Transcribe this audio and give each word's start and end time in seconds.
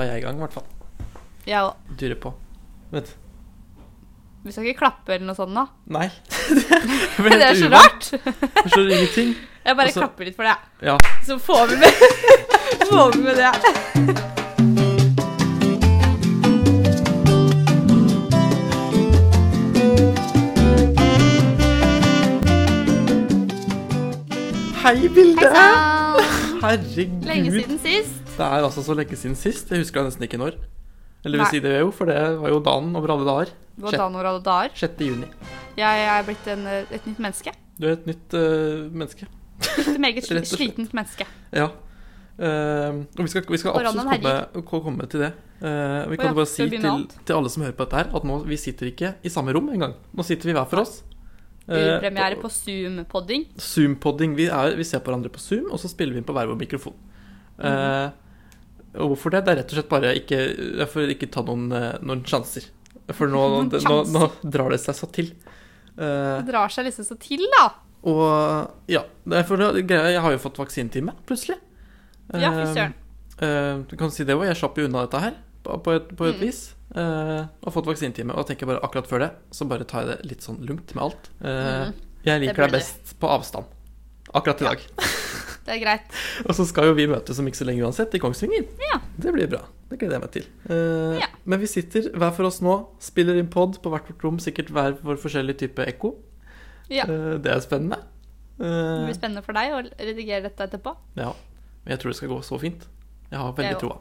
Da 0.00 0.06
er 0.06 0.14
jeg 0.14 0.22
i 0.22 0.24
gang, 0.24 0.38
i 0.38 0.40
hvert 0.40 0.54
fall. 0.54 0.68
Ja 1.44 1.58
òg. 1.66 1.74
Durer 2.00 2.16
på. 2.16 2.30
Vent. 2.88 3.10
Vi 4.46 4.52
skal 4.54 4.64
ikke 4.70 4.78
klappe 4.78 5.12
eller 5.12 5.26
noe 5.28 5.36
sånt 5.36 5.52
nå. 5.52 5.66
Nei. 5.96 6.06
Det 6.48 7.36
er 7.50 7.58
så 7.58 7.68
rart. 7.68 8.08
Jeg 8.16 8.72
skjønner 8.72 8.94
ingenting. 8.96 9.34
Jeg 9.60 9.76
bare 9.76 9.92
Også... 9.92 10.00
klapper 10.00 10.24
litt 10.24 10.38
for 10.40 10.48
det. 10.48 10.56
Ja. 10.88 10.96
Så 11.26 11.36
får 11.36 11.68
vi 11.68 11.76
med, 11.82 11.92
får 12.88 13.12
vi 13.12 13.20
med 13.26 13.36
det. 13.36 13.52
Hei, 24.80 24.96
Vilde! 25.12 25.44
Hei 25.44 25.52
sann! 25.52 26.24
Herregud. 26.64 27.28
Lenge 27.28 27.52
siden 27.58 27.84
sist. 27.84 28.19
Det 28.40 28.46
er 28.48 28.64
altså 28.64 28.82
så 28.84 28.94
lenge 28.96 29.16
siden 29.20 29.36
sist. 29.36 29.68
Jeg 29.68 29.82
husker 29.82 30.06
nesten 30.06 30.24
ikke 30.24 30.38
når. 30.40 30.54
Eller 31.28 31.42
vil 31.42 31.50
si 31.52 31.60
det 31.60 31.74
jo, 31.76 31.90
for 31.92 32.08
det 32.08 32.16
var 32.40 32.48
jo 32.48 32.62
dagen 32.64 32.94
over 32.96 33.12
alle 33.12 33.26
dager. 33.28 33.50
Det 33.76 33.84
var 33.84 33.96
dagen 33.98 34.14
over 34.16 34.28
alle 34.30 34.40
dager. 34.46 34.78
6. 34.80 35.02
juni. 35.04 35.28
Jeg 35.76 36.06
er 36.06 36.24
blitt 36.24 36.48
en, 36.48 36.64
eh, 36.70 36.94
et 36.96 37.04
nytt 37.10 37.20
menneske. 37.20 37.52
Du 37.76 37.86
er 37.90 37.98
et 37.98 38.08
nytt 38.08 38.36
uh, 38.36 38.88
menneske. 38.88 39.28
Et 39.82 40.00
meget 40.00 40.24
slitent 40.54 40.94
menneske. 40.96 41.26
Ja. 41.52 41.68
Uh, 42.40 43.04
og 43.18 43.26
vi 43.26 43.28
skal, 43.28 43.44
vi 43.44 43.60
skal 43.60 43.76
absolutt 43.76 44.24
komme, 44.64 44.82
komme 44.88 45.10
til 45.12 45.26
det. 45.26 45.30
Uh, 45.60 46.08
vi 46.08 46.16
kan 46.16 46.30
kan 46.30 46.30
ja, 46.30 46.38
bare 46.40 46.48
si 46.48 46.70
til, 46.72 46.88
til 47.12 47.36
alle 47.36 47.52
som 47.52 47.66
hører 47.66 47.76
på 47.76 47.84
dette 47.84 48.00
her, 48.00 48.08
at 48.16 48.24
nå 48.24 48.40
vi 48.48 48.56
sitter 48.56 48.88
ikke 48.88 49.12
i 49.20 49.28
samme 49.28 49.52
rom 49.52 49.68
engang. 49.68 49.92
Nå 50.16 50.24
sitter 50.24 50.48
vi 50.48 50.56
hver 50.56 50.64
for 50.72 50.86
oss. 50.86 51.02
Urpremiere 51.68 52.40
på 52.40 52.48
Zoom-podding. 52.48 53.44
Zoom-podding. 53.60 54.32
Vi, 54.40 54.48
vi 54.80 54.88
ser 54.88 55.04
på 55.04 55.12
hverandre 55.12 55.28
på 55.28 55.44
Zoom, 55.44 55.68
og 55.68 55.84
så 55.84 55.92
spiller 55.92 56.16
vi 56.16 56.24
inn 56.24 56.26
på 56.26 56.32
hver 56.32 56.48
vår 56.48 56.58
mikrofon. 56.64 56.96
Eh, 57.60 58.08
og 58.96 59.12
hvorfor 59.12 59.30
det? 59.34 59.44
Det 59.46 59.52
er 59.52 59.58
rett 59.62 59.72
og 59.72 59.78
slett 59.78 59.90
bare 59.92 60.14
ikke 60.18 60.86
får 60.90 61.12
ikke 61.14 61.28
ta 61.30 61.42
noen, 61.46 61.68
eh, 61.76 61.98
noen 62.02 62.24
sjanser. 62.26 62.66
For 63.14 63.30
nå, 63.30 63.42
det, 63.72 63.82
nå, 63.86 64.00
nå 64.10 64.30
drar 64.42 64.70
det 64.74 64.80
seg 64.82 64.94
så 64.98 65.08
til. 65.14 65.30
Uh, 65.98 66.40
Det 66.40 66.48
drar 66.52 66.70
seg 66.72 66.86
liksom 66.88 67.04
så 67.06 67.16
til, 67.20 67.42
da. 67.58 67.64
og 68.08 68.70
ja, 68.88 69.02
for 69.46 69.60
jeg 69.60 70.20
har 70.24 70.32
jo 70.32 70.40
fått 70.40 70.58
vaksinetime, 70.62 71.12
plutselig. 71.28 71.58
Ja, 72.32 72.50
fy 72.54 72.62
Eh, 72.64 72.74
søren. 72.74 72.94
Uh, 73.40 73.82
du 73.88 73.96
kan 73.96 74.10
si 74.12 74.24
det 74.24 74.34
òg. 74.36 74.44
Jeg 74.46 74.56
slapp 74.60 74.76
jo 74.78 74.84
unna 74.86 75.06
dette 75.06 75.20
her 75.22 75.34
på, 75.64 75.76
på 75.84 75.94
et, 75.96 76.10
på 76.16 76.26
et 76.30 76.36
Mm. 76.38 76.44
vis. 76.46 76.60
Uh, 76.90 77.46
og 77.62 77.72
fått 77.74 77.86
vaksinetime. 77.86 78.34
Og 78.34 78.46
tenker 78.48 78.66
bare 78.66 78.80
akkurat 78.82 79.06
før 79.10 79.18
det, 79.26 79.30
så 79.54 79.66
bare 79.68 79.84
tar 79.88 80.02
jeg 80.06 80.08
det 80.16 80.30
litt 80.30 80.42
sånn 80.46 80.58
lugnt 80.66 80.94
med 80.94 81.04
alt. 81.04 81.30
Uh, 81.40 81.90
Mm. 81.90 81.94
Jeg 82.24 82.40
liker 82.42 82.66
deg 82.66 82.72
best 82.76 83.14
på 83.18 83.28
avstand. 83.32 83.64
Akkurat 84.36 84.60
i 84.60 84.64
dag. 84.68 84.82
Det 85.70 85.76
er 85.76 85.82
greit. 85.84 86.14
Og 86.48 86.56
så 86.58 86.64
skal 86.66 86.88
jo 86.90 86.94
vi 86.98 87.04
møtes 87.06 87.38
om 87.38 87.46
ikke 87.46 87.60
så 87.60 87.66
lenge 87.68 87.84
uansett, 87.86 88.14
i 88.18 88.18
Kongsvinger. 88.18 88.64
Ja. 88.90 88.96
Det 89.22 89.30
blir 89.36 89.46
bra. 89.52 89.60
Det 89.90 89.98
gleder 90.00 90.16
jeg 90.18 90.22
meg 90.24 90.32
til. 90.34 90.46
Eh, 90.66 91.20
Ja. 91.20 91.28
Men 91.46 91.60
vi 91.62 91.68
sitter 91.70 92.08
hver 92.10 92.32
for 92.34 92.48
oss 92.48 92.58
nå, 92.64 92.74
spiller 92.98 93.38
inn 93.38 93.46
pod 93.52 93.78
på 93.82 93.90
hvert 93.92 94.08
vårt 94.10 94.24
rom, 94.26 94.38
sikkert 94.42 94.72
hver 94.74 94.96
vår 94.98 95.20
forskjellige 95.22 95.58
type 95.62 95.86
ekko. 95.86 96.16
Ja. 96.90 97.04
Eh, 97.06 97.38
det 97.38 97.52
er 97.54 97.60
spennende. 97.62 98.00
Det 98.58 98.66
Eh, 98.66 99.06
blir 99.06 99.14
spennende 99.16 99.42
for 99.46 99.52
deg 99.56 99.70
å 99.72 99.78
redigere 99.96 100.42
dette 100.50 100.66
etterpå. 100.66 100.96
ja. 101.16 101.30
Men 101.86 101.94
jeg 101.94 102.00
tror 102.02 102.10
det 102.12 102.16
skal 102.18 102.28
gå 102.28 102.40
så 102.44 102.58
fint. 102.60 102.82
Jeg 103.30 103.38
har 103.40 103.52
veldig 103.56 103.70
Jeg 103.70 103.78
troa. 103.80 103.98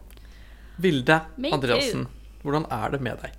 Vilde 0.84 1.22
Andreassen, 1.54 2.08
hvordan 2.44 2.66
er 2.72 2.90
det 2.92 3.00
med 3.02 3.22
deg? 3.22 3.32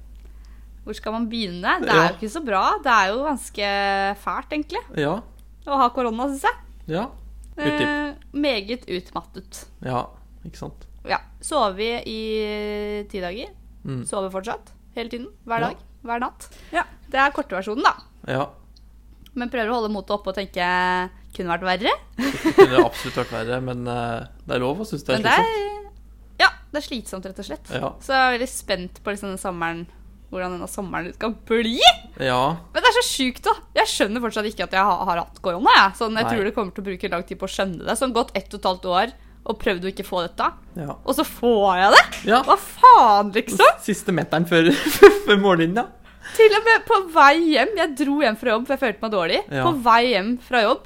Hvor 0.86 0.94
skal 0.96 1.12
man 1.12 1.26
begynne? 1.28 1.74
Det 1.82 1.90
er 1.92 2.08
jo 2.08 2.14
ikke 2.16 2.30
så 2.32 2.40
bra. 2.46 2.62
Det 2.82 2.92
er 2.94 3.10
jo 3.12 3.24
ganske 3.26 3.66
fælt, 4.22 4.48
egentlig, 4.56 4.80
Ja. 4.96 5.20
å 5.66 5.76
ha 5.76 5.88
korona, 5.90 6.24
syns 6.30 6.42
jeg. 6.42 6.56
Ja. 6.96 7.10
Eh, 7.60 8.14
meget 8.32 8.86
utmattet. 8.88 9.64
Ja, 9.84 10.06
ikke 10.46 10.56
sant? 10.60 10.86
Ja. 11.08 11.18
Sover 11.40 11.74
vi 11.76 11.88
i 12.06 13.04
ti 13.10 13.20
dager. 13.22 13.50
Mm. 13.84 14.02
Sove 14.08 14.30
fortsatt. 14.32 14.72
Hele 14.96 15.08
tiden. 15.12 15.28
Hver 15.46 15.60
Ja. 15.60 15.68
dag. 15.68 15.76
Hver 16.04 16.20
natt. 16.20 16.48
Ja. 16.72 16.84
Det 17.10 17.18
er 17.20 17.30
kortversjonen, 17.36 17.82
da. 17.84 17.94
Ja. 18.28 18.46
Men 19.34 19.48
prøver 19.50 19.70
å 19.70 19.74
holde 19.80 19.92
motet 19.92 20.10
oppe 20.16 20.28
og 20.32 20.34
tenke 20.36 20.64
kunne 21.36 21.52
vært 21.54 21.62
verre. 21.68 21.92
Det 22.16 22.54
kunne 22.56 22.84
absolutt 22.84 23.16
vært 23.20 23.32
verre, 23.32 23.60
men 23.62 23.86
eh, 23.86 24.26
det 24.46 24.56
er 24.56 24.60
lov 24.64 24.80
å 24.80 24.84
synes 24.88 25.04
det 25.06 25.14
er 25.14 25.20
Men 25.20 25.22
det 25.28 25.34
slitsomt. 25.38 25.66
er 25.76 26.40
Ja, 26.40 26.48
det 26.72 26.78
er 26.80 26.86
slitsomt, 26.88 27.26
rett 27.28 27.38
og 27.38 27.44
slett. 27.46 27.70
Ja. 27.70 27.92
Så 28.00 28.12
jeg 28.16 28.20
er 28.26 28.34
veldig 28.38 28.48
spent 28.50 29.02
på 29.04 29.10
liksom 29.14 29.28
den 29.34 29.38
sommeren 29.38 29.86
hvordan 30.30 30.54
denne 30.54 30.68
sommeren 30.70 31.14
skal 31.14 31.34
bli. 31.48 31.80
Ja. 32.22 32.42
Men 32.70 32.84
det 32.84 32.90
er 32.90 32.96
så 33.00 33.06
sjukt, 33.06 33.42
da. 33.46 33.56
Jeg 33.80 33.90
skjønner 33.90 34.22
fortsatt 34.22 34.46
ikke 34.50 34.68
at 34.68 34.76
jeg 34.76 34.86
har, 34.86 35.02
har 35.08 35.24
hatt 35.24 35.40
korona. 35.42 35.72
Jeg. 35.76 35.96
Sånn, 35.98 36.14
jeg 36.18 36.26
Nei. 36.28 36.34
tror 36.34 36.46
det 36.46 36.54
kommer 36.56 36.76
til 36.76 36.84
å 36.84 36.88
bruke 36.90 37.10
lang 37.12 37.26
tid 37.26 37.40
på 37.40 37.48
å 37.48 37.52
skjønne 37.56 37.82
det. 37.88 37.96
Sånn 37.98 38.14
gått 38.14 38.30
ett 38.38 38.48
og 38.54 38.60
et 38.60 38.70
halvt 38.70 38.88
år 38.94 39.16
og 39.50 39.56
prøvd 39.60 39.86
å 39.86 39.90
ikke 39.90 40.04
få 40.04 40.20
dette, 40.26 40.46
ja. 40.76 40.94
og 41.00 41.14
så 41.16 41.24
får 41.24 41.68
jeg 41.78 41.92
det! 41.94 42.02
ja. 42.28 42.42
Hva 42.44 42.58
faen, 42.60 43.30
liksom? 43.32 43.78
Siste 43.80 44.12
meteren 44.12 44.44
før, 44.46 44.68
før 45.24 45.40
mållinja. 45.40 45.86
Til 46.36 46.52
og 46.58 46.66
med 46.66 46.82
på 46.84 46.98
vei 47.14 47.32
hjem 47.54 47.70
Jeg 47.78 47.94
dro 47.96 48.18
hjem 48.20 48.36
fra 48.38 48.52
jobb, 48.52 48.66
for 48.68 48.76
jeg 48.76 48.82
følte 48.82 49.02
meg 49.06 49.14
dårlig. 49.14 49.38
Ja. 49.48 49.64
På 49.64 49.72
vei 49.86 50.00
hjem 50.12 50.34
fra 50.44 50.60
jobb 50.66 50.84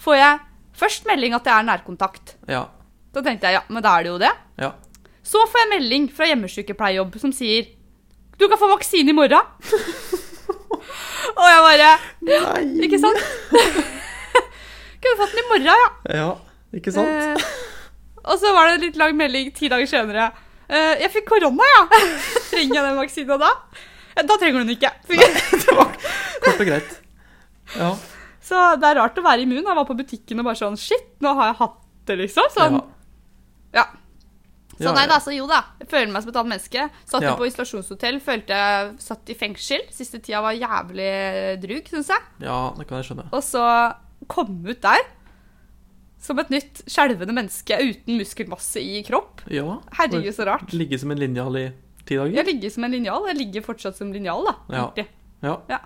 får 0.00 0.16
jeg 0.16 0.38
først 0.80 1.10
melding 1.10 1.36
at 1.36 1.50
jeg 1.50 1.52
er 1.54 1.66
nærkontakt. 1.68 2.32
Ja. 2.48 2.62
Da 3.12 3.22
tenkte 3.26 3.50
jeg 3.50 3.58
ja, 3.58 3.62
men 3.68 3.84
da 3.84 3.92
er 3.98 4.06
det 4.06 4.10
jo 4.14 4.20
det. 4.22 4.30
Ja. 4.62 4.70
Så 5.30 5.44
får 5.52 5.64
jeg 5.64 5.70
melding 5.74 6.08
fra 6.16 6.30
hjemmesykepleierjobb 6.30 7.20
som 7.20 7.34
sier 7.36 7.68
du 8.40 8.48
kan 8.48 8.58
få 8.60 8.68
vaksine 8.72 9.12
i 9.12 9.16
morgen. 9.16 9.44
og 11.36 11.46
jeg 11.46 11.64
bare 11.66 11.90
Nei. 12.26 12.62
Ikke 12.86 13.00
sant? 13.02 13.20
Kunne 15.00 15.16
fått 15.16 15.32
den 15.34 15.42
i 15.42 15.48
morgen, 15.48 15.68
ja. 15.70 15.90
Ja, 16.12 16.30
ikke 16.76 16.92
sant? 16.92 17.08
Eh, 17.08 17.44
og 18.20 18.36
så 18.40 18.52
var 18.52 18.68
det 18.68 18.74
en 18.78 18.84
litt 18.84 18.98
lang 19.00 19.14
melding 19.16 19.48
ti 19.56 19.70
dager 19.72 19.88
senere. 19.88 20.26
Eh, 20.68 21.00
jeg 21.06 21.12
fikk 21.14 21.30
korona, 21.32 21.64
ja. 21.74 21.84
trenger 22.50 22.76
jeg 22.76 22.84
den 22.84 22.98
vaksina 23.00 23.38
da? 23.40 23.54
Eh, 24.14 24.24
Da 24.28 24.36
trenger 24.36 24.60
du 24.60 24.68
den 24.68 24.74
ikke. 24.76 24.92
det 25.08 25.76
var 25.76 25.94
kort 26.44 26.60
og 26.60 26.66
greit. 26.68 26.96
Ja. 27.78 27.90
Så 28.44 28.60
det 28.82 28.88
er 28.90 28.98
rart 29.00 29.18
å 29.18 29.24
være 29.24 29.44
immun. 29.46 29.62
Jeg 29.62 29.78
var 29.78 29.86
på 29.88 29.96
butikken 29.96 30.42
og 30.42 30.48
bare 30.50 30.58
sånn 30.58 30.76
Shit, 30.80 31.06
nå 31.22 31.32
har 31.38 31.52
jeg 31.52 31.60
hatt 31.62 31.76
det, 32.10 32.16
liksom. 32.24 32.48
Sånn, 32.52 32.76
ja. 32.76 32.82
ja. 32.82 32.99
Så 34.80 34.88
Ja, 34.88 34.92
nei 34.96 35.06
da, 35.10 35.18
så 35.20 35.32
jo 35.36 35.44
da. 35.50 35.58
Jeg 35.82 35.88
føler 35.92 36.08
meg 36.14 36.22
som 36.24 36.30
et 36.32 36.36
annet 36.40 36.52
menneske. 36.54 36.84
Satt 37.04 37.22
Ja. 37.26 37.34
på 37.36 37.44
isolasjonshotell, 37.46 38.18
følte 38.24 38.56
jeg 38.56 38.94
satt 39.04 39.28
i 39.28 39.36
fengsel. 39.36 39.82
Siste 39.92 40.18
tida 40.24 40.40
var 40.40 40.56
jævlig 40.56 41.10
drug, 41.60 41.90
syns 41.92 42.08
jeg. 42.08 42.22
Ja, 42.46 42.72
det 42.78 42.86
kan 42.88 43.02
jeg 43.02 43.10
skjønne. 43.10 43.26
Og 43.36 43.42
så 43.44 43.64
komme 44.26 44.70
ut 44.72 44.80
der 44.80 45.04
som 46.20 46.38
et 46.38 46.50
nytt 46.52 46.82
skjelvende 46.88 47.32
menneske 47.36 47.76
uten 47.80 48.18
muskelmasse 48.20 48.80
i 48.80 49.02
kropp. 49.04 49.44
Ja. 49.52 49.78
Herregud, 49.96 50.32
så 50.36 50.44
rart. 50.48 50.72
Ligge 50.72 50.98
som 51.00 51.10
en 51.12 51.20
linjal 51.20 51.56
i 51.60 51.66
ti 52.04 52.16
dager? 52.16 52.34
Jeg 52.40 52.46
ligger 52.46 52.70
som 52.74 52.84
en 52.84 52.92
linjal. 52.96 53.28
Jeg 53.30 53.36
ligger 53.36 53.62
fortsatt 53.68 53.96
som 54.00 54.12
linjal, 54.12 54.44
da. 54.48 54.54
Ja. 54.72 55.06
ja. 55.42 55.54
Ja, 55.68 55.78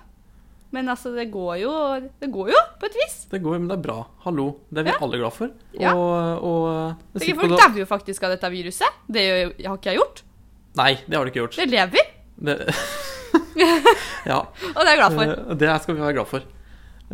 Men 0.75 0.89
altså, 0.91 1.13
det 1.15 1.29
går 1.31 1.59
jo 1.63 1.73
Det 2.21 2.29
går 2.35 2.49
jo, 2.51 2.61
på 2.81 2.89
et 2.91 2.97
vis. 2.99 3.17
det 3.31 3.41
går, 3.45 3.59
men 3.61 3.69
det 3.71 3.77
er 3.79 3.83
bra. 3.85 3.97
Hallo. 4.25 4.47
Det 4.71 4.83
er 4.83 4.89
vi 4.89 4.95
Ja. 4.95 4.99
alle 5.07 5.21
glad 5.23 5.33
for. 5.37 5.53
Ja. 5.79 5.93
Og, 5.95 6.43
og 6.51 7.15
folk 7.23 7.55
dauer 7.55 7.79
jo 7.79 7.87
faktisk 7.87 8.27
av 8.27 8.35
dette 8.35 8.51
viruset. 8.51 8.99
Det 9.07 9.25
har 9.67 9.77
ikke 9.79 9.93
jeg 9.93 10.01
gjort. 10.03 10.25
Nei, 10.81 10.93
det 11.07 11.15
har 11.17 11.25
du 11.25 11.31
ikke 11.31 11.43
gjort. 11.45 11.57
Det 11.63 11.69
lever, 11.71 12.11
Det... 12.35 12.59
ja. 14.33 14.41
og 14.43 14.81
det 14.83 14.89
er 14.89 14.93
jeg 14.97 15.01
glad 15.01 15.15
for. 15.15 15.31
eh, 15.31 15.57
Det 15.63 15.71
skal 15.85 15.95
vi 15.95 16.01
være 16.03 16.17
glad 16.19 16.31
for. 16.35 16.51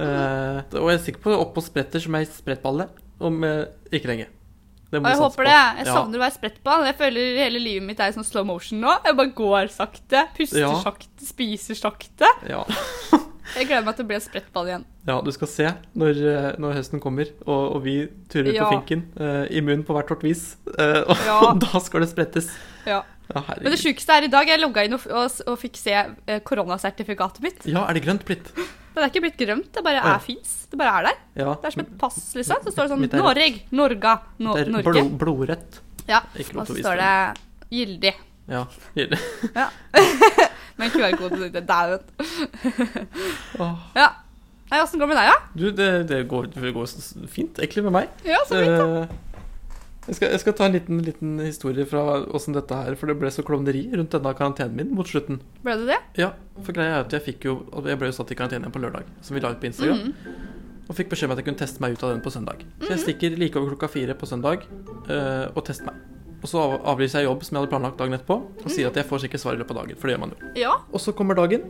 Eh, 0.01 0.59
og 0.81 0.89
jeg 0.89 0.97
er 0.97 1.05
sikker 1.05 1.25
på 1.27 1.37
opp 1.37 1.59
og 1.61 1.65
spretter 1.67 2.01
som 2.01 2.17
ei 2.17 2.25
sprettballe 2.29 2.87
om 3.21 3.43
uh, 3.45 3.67
ikke 3.93 4.09
lenge. 4.09 4.27
Og 4.91 5.05
jeg 5.07 5.19
håper 5.21 5.45
det. 5.47 5.53
Jeg 5.53 5.87
Ja. 5.87 5.93
savner 5.95 6.19
å 6.19 6.23
være 6.25 6.35
sprettball. 6.35 6.85
Jeg 6.89 6.97
føler 6.99 7.37
hele 7.45 7.61
livet 7.63 7.85
mitt 7.87 8.01
er 8.01 8.09
i 8.11 8.15
sånn 8.17 8.25
slow 8.27 8.47
motion 8.49 8.81
nå. 8.83 8.97
Jeg 9.05 9.15
bare 9.21 9.35
går 9.37 9.69
sakte, 9.71 10.25
puster 10.35 10.65
Ja. 10.65 10.73
sakte, 10.83 11.27
spiser 11.29 11.77
sakte. 11.79 12.27
Ja. 12.49 12.65
Jeg 13.57 13.67
gleder 13.67 13.85
meg 13.87 13.97
til 13.99 14.05
å 14.05 14.09
bli 14.11 14.17
en 14.17 14.25
sprettball 14.25 14.69
igjen. 14.71 14.85
ja, 15.09 15.17
du 15.27 15.31
skal 15.35 15.49
se 15.51 15.69
når, 15.99 16.21
eh, 16.33 16.51
når 16.63 16.77
høsten 16.79 17.01
kommer, 17.03 17.31
og, 17.47 17.63
og 17.77 17.81
vi 17.85 17.95
turer 18.31 18.53
Ja. 18.55 18.67
på 18.67 18.79
finken. 18.79 19.07
Uh, 19.19 19.47
immun 19.51 19.83
på 19.87 19.97
hvert 19.97 20.11
vårt 20.13 20.23
vis. 20.23 20.57
Uh, 20.79 21.03
og 21.11 21.17
Ja. 21.27 21.39
da 21.67 21.81
skal 21.83 22.05
det 22.05 22.11
sprettes. 22.13 22.51
Ja. 22.87 23.03
Ja, 23.31 23.45
Men 23.63 23.71
det 23.71 23.79
sjukeste 23.79 24.11
er 24.11 24.25
i 24.27 24.31
dag 24.31 24.49
jeg 24.51 24.59
logga 24.59 24.83
inn 24.83 24.97
og, 24.97 25.05
og, 25.15 25.55
fikk 25.61 25.77
se 25.79 25.95
koronasertifikatet 26.43 27.45
mitt. 27.45 27.61
Ja, 27.71 27.85
er 27.87 27.95
det 27.95 28.03
grønt 28.03 28.25
blitt? 28.27 28.49
Det 28.91 28.99
er 28.99 29.07
ikke 29.07 29.23
blitt 29.23 29.39
grønt, 29.39 29.69
det 29.71 29.85
bare 29.87 30.01
ja. 30.01 30.17
er 30.17 30.25
fins. 30.25 30.57
Det 30.67 30.79
bare 30.81 30.97
er 30.99 31.07
der. 31.07 31.21
Ja. 31.39 31.53
Det 31.55 31.71
er 31.71 31.77
som 31.77 31.85
et 31.85 31.93
pass, 32.01 32.19
liksom. 32.35 32.65
Så 32.67 32.75
står 32.75 32.89
det 32.89 32.97
sånn. 32.97 33.07
Noreg, 33.23 33.61
Norga, 33.71 34.17
no, 34.43 34.57
Det 34.59 34.65
er 34.67 34.73
Norge. 34.75 34.91
blod, 34.91 35.15
blodrødt. 35.23 35.79
Ja. 36.11 36.25
Og 36.59 36.67
så 36.67 36.81
står 36.81 36.99
det 36.99 37.13
gyldig. 37.71 38.15
Ja. 38.51 38.65
Gyldig. 38.99 39.21
Med 39.55 40.49
QR-kode. 40.89 41.39
sitter 41.43 41.61
er 41.61 41.67
dauen. 41.69 42.01
Åh. 43.61 43.87
Ja. 43.99 44.09
Nei, 44.71 44.79
åssen 44.85 45.01
går 45.01 45.09
det 45.09 45.15
med 45.15 45.19
deg, 45.19 45.31
da? 45.33 45.39
Du, 45.59 45.65
det, 45.75 45.89
det, 46.07 46.21
går, 46.31 46.47
det 46.55 46.71
går 46.77 46.87
fint 47.31 47.59
egentlig 47.59 47.83
med 47.89 47.95
meg. 47.97 48.13
Ja, 48.27 48.39
så 48.47 48.61
fint 48.63 48.77
da. 48.79 49.09
jeg, 50.07 50.15
skal, 50.21 50.29
jeg 50.31 50.43
skal 50.45 50.55
ta 50.61 50.69
en 50.69 50.77
liten, 50.77 51.01
liten 51.07 51.33
historie 51.43 51.87
fra 51.91 52.05
åssen 52.31 52.55
dette 52.55 52.79
her 52.79 52.95
For 52.99 53.11
det 53.11 53.17
ble 53.19 53.33
så 53.35 53.43
klovneri 53.47 53.83
rundt 53.91 54.15
denne 54.15 54.33
karantenen 54.39 54.79
min 54.79 54.93
mot 54.95 55.11
slutten. 55.11 55.41
Ble 55.65 55.75
det 55.83 55.89
det? 55.91 55.99
Ja, 56.23 56.31
for 56.63 56.77
greia 56.77 57.01
er 57.01 57.03
at 57.03 57.17
Jeg 57.19 57.27
fikk 57.27 57.49
jo 57.51 57.57
Jeg 57.83 57.99
ble 57.99 58.13
jo 58.13 58.17
satt 58.21 58.31
i 58.31 58.39
karantene 58.39 58.63
igjen 58.63 58.77
på 58.79 58.85
lørdag, 58.85 59.11
som 59.27 59.35
vi 59.35 59.43
la 59.43 59.51
ut 59.51 59.61
på 59.63 59.71
Instagram. 59.73 60.07
Mhm. 60.07 60.47
Og 60.91 60.97
fikk 60.99 61.11
beskjed 61.13 61.29
om 61.31 61.35
at 61.37 61.39
jeg 61.43 61.47
kunne 61.47 61.61
teste 61.61 61.83
meg 61.83 61.93
ut 61.95 62.03
av 62.03 62.11
den 62.11 62.23
på 62.23 62.31
søndag. 62.35 62.65
Så 62.83 62.89
jeg 62.97 63.03
stikker 63.05 63.37
like 63.39 63.59
over 63.59 63.77
klokka 63.77 63.91
fire 63.93 64.15
på 64.19 64.27
søndag 64.27 64.65
eh, 65.07 65.47
og 65.55 65.63
tester 65.69 65.87
meg. 65.87 66.01
Og 66.41 66.49
så 66.49 66.59
av- 66.59 66.81
avlyser 66.95 67.21
jeg 67.21 67.29
jobb 67.29 67.43
som 67.45 67.57
jeg 67.57 67.61
hadde 67.65 67.71
planlagt 67.75 67.99
dagen 68.01 68.17
etterpå, 68.17 68.37
og 68.65 68.71
sier 68.73 68.89
at 68.89 68.97
jeg 68.97 69.05
får 69.11 69.25
sikkert 69.27 69.41
svar 69.43 69.55
i 69.55 69.61
løpet 69.61 69.77
av 69.77 69.83
dagen. 69.85 69.97
For 70.01 70.09
det 70.09 70.17
gjør 70.17 70.21
man 70.25 70.31
jo. 70.37 70.53
Ja. 70.57 70.77
Og 70.93 71.01
så 71.01 71.13
kommer 71.17 71.35
dagen. 71.37 71.67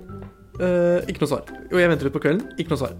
Uh, 0.60 1.00
ikke 1.08 1.22
noe 1.24 1.30
svar. 1.30 1.42
Og 1.72 1.78
jeg 1.80 1.88
venter 1.88 2.06
ut 2.06 2.12
på 2.14 2.20
kvelden. 2.22 2.44
Ikke 2.60 2.70
noe 2.74 2.78
svar. 2.82 2.94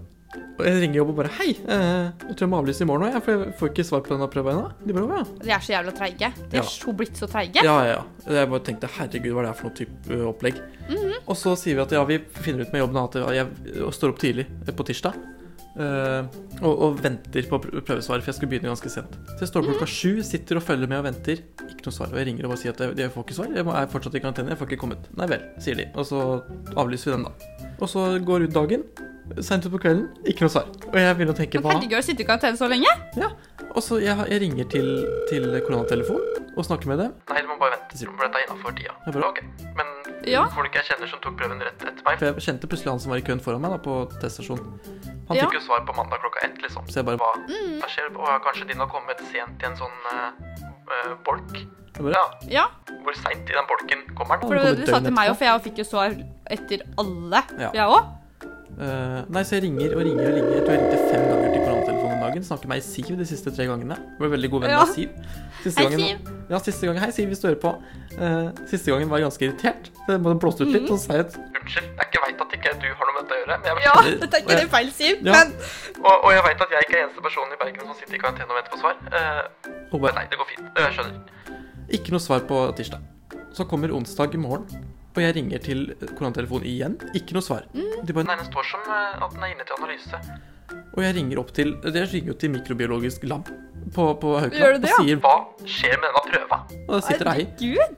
Og 0.57 0.65
jeg 0.67 0.77
ringer 0.81 0.97
jobb 0.99 1.09
og 1.11 1.15
bare 1.17 1.29
Hei, 1.39 1.51
uh, 1.65 2.11
jeg 2.27 2.35
tror 2.37 2.43
jeg 2.45 2.49
må 2.51 2.57
avlyse 2.61 2.83
i 2.83 2.87
morgen 2.89 3.07
òg, 3.07 3.15
for 3.23 3.31
jeg 3.45 3.53
får 3.59 3.69
ikke 3.71 3.85
svar 3.87 4.01
på 4.05 4.11
denne 4.13 4.27
prøva 4.33 4.51
ennå. 4.53 4.65
De 4.85 4.93
bare 4.97 5.17
ja. 5.21 5.23
De 5.45 5.51
er 5.55 5.63
så 5.65 5.73
jævla 5.73 5.93
treige. 5.97 6.29
De 6.51 6.57
Ja. 6.57 6.61
er 6.61 6.69
så 6.69 6.93
blitt 6.97 7.17
så 7.17 7.27
treige. 7.31 7.63
Ja, 7.63 7.77
ja, 7.85 7.95
ja. 7.95 8.35
Jeg 8.35 8.49
bare 8.51 8.63
tenkte 8.67 8.89
herregud, 8.97 9.31
hva 9.33 9.39
er 9.41 9.47
det 9.47 9.51
her 9.53 9.59
for 9.61 9.69
noe 9.69 9.77
type 9.79 10.11
ø, 10.11 10.19
opplegg? 10.31 10.59
Og 11.27 11.35
så 11.39 11.55
sier 11.57 11.75
vi 11.79 11.81
at 11.85 11.91
ja, 11.95 12.03
vi 12.05 12.19
finner 12.41 12.65
ut 12.67 12.73
med 12.73 12.81
jobben 12.83 13.01
at 13.03 13.19
jeg, 13.37 13.47
står 13.95 14.13
opp 14.13 14.19
tidlig 14.21 14.45
eh, 14.67 14.73
på 14.75 14.83
tirsdag. 14.91 15.13
Eh, 15.77 16.23
og, 16.61 16.71
og 16.87 16.97
venter 17.03 17.47
på 17.49 17.59
prø- 17.63 17.83
prøvesvaret, 17.87 18.23
for 18.25 18.31
jeg 18.31 18.39
skulle 18.39 18.51
begynne 18.55 18.71
ganske 18.71 18.91
sent. 18.91 19.15
Så 19.35 19.39
jeg 19.45 19.51
står 19.51 19.61
opp 19.63 19.71
klokka 19.75 19.87
sju, 19.89 20.11
sitter 20.27 20.59
og 20.61 20.65
følger 20.67 20.89
med 20.91 20.99
og 21.03 21.07
venter. 21.11 21.43
Ikke 21.69 21.87
noe 21.87 21.95
svar. 21.95 22.11
Og 22.11 22.17
jeg 22.21 22.27
ringer 22.31 22.47
og 22.49 22.53
bare 22.55 22.63
sier 22.63 22.75
at 22.75 22.83
jeg, 22.85 22.97
jeg 23.05 23.13
får 23.15 23.27
ikke 23.27 23.37
svar. 23.39 23.53
Jeg 23.55 23.67
er 23.83 23.93
fortsatt 23.93 24.17
i 24.19 24.23
karantene. 24.25 24.53
Jeg 24.55 24.59
får 24.61 24.71
ikke 24.71 24.81
kommet. 24.83 25.07
Nei 25.17 25.29
vel, 25.31 25.45
sier 25.63 25.79
de. 25.79 25.87
Og 25.95 26.05
så 26.09 26.19
avlyser 26.75 27.11
vi 27.13 27.17
den, 27.19 27.29
da. 27.29 27.71
Og 27.81 27.87
så 27.89 28.07
går 28.27 28.47
ut 28.49 28.53
dagen. 28.59 28.83
Seint 29.39 29.63
utpå 29.63 29.79
kvelden, 29.79 30.09
ikke 30.27 30.43
noe 30.43 30.51
svar. 30.51 30.65
Og 30.89 30.95
jeg 30.99 31.15
begynner 31.15 31.31
å 31.31 31.37
tenke 31.37 31.59
hva 31.63 31.71
herregud, 31.71 31.93
har 31.95 32.01
du 32.03 32.07
sittet 32.09 32.25
i 32.25 32.27
karantene 32.27 32.59
så 32.59 32.67
lenge? 32.67 32.91
ja. 33.15 33.29
Og 33.71 33.79
så 33.79 34.01
jeg, 34.03 34.11
jeg 34.27 34.41
ringer 34.43 34.65
til, 34.67 34.87
til 35.29 35.45
koronatelefonen 35.63 36.49
og 36.59 36.65
snakker 36.67 36.89
med 36.91 36.99
dem. 36.99 37.13
Nei, 37.31 37.39
du 37.39 37.47
må 37.47 37.55
bare 37.61 37.77
vente, 37.77 37.95
sier 37.95 38.09
de, 38.09 38.15
for 38.19 38.27
dette 38.27 38.41
er 38.41 38.49
innafor 38.49 38.73
tida. 38.75 38.95
Jeg 39.05 39.15
bare, 39.15 39.29
ok. 39.29 39.39
Men 39.77 39.93
Ja. 40.27 40.45
folk 40.53 40.73
jeg 40.75 40.83
kjenner 40.85 41.09
som 41.09 41.19
tok 41.23 41.37
prøven 41.39 41.61
rett 41.61 41.81
etter 41.81 42.03
meg 42.05 42.19
For 42.19 42.25
jeg 42.29 42.35
kjente 42.45 42.67
plutselig 42.69 42.91
han 42.91 42.99
som 42.99 43.11
var 43.11 43.17
i 43.17 43.25
køen 43.25 43.41
foran 43.41 43.61
meg 43.61 43.71
da, 43.71 43.77
på 43.81 43.95
teststasjonen. 44.21 44.79
Han 45.29 45.37
Ja. 45.37 45.45
fikk 45.47 45.53
jo 45.59 45.63
svar 45.65 45.85
på 45.87 45.95
mandag 45.95 46.19
klokka 46.21 46.45
ett, 46.45 46.61
liksom. 46.61 46.85
Så 46.87 47.01
jeg 47.01 47.05
bare 47.05 47.17
hva, 47.17 47.31
Mm. 47.47 47.79
hva 47.81 47.87
skjer? 47.89 48.09
Og 48.15 48.27
ja, 48.27 48.39
kanskje 48.39 48.67
din 48.67 48.77
har 48.77 48.87
kommet 48.87 49.19
sent 49.31 49.61
i 49.61 49.65
en 49.65 49.75
sånn 49.75 49.97
uh, 50.11 50.31
eh, 50.91 51.13
bolk? 51.25 51.55
Ja. 51.99 52.25
Ja. 52.47 52.65
Hvor 53.03 53.13
seint 53.15 53.49
i 53.49 53.53
den 53.53 53.67
bolken 53.67 54.15
kommer 54.15 54.39
den? 54.39 54.47
For 54.49 54.55
det 54.55 54.77
det 54.77 54.85
du 54.85 54.91
sa 54.91 54.99
til 54.99 55.11
meg 55.13 55.29
òg, 55.29 55.37
for 55.37 55.45
jeg 55.45 55.61
fikk 55.67 55.77
jo 55.77 55.83
svar 55.83 56.15
etter 56.49 56.81
alle. 56.97 57.43
Ja. 57.59 57.71
Jeg 57.73 57.87
òg. 57.87 58.20
Eh, 58.81 59.17
nei, 59.29 59.41
så 59.45 59.57
jeg 59.59 59.67
ringer 59.67 59.91
og 59.93 60.01
ringer 60.01 60.25
og 60.25 60.35
ringer. 60.37 60.53
Jeg 60.55 60.63
tror 60.65 60.73
jeg 60.73 60.81
ringte 60.81 60.99
fem 61.11 61.25
ganger 61.29 61.51
til 61.53 61.61
koronatelefonen 61.61 62.13
om 62.15 62.23
dagen. 62.25 62.45
Snakker 62.47 62.69
med 62.71 62.79
ei 62.79 62.85
Siv 62.85 63.11
de 63.19 63.27
siste 63.29 63.53
tre 63.53 63.67
gangene. 63.69 63.97
Jeg 63.97 64.21
ble 64.23 64.29
veldig 64.31 64.49
god 64.53 64.63
venn 64.63 64.71
Ja. 64.73 64.79
med 64.85 64.93
Siv. 64.95 65.09
Siste 65.61 65.77
Hei, 65.77 65.85
gangen, 65.85 65.99
Siv. 66.01 66.31
Ja, 66.49 66.59
siste 66.65 66.87
gangen. 66.87 67.01
Hei, 67.03 67.11
Siv, 67.11 67.27
hvis 67.29 67.43
du 67.43 67.47
hører 67.47 67.59
på. 67.61 67.73
Uh, 68.17 68.49
siste 68.71 68.89
gangen 68.91 69.11
var 69.11 69.21
jeg 69.21 69.27
ganske 69.29 69.45
irritert. 69.45 69.91
Så 70.05 70.15
jeg 70.17 70.39
blåste 70.41 70.65
ut 70.65 70.71
litt 70.73 70.87
mm. 70.89 70.95
og 70.95 70.99
sa 70.99 71.19
at 71.21 71.37
Unnskyld, 71.61 71.89
jeg 71.93 72.07
ikke 72.09 72.21
veit 72.25 72.41
at 72.41 72.55
ikke 72.57 72.71
du 72.81 72.87
har 72.89 73.05
noe 73.05 73.13
med 73.13 73.21
dette 73.21 73.35
å 73.35 73.41
gjøre, 73.41 73.57
men 73.61 73.69
jeg 73.69 73.85
Ja, 73.85 73.93
det 74.01 74.15
dette 74.23 74.39
er 74.39 74.41
ikke 74.41 74.57
det 74.63 74.69
feil, 74.73 74.89
Siv, 74.97 75.21
Ja. 75.29 75.31
men 75.37 75.53
og, 76.01 76.15
og 76.25 76.29
jeg 76.33 76.43
veit 76.47 76.63
at 76.65 76.73
jeg 76.73 76.87
ikke 76.87 76.97
er 76.97 77.03
eneste 77.05 77.21
personen 77.27 77.53
i 77.53 77.59
Bergen 77.61 77.85
som 77.85 77.95
sitter 77.99 78.17
i 78.17 78.21
karantene 78.23 78.49
og 78.49 78.57
venter 78.57 78.73
på 78.73 78.81
svar. 78.81 78.95
Uh, 79.13 79.99
bare 80.01 80.15
Nei, 80.17 80.25
det 80.31 80.41
går 80.41 80.49
fint. 80.55 80.65
Jeg 80.81 80.97
skjønner. 80.97 81.21
Ikke 81.99 82.15
noe 82.15 82.23
svar 82.25 82.41
på 82.49 82.63
tirsdag. 82.81 83.05
Så 83.53 83.67
kommer 83.69 83.93
onsdag 83.93 84.33
i 84.33 84.41
morgen, 84.41 84.65
og 85.11 85.19
jeg 85.23 85.35
ringer 85.35 85.63
til 85.63 85.83
koronatelefonen 86.15 86.67
igjen. 86.71 86.95
Ikke 87.17 87.35
noe 87.35 87.45
svar. 87.45 87.67
De 87.73 88.15
bare 88.15 88.27
Nei, 88.29 88.39
den 88.39 88.47
står 88.51 88.69
som 88.71 88.87
eh, 88.87 89.19
at 89.19 89.35
den 89.35 89.43
er 89.43 89.53
inne 89.55 89.67
til 89.67 89.77
analyse. 89.79 90.21
Og 90.95 91.03
jeg 91.03 91.15
ringer 91.17 91.39
opp 91.39 91.51
til 91.55 91.73
Jeg 91.83 92.07
ringer 92.11 92.31
jo 92.31 92.37
til 92.39 92.51
mikrobiologisk 92.53 93.23
lab 93.27 93.49
på, 93.91 94.03
på 94.21 94.29
Haukeland 94.39 94.85
og 94.85 95.01
sier 95.01 95.19
Hva 95.23 95.33
skjer 95.67 95.97
med 95.99 96.13
denne 96.13 96.21
prøva? 96.29 96.59
Og 96.85 96.93
der 96.93 97.03
sitter 97.07 97.29
ei 97.31 97.45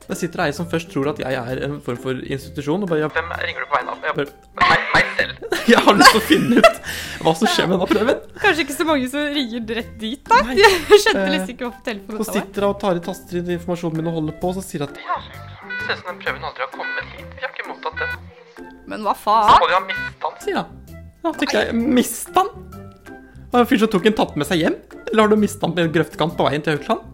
der 0.08 0.18
sitter 0.18 0.42
ei 0.46 0.54
som 0.56 0.68
først 0.70 0.90
tror 0.90 1.10
at 1.12 1.20
jeg 1.22 1.38
er 1.38 1.60
en 1.68 1.76
form 1.84 2.00
for 2.02 2.18
institusjon, 2.24 2.82
og 2.86 2.90
bare 2.90 3.04
ja, 3.04 3.10
Hvem 3.14 3.30
ringer 3.44 3.62
du 3.62 3.70
på 3.70 3.76
vegne 3.78 3.94
av? 3.94 4.08
Jeg 4.08 4.18
bare 4.18 4.64
Meg, 4.64 4.86
meg 4.94 5.12
selv. 5.18 5.46
Jeg 5.74 5.80
har 5.86 5.96
lyst 5.98 6.14
til 6.14 6.20
å 6.20 6.24
finne 6.28 6.60
ut 6.60 6.80
hva 7.24 7.32
som 7.38 7.48
skjer 7.48 7.68
med 7.70 7.78
denne 7.78 7.88
prøven. 7.88 8.18
Kanskje 8.42 8.64
ikke 8.66 8.76
så 8.76 8.86
mange 8.88 9.06
som 9.12 9.30
ringer 9.38 9.70
rett 9.78 9.94
dit, 10.00 10.20
da. 10.28 10.40
Nei. 10.44 10.56
Jeg 10.60 11.00
skjønte 11.04 11.24
Eh, 11.24 11.32
liksom 11.32 11.52
ikke 11.54 11.68
hva 11.70 11.82
telefonen 11.86 12.20
Så 12.20 12.36
sitter 12.36 12.66
hun 12.66 12.74
og 12.74 12.80
tar 12.82 12.98
i 13.00 13.02
taster 13.06 13.40
inn 13.40 13.52
informasjonen 13.54 14.00
min 14.00 14.10
og 14.10 14.18
holder 14.18 14.38
på, 14.42 14.50
og 14.50 14.58
så 14.58 14.64
sier 14.66 14.84
hun 14.84 14.90
at 14.92 15.53
ser 15.86 15.98
ut 15.98 16.02
som 16.04 16.10
den 16.12 16.20
prøven 16.24 16.46
aldri 16.50 16.66
har 16.66 16.72
kommet 16.74 17.12
hit. 17.14 17.26
Vi 17.38 17.44
har 17.46 17.52
ikke 17.54 17.68
mottatt 17.70 18.02
den. 18.02 18.68
Men 18.90 19.04
hva 19.06 19.14
faen? 19.16 19.48
Så 19.50 19.60
må 19.62 19.70
de 19.70 19.76
ha 19.78 19.82
mistet 19.88 20.26
den, 20.26 20.38
sier 20.44 20.60
han. 20.60 21.00
Ja, 21.24 21.32
tenker 21.40 21.60
jeg. 21.62 21.74
Mistet 22.00 22.36
den? 22.36 22.52
Har 23.54 23.62
en 23.62 23.70
fyr 23.70 23.80
som 23.84 23.90
tok 23.92 24.06
en 24.10 24.16
tatt 24.18 24.34
med 24.40 24.48
seg 24.50 24.60
hjem? 24.64 24.76
Eller 25.08 25.24
har 25.24 25.32
du 25.32 25.38
mistet 25.40 25.62
den 25.64 25.74
på 25.76 25.84
en 25.86 25.92
grøftkant 25.94 26.36
på 26.38 26.46
veien 26.48 26.64
til 26.64 26.76
Haukeland? 26.76 27.10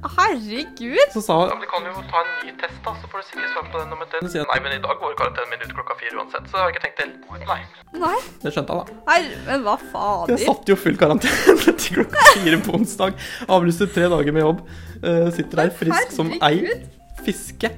Herregud. 0.00 0.96
Så 1.12 1.20
sa 1.20 1.34
hun 1.42 1.50
ja, 1.50 1.56
men 1.58 1.64
Du 1.66 1.68
kan 1.68 1.84
jo 1.84 2.02
ta 2.08 2.20
en 2.24 2.30
ny 2.46 2.52
test, 2.60 2.78
da, 2.84 2.94
så 2.96 3.08
får 3.12 3.20
du 3.20 3.26
sikkert 3.28 3.50
svar 3.52 3.66
på 3.72 3.80
den 3.82 3.90
om 3.92 4.04
et 4.04 4.14
døgn. 4.14 4.28
Nei, 4.48 4.60
men 4.64 4.76
i 4.76 4.78
dag 4.80 5.02
går 5.02 5.16
karantenen 5.18 5.50
min 5.52 5.64
ut 5.66 5.74
klokka 5.76 5.96
fire 6.00 6.16
uansett, 6.22 6.46
så 6.48 6.56
det 6.56 6.62
har 6.62 6.70
jeg 6.70 6.76
ikke 6.76 6.84
tenkt 6.86 7.02
til. 7.02 7.10
Nei, 7.50 7.58
Nei, 8.06 8.14
det 8.44 8.52
skjønte 8.54 8.78
jeg, 8.78 8.94
da. 8.94 9.02
her, 9.10 9.26
men 9.50 9.66
hva 9.66 9.74
Jeg 9.76 9.90
fader? 9.92 10.40
satt 10.46 10.72
jo 10.72 10.78
full 10.80 10.96
karantene 11.02 11.58
til 11.82 11.98
klokka 11.98 12.24
fire 12.38 12.62
på 12.64 12.78
onsdag. 12.80 13.20
Avlyste 13.58 13.90
tre 13.92 14.08
dager 14.14 14.36
med 14.38 14.46
jobb. 14.46 14.64
Uh, 15.04 15.28
sitter 15.36 15.64
der 15.64 15.74
frisk 15.82 16.16
som 16.16 16.32
ei 16.38 16.54
Herregud. 16.62 16.88
Fiske 17.24 17.70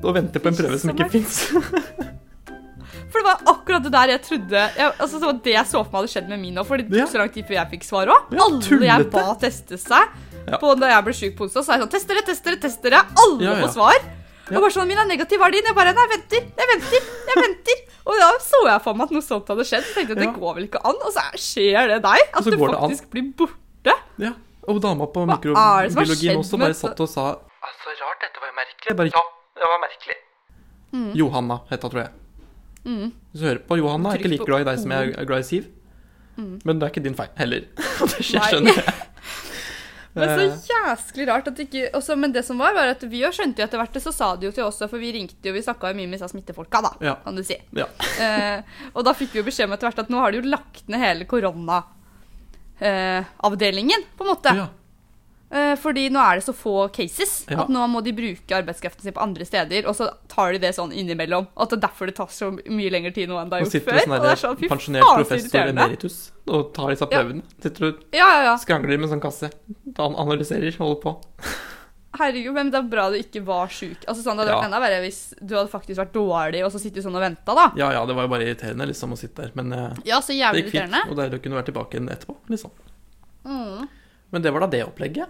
og 0.00 0.14
venter 0.16 0.40
på 0.40 0.48
en 0.48 0.56
prøve 0.56 0.78
som 0.80 0.90
Som 0.90 0.96
ikke 0.96 1.10
fins. 1.12 1.40
For 3.10 3.18
det 3.18 3.26
var 3.26 3.40
akkurat 3.50 3.82
det 3.84 3.90
der 3.92 4.12
jeg 4.14 4.22
trodde 4.22 4.60
jeg, 4.76 4.92
altså, 5.02 5.18
Det 5.18 5.26
var 5.26 5.38
det 5.44 5.52
jeg 5.56 5.66
så 5.66 5.80
for 5.82 5.90
meg 5.90 5.98
hadde 6.00 6.12
skjedd 6.14 6.28
med 6.30 6.40
min 6.44 6.60
òg, 6.62 6.66
for 6.68 6.78
det 6.78 6.86
tok 6.88 6.98
Ja. 7.00 7.06
så 7.10 7.18
lang 7.20 7.32
tid 7.34 7.46
før 7.48 7.56
jeg 7.58 7.70
fikk 7.74 7.84
svar 7.88 8.06
òg. 8.14 8.30
Ja, 8.30 8.46
Alle 8.46 8.86
jeg 8.86 9.10
ba 9.10 9.24
teste 9.40 9.78
seg 9.82 10.08
Ja. 10.46 10.56
på 10.62 10.72
da 10.80 10.86
jeg 10.94 11.04
ble 11.04 11.12
syk 11.14 11.36
på 11.36 11.44
onsdag, 11.46 11.64
sa 11.66 11.74
jeg 11.76 11.82
sånn 11.82 11.90
Testere, 11.90 12.22
tester 12.24 12.56
testere. 12.56 13.02
Alle 13.18 13.44
Ja, 13.44 13.54
får 13.66 13.74
svar. 13.74 13.98
Og 14.50 14.56
bare 14.62 14.70
sånn 14.74 14.88
Min 14.88 14.98
er 14.98 15.06
negativ, 15.06 15.38
hva 15.38 15.46
er 15.48 15.52
din? 15.58 15.66
Jeg 15.68 15.74
bare 15.76 15.92
Nei, 15.94 16.06
venter, 16.14 16.40
jeg 16.58 16.66
venter, 16.74 17.02
jeg 17.28 17.36
venter. 17.44 17.76
Og 18.10 18.16
da 18.16 18.30
så 18.40 18.62
jeg 18.66 18.82
for 18.82 18.94
meg 18.94 19.04
at 19.04 19.10
noe 19.12 19.22
sånt 19.22 19.46
hadde 19.52 19.64
skjedd. 19.68 19.84
Så 19.84 19.94
tenkte 19.94 20.14
jeg 20.16 20.22
det 20.24 20.32
går 20.40 20.54
vel 20.56 20.64
ikke 20.66 20.80
an. 20.88 20.96
Og 21.04 21.12
så 21.12 21.20
skjer 21.36 21.86
det 21.92 21.98
deg. 22.02 22.20
At 22.34 22.44
du 22.48 22.56
faktisk 22.56 23.10
blir 23.12 23.28
borte. 23.36 23.94
Ja. 24.18 24.32
Og 24.66 24.80
dama 24.80 25.06
på 25.06 25.26
mikrobiologien 25.28 26.40
også 26.40 26.58
bare 26.58 26.74
satt 26.74 26.98
og 27.00 27.08
sa 27.10 27.26
Altså, 27.60 27.92
rart, 28.00 28.20
dette 28.24 28.40
var 28.40 28.48
jo 28.48 28.56
merkelig. 28.80 28.88
Jeg 28.88 28.96
bare 28.96 29.06
Ja, 29.12 29.20
det 29.60 29.66
var 29.70 29.78
merkelig. 29.84 30.16
Mm. 30.92 31.12
Johanna 31.14 31.60
het 31.70 31.82
hun, 31.82 31.90
tror 31.90 32.00
jeg. 32.02 32.10
Hvis 33.30 33.40
du 33.40 33.46
hører 33.46 33.58
på 33.68 33.76
Johanna, 33.78 34.08
er 34.10 34.16
ikke 34.18 34.28
like 34.32 34.44
glad 34.48 34.60
i 34.60 34.64
deg 34.70 34.78
som 34.80 34.90
jeg 34.90 35.12
er 35.18 35.24
glad 35.28 35.38
i 35.40 35.42
Siv. 35.42 35.64
Men 36.40 36.78
det 36.78 36.82
er 36.86 36.90
ikke 36.94 37.02
din 37.04 37.14
feil 37.14 37.28
heller. 37.36 37.60
det 38.10 38.24
skjønner 38.24 38.74
jeg. 38.74 38.94
Men 40.12 40.22
Eh, 40.26 40.50
så 40.58 40.66
jæsklig 40.66 41.26
rart 41.28 41.46
at 41.46 41.54
det 41.54 41.62
ikke 41.68 41.90
også, 41.94 42.16
Men 42.18 42.32
det 42.34 42.42
som 42.44 42.58
var, 42.58 42.72
var 42.74 42.86
at 42.90 43.02
vi 43.06 43.20
jo 43.22 43.28
skjønte 43.30 43.60
jo 43.62 43.66
etter 43.68 43.78
hvert 43.78 43.92
det, 43.94 44.02
så 44.02 44.10
sa 44.10 44.32
de 44.36 44.46
jo 44.48 44.52
til 44.56 44.64
oss, 44.64 44.78
for 44.90 44.98
vi 44.98 45.12
ringte 45.14 45.46
jo, 45.46 45.52
vi 45.54 45.62
snakka 45.62 45.86
jo 45.92 45.96
mye 46.00 46.06
med 46.10 46.18
disse 46.18 46.28
smittefolka, 46.32 46.80
da, 46.82 46.90
Ja. 47.00 47.14
kan 47.22 47.36
du 47.38 47.42
si. 47.46 47.54
Ja. 47.78 47.86
Eh, 48.20 48.60
og 48.92 49.04
da 49.06 49.12
fikk 49.14 49.30
vi 49.32 49.38
jo 49.38 49.44
beskjed 49.46 49.64
om 49.68 49.72
etter 49.76 49.86
hvert 49.86 49.98
at 50.02 50.10
nå 50.10 50.18
har 50.18 50.32
de 50.34 50.38
jo 50.42 50.48
lagt 50.50 50.82
ned 50.90 50.98
hele 50.98 51.24
koronaavdelingen, 51.30 54.02
på 54.18 54.24
en 54.26 54.30
måte. 54.32 54.50
ja. 54.58 54.66
Eh, 55.50 55.72
fordi 55.82 56.04
nå 56.14 56.20
er 56.22 56.38
det 56.38 56.44
så 56.46 56.52
få 56.54 56.92
cases 56.94 57.44
Ja. 57.50 57.62
at 57.64 57.68
nå 57.74 57.82
må 57.90 57.98
de 58.06 58.12
bruke 58.14 58.54
arbeidskraften 58.54 59.02
sin 59.02 59.12
på 59.16 59.20
andre 59.24 59.44
steder. 59.44 59.82
Og 59.90 59.96
så 59.98 60.06
tar 60.30 60.52
de 60.52 60.58
det 60.62 60.74
sånn 60.76 60.92
innimellom. 60.94 61.48
At 61.58 61.70
det 61.70 61.78
er 61.80 61.88
derfor 61.88 62.06
det 62.06 62.14
tar 62.20 62.26
så 62.30 62.52
mye 62.54 62.90
lengre 62.94 63.10
tid 63.12 63.28
nå 63.28 63.34
enn 63.40 63.50
det 63.50 63.58
har 63.58 63.66
gjort 63.66 63.88
før. 63.88 63.98
sånn 63.98 64.14
og 64.14 64.22
det 64.22 64.28
er 64.30 64.36
der 64.36 64.42
sånn, 64.44 64.60
pensjonert 64.70 65.08
professor 65.16 65.72
emeritus 65.72 66.20
og 66.46 66.70
tar 66.74 66.90
disse 66.94 67.06
prøvene. 67.10 67.42
Sitter 67.62 67.88
og 67.88 67.98
Ja, 68.14 68.28
ja, 68.30 68.42
ja. 68.44 68.54
skrangler 68.62 68.98
med 69.02 69.10
sånn 69.10 69.20
kasse. 69.20 69.50
Han 69.98 70.14
analyserer, 70.14 70.70
holder 70.78 71.02
på. 71.02 71.16
Herregud, 72.18 72.54
men 72.54 72.70
det 72.70 72.78
er 72.80 72.86
bra 72.90 73.04
du 73.10 73.16
ikke 73.20 73.42
var 73.46 73.68
sjuk. 73.70 74.02
Altså, 74.06 74.22
sånn, 74.22 74.36
det 74.38 74.46
hadde 74.46 74.50
Ja. 74.54 74.58
vært 74.60 74.66
enda 74.70 74.80
verre 74.82 75.00
hvis 75.02 75.34
du 75.40 75.54
hadde 75.54 75.70
faktisk 75.70 75.96
vært 75.98 76.12
dårlig, 76.12 76.64
og 76.66 76.72
så 76.72 76.78
sitter 76.82 77.02
du 77.02 77.06
sånn 77.08 77.14
og 77.14 77.22
venta, 77.22 77.54
da. 77.54 77.70
Ja 77.78 77.90
ja, 77.92 78.04
det 78.06 78.14
var 78.14 78.26
jo 78.26 78.32
bare 78.34 78.46
irriterende 78.46 78.86
liksom 78.86 79.12
å 79.14 79.18
sitte 79.18 79.42
der. 79.46 79.52
Men 79.54 79.72
eh, 79.72 79.94
Ja, 80.04 80.18
så 80.20 80.28
det 80.34 80.64
gikk 80.64 80.70
fint. 80.74 80.94
Og 81.10 81.16
deilig 81.16 81.38
å 81.38 81.42
kunne 81.42 81.58
være 81.62 81.70
tilbake 81.72 81.94
igjen 81.98 82.10
etterpå, 82.10 82.36
liksom. 82.50 82.70
Mm. 83.44 83.88
Men 84.32 84.42
det 84.42 84.52
var 84.52 84.60
da 84.60 84.66
det 84.66 84.84
opplegget. 84.86 85.28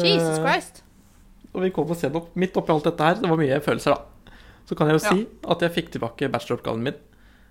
Jesus 0.00 0.38
Eh, 0.38 0.42
Christ. 0.44 0.82
Og 1.54 1.62
vi 1.62 1.70
kom 1.70 1.90
oss 1.90 2.00
gjennom 2.02 2.26
midt 2.34 2.56
oppi 2.56 2.72
alt 2.72 2.84
dette 2.84 3.04
her. 3.04 3.14
Det 3.20 3.28
var 3.28 3.36
mye 3.36 3.60
følelser, 3.60 3.92
da. 3.96 4.34
Så 4.64 4.76
kan 4.78 4.88
jeg 4.88 4.96
jo 5.00 5.02
si 5.04 5.26
at 5.52 5.60
jeg 5.60 5.72
fikk 5.74 5.90
tilbake 5.92 6.30
bacheloroppgaven 6.32 6.82
min, 6.86 6.94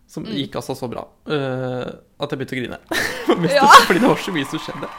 som 0.08 0.24
Mm. 0.26 0.32
gikk 0.36 0.56
altså 0.56 0.74
så 0.76 0.90
bra 0.90 1.04
uh, 1.28 1.92
at 2.20 2.32
jeg 2.32 2.40
begynte 2.40 2.56
å 2.56 2.62
grine. 2.62 2.80
Ja. 3.56 3.68
Fordi 3.88 4.00
det 4.00 4.10
var 4.10 4.18
så 4.20 4.32
mye 4.36 4.46
som 4.50 4.60
skjedde. 4.60 4.90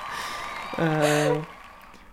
Uh, 0.78 1.42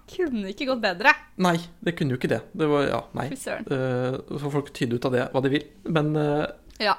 Kunne 0.09 0.49
ikke 0.49 0.65
gått 0.65 0.81
bedre. 0.81 1.13
nei, 1.37 1.57
det 1.85 1.93
kunne 1.95 2.15
jo 2.15 2.17
ikke 2.17 2.31
det. 2.31 2.41
Det 2.57 2.67
var 2.67 2.87
Ja, 2.89 3.01
nei. 3.13 3.27
Uh. 3.69 4.17
Så 4.41 4.49
folk 4.51 4.73
tyde 4.73 4.97
ut 4.97 5.05
av 5.05 5.13
det 5.13 5.27
hva 5.31 5.41
de 5.45 5.51
vil. 5.53 5.67
Men 5.85 6.15
uh, 6.17 6.47
Ja. 6.81 6.95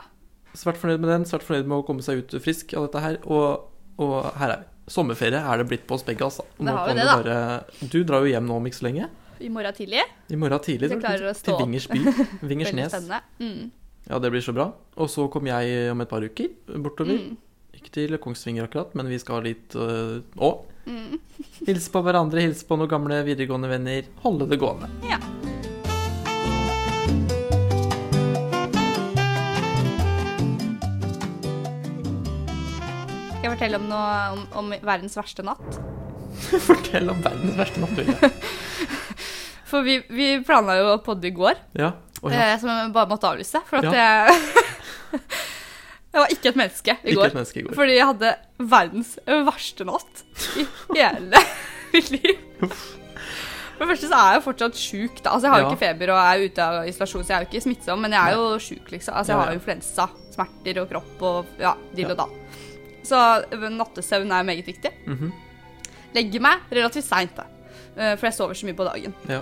svært 0.55 0.79
fornøyd 0.79 1.01
med 1.03 1.11
den. 1.11 1.25
Svært 1.27 1.43
fornøyd 1.43 1.67
med 1.67 1.81
å 1.83 1.87
komme 1.87 2.03
seg 2.07 2.23
ut 2.23 2.37
frisk 2.43 2.73
av 2.79 2.87
dette 2.87 3.03
her. 3.03 3.19
Og, 3.27 3.67
og 3.99 4.31
her 4.39 4.55
er 4.55 4.63
vi. 4.63 4.70
Sommerferie 4.91 5.39
er 5.39 5.61
det 5.61 5.69
blitt 5.71 5.85
på 5.87 5.95
oss 5.97 6.05
begge, 6.07 6.27
altså. 6.27 6.45
Det 6.59 6.75
har 6.75 6.89
du 6.89 6.99
det, 6.99 7.09
bare 7.11 7.91
Du 7.93 8.01
drar 8.07 8.25
jo 8.27 8.33
hjem 8.33 8.49
nå 8.49 8.57
om 8.59 8.67
ikke 8.67 8.81
så 8.81 8.89
lenge. 8.89 9.11
I 9.41 9.49
morgen 9.49 9.77
tidlig. 9.77 10.03
I 10.29 10.37
morgen 10.37 10.65
tidlig. 10.65 10.91
Hvis 10.91 11.01
klarer 11.01 11.31
å 11.31 11.37
stå 11.37 11.55
Til. 11.55 11.69
Vingers 11.69 11.87
by. 11.89 12.01
Vingersnes. 12.51 12.97
Mm. 13.41 13.71
Ja, 14.11 14.19
det 14.19 14.33
blir 14.35 14.45
så 14.45 14.53
bra. 14.57 14.67
Og 15.01 15.09
så 15.13 15.29
kommer 15.33 15.55
jeg 15.55 15.95
om 15.95 16.03
et 16.05 16.11
par 16.11 16.27
uker 16.27 16.51
bortover. 16.83 17.23
Mm. 17.23 17.39
Ikke 17.81 17.95
til 17.95 18.19
Kongsvinger 18.21 18.67
akkurat, 18.67 18.93
men 18.99 19.09
vi 19.09 19.17
skal 19.23 19.47
litt 19.47 19.77
øh, 19.79 20.21
Å! 20.37 20.51
Mm. 20.91 21.17
Hilse 21.69 21.93
på 21.95 22.03
hverandre, 22.05 22.43
hilse 22.45 22.67
på 22.69 22.77
noen 22.77 22.91
gamle 22.91 23.23
videregående 23.25 23.71
venner. 23.71 24.11
Holde 24.25 24.51
det 24.51 24.61
gående. 24.61 24.91
Fortelle 33.61 33.77
om 33.77 33.89
noe 33.91 34.13
om, 34.33 34.45
om 34.57 34.71
verdens 34.83 35.17
verste 35.21 35.45
natt? 35.45 35.81
Fortell 36.69 37.11
om 37.13 37.21
verdens 37.25 37.57
verste 37.59 37.81
nattøye. 37.83 38.31
For 39.71 39.85
vi, 39.87 40.01
vi 40.11 40.31
planla 40.43 40.79
jo 40.81 40.87
å 40.97 41.01
podde 41.05 41.29
i 41.29 41.35
går, 41.37 41.61
Ja. 41.79 41.93
Å 42.21 42.29
ja. 42.33 42.41
eh, 42.53 42.57
som 42.61 42.69
jeg 42.69 42.91
bare 42.93 43.09
måtte 43.09 43.29
avlyse. 43.31 43.61
For 43.69 43.79
at 43.81 43.93
Ja. 43.93 43.93
jeg 43.95 45.21
Jeg 46.11 46.19
var 46.25 46.33
ikke 46.35 46.51
et 46.51 46.57
menneske 46.59 46.91
i 47.05 47.13
Ikke 47.13 47.21
går. 47.21 47.29
et 47.31 47.35
menneske 47.39 47.61
i 47.61 47.63
går. 47.63 47.75
Fordi 47.79 47.95
jeg 47.95 48.07
hadde 48.09 48.31
verdens 48.73 49.13
verste 49.47 49.85
natt 49.87 50.23
i 50.59 50.65
hele 50.99 51.43
mitt 51.93 52.09
liv. 52.11 52.41
For 52.67 53.85
det 53.87 53.89
første 53.93 54.09
så 54.11 54.17
er 54.19 54.33
jeg 54.35 54.41
jo 54.41 54.43
fortsatt 54.49 54.81
sjuk. 54.81 55.21
da. 55.23 55.31
Altså, 55.37 55.47
Jeg 55.47 55.53
har 55.55 55.61
jo 55.63 55.69
Ja. 55.69 55.71
ikke 55.71 55.85
feber 55.85 56.11
og 56.11 56.19
er 56.25 56.43
ute 56.49 56.67
av 56.67 56.89
isolasjon, 56.91 57.23
så 57.23 57.31
jeg 57.31 57.37
er 57.39 57.45
jo 57.47 57.51
ikke 57.53 57.63
smittsom, 57.69 58.03
men 58.03 58.11
jeg 58.19 58.21
er 58.27 58.35
jo 58.41 58.49
sjuk, 58.59 58.91
liksom. 58.91 59.15
Altså, 59.15 59.31
jeg 59.31 59.39
Ja, 59.39 59.45
har 59.45 59.53
jo 59.55 59.59
influensa, 59.61 60.09
smerter 60.35 60.83
og 60.83 60.91
kropp 60.91 61.23
og 61.31 61.47
ja, 61.63 61.75
dill 61.95 62.11
Ja. 62.11 62.11
og 62.11 62.19
dall. 62.25 62.35
Så 63.07 63.21
nattesøvn 63.51 64.33
er 64.33 64.47
meget 64.47 64.67
viktig. 64.67 64.93
Mhm. 65.07 65.33
Legger 66.15 66.43
meg 66.43 66.73
relativt 66.75 67.07
seint, 67.07 67.37
da. 67.37 67.45
Eh, 67.97 68.17
For 68.17 68.27
jeg 68.27 68.35
sover 68.35 68.59
så 68.59 68.67
mye 68.67 68.77
på 68.79 68.87
dagen. 68.89 69.15
Ja. 69.31 69.41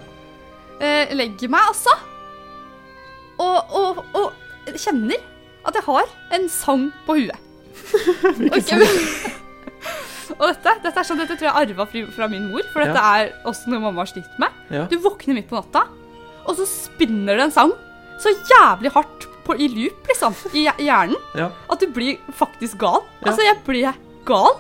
Eh, 0.81 1.15
legger 1.17 1.49
meg, 1.49 1.65
altså. 1.71 1.95
Og, 3.39 3.75
og, 3.79 4.05
og 4.19 4.77
kjenner 4.77 5.17
at 5.67 5.75
jeg 5.79 5.85
har 5.87 6.09
en 6.37 6.49
sang 6.53 6.89
på 7.07 7.17
huet. 7.19 7.39
Hvilken 8.39 8.63
sang? 8.67 9.37
og 10.41 10.45
dette, 10.51 10.75
dette 10.85 11.05
sånn, 11.07 11.21
dette 11.23 11.37
tror 11.39 11.49
jeg 11.49 11.69
arva 11.73 11.87
fra, 11.89 12.29
min 12.31 12.49
mor, 12.51 12.67
for 12.73 12.85
dette 12.85 13.01
er 13.01 13.31
også 13.49 13.71
noe 13.73 13.83
mamma 13.83 14.05
har 14.05 14.11
slitt 14.11 14.41
med. 14.43 14.55
Ja. 14.75 14.87
Du 14.91 14.99
våkner 15.03 15.39
midt 15.39 15.49
på 15.51 15.57
natta, 15.59 15.87
og 16.45 16.57
så 16.59 16.67
spinner 16.69 17.39
det 17.39 17.49
en 17.49 17.55
sang 17.55 17.75
så 18.19 18.33
jævlig 18.51 18.91
hardt 18.97 19.28
på, 19.49 19.57
i 19.59 19.69
loop, 19.73 20.07
liksom, 20.11 20.37
i 20.55 20.67
hjernen, 20.85 21.17
Ja. 21.39 21.51
at 21.71 21.81
du 21.81 21.87
blir 21.93 22.19
faktisk 22.37 22.79
gal. 22.81 23.03
Altså, 23.25 23.43
jeg 23.47 23.57
blir 23.67 23.95
gal. 24.29 24.57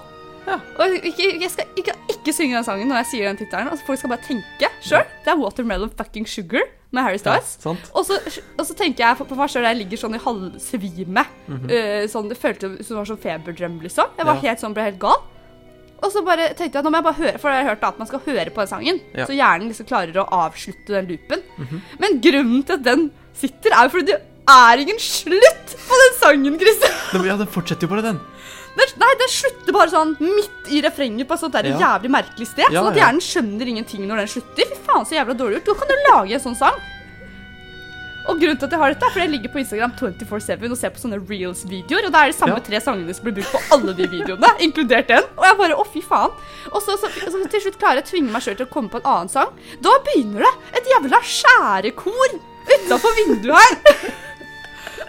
Ja. 0.48 0.56
Og 0.80 0.94
ikke, 1.04 1.26
jeg 1.42 1.50
skal 1.52 1.66
ikke, 1.76 1.92
ikke 2.14 2.32
synge 2.32 2.56
den 2.56 2.64
sangen 2.64 2.88
når 2.88 3.02
jeg 3.02 3.08
sier 3.12 3.28
den 3.28 3.36
tittelen. 3.36 3.68
Altså, 3.68 3.84
folk 3.84 4.00
skal 4.00 4.12
bare 4.14 4.24
tenke 4.24 4.70
sjøl. 4.80 5.04
Det 5.24 5.28
er 5.32 5.36
'Watermelon 5.36 5.90
Fucking 5.98 6.24
Sugar' 6.24 6.70
med 6.90 7.02
Harry. 7.04 7.18
Styles. 7.20 7.58
Ja, 7.64 7.74
Og 7.94 8.04
så, 8.06 8.16
og 8.58 8.64
så 8.66 8.74
tenker 8.74 9.04
jeg 9.04 9.16
på, 9.18 9.26
på 9.28 9.36
meg 9.36 9.50
sjøl 9.52 9.66
jeg 9.68 9.76
ligger 9.76 9.98
sånn 10.00 10.14
i 10.16 10.18
halvsvime. 10.24 11.24
Mm 11.48 11.58
-hmm. 11.58 11.68
uh, 11.68 12.08
sånn, 12.08 12.28
det 12.30 12.38
føltes 12.38 12.86
som 12.86 12.96
det 12.96 13.00
var 13.02 13.04
sånn 13.04 13.24
feberdrøm, 13.26 13.80
liksom. 13.82 14.06
Jeg 14.16 14.26
var 14.26 14.34
Ja. 14.34 14.40
helt 14.40 14.60
sånn, 14.60 14.72
ble 14.74 14.82
helt 14.84 14.98
gal. 14.98 15.20
Og 16.02 16.12
så 16.12 16.24
bare 16.24 16.54
tenkte 16.54 16.78
jeg 16.78 16.84
nå 16.84 16.90
må 16.90 16.96
jeg 16.96 17.04
bare 17.04 17.14
høre, 17.14 17.38
for 17.38 17.50
jeg 17.50 17.64
har 17.64 17.74
hørt 17.74 17.82
at 17.84 17.98
man 17.98 18.06
skal 18.06 18.20
høre 18.20 18.50
på 18.50 18.60
den 18.62 18.66
sangen. 18.70 19.00
Ja. 19.14 19.26
Så 19.26 19.34
hjernen 19.34 19.68
liksom 19.68 19.86
klarer 19.86 20.14
å 20.14 20.28
avslutte 20.30 20.86
den 20.86 21.06
loopen. 21.08 21.42
Mhm. 21.58 21.82
Men 21.98 22.20
grunnen 22.20 22.62
til 22.64 22.72
at 22.74 22.82
den 22.84 23.10
sitter, 23.34 23.70
er 23.74 23.82
jo 23.84 23.88
fordi 23.90 24.06
det 24.06 24.22
er 24.48 24.82
ingen 24.84 24.98
slutt 25.02 25.76
på 25.88 26.00
den 26.02 26.18
sangen, 26.20 26.58
Christian. 26.60 27.24
Ja, 27.28 27.36
den 27.40 27.48
fortsetter 27.52 27.86
jo 27.88 27.92
bare, 27.94 28.02
den. 28.10 28.20
Den, 28.78 28.92
nei, 29.00 29.08
den 29.18 29.30
slutter 29.32 29.74
bare 29.74 29.90
sånn 29.90 30.12
midt 30.22 30.68
i 30.70 30.78
refrenget 30.84 31.26
på 31.26 31.34
et 31.34 31.40
sånt 31.42 31.56
der 31.56 31.66
Ja. 31.72 31.78
jævlig 31.82 32.10
merkelig 32.14 32.46
sted. 32.52 32.68
Ja, 32.70 32.82
sånn 32.84 32.92
at 32.92 33.00
hjernen 33.00 33.24
skjønner 33.24 33.66
ingenting 33.72 34.04
når 34.06 34.22
den 34.22 34.30
slutter. 34.36 34.68
Fy 34.70 34.78
faen, 34.86 35.06
så 35.08 35.16
jævla 35.18 35.34
dårlig 35.40 35.58
gjort. 35.58 35.72
Da 35.72 35.74
kan 35.80 35.90
du 35.90 35.96
lage 36.12 36.36
en 36.38 36.44
sånn 36.46 36.56
sang. 36.60 36.78
Og 38.28 38.36
grunnen 38.36 38.58
til 38.60 38.66
at 38.68 38.74
jeg 38.76 38.80
har 38.82 38.92
dette, 38.92 39.06
er 39.08 39.12
fordi 39.14 39.24
jeg 39.24 39.32
ligger 39.32 39.52
på 39.54 39.60
Instagram 39.62 39.92
24-7 39.96 40.68
og 40.68 40.76
ser 40.76 40.90
på 40.92 41.00
sånne 41.00 41.16
reels-videoer, 41.30 42.06
og 42.06 42.12
da 42.12 42.20
er 42.26 42.28
de 42.34 42.36
samme 42.36 42.58
Ja. 42.58 42.64
tre 42.66 42.80
sangene 42.84 43.14
som 43.16 43.24
blir 43.24 43.38
brukt 43.38 43.54
på 43.56 43.62
alle 43.72 43.94
de 43.96 44.06
videoene, 44.12 44.50
inkludert 44.66 45.08
den. 45.08 45.24
Og 45.38 45.46
jeg 45.48 45.56
bare, 45.62 45.78
å 45.80 45.86
fy 45.88 46.02
faen. 46.04 46.34
Og 46.70 46.82
så, 46.84 46.98
så, 47.00 47.08
så 47.08 47.40
til 47.48 47.64
slutt 47.64 47.78
klarer 47.80 48.02
jeg 48.02 48.04
å 48.04 48.10
tvinge 48.12 48.30
meg 48.36 48.44
selv 48.44 48.60
til 48.60 48.68
å 48.68 48.72
komme 48.74 48.92
på 48.92 49.00
en 49.00 49.08
annen 49.14 49.32
sang. 49.32 49.48
Da 49.80 49.96
begynner 50.04 50.44
det 50.44 50.52
et 50.82 50.92
jævla 50.92 51.22
skjærekor 51.24 52.38
utafor 52.68 53.16
vinduet 53.16 53.56
her. 53.56 54.12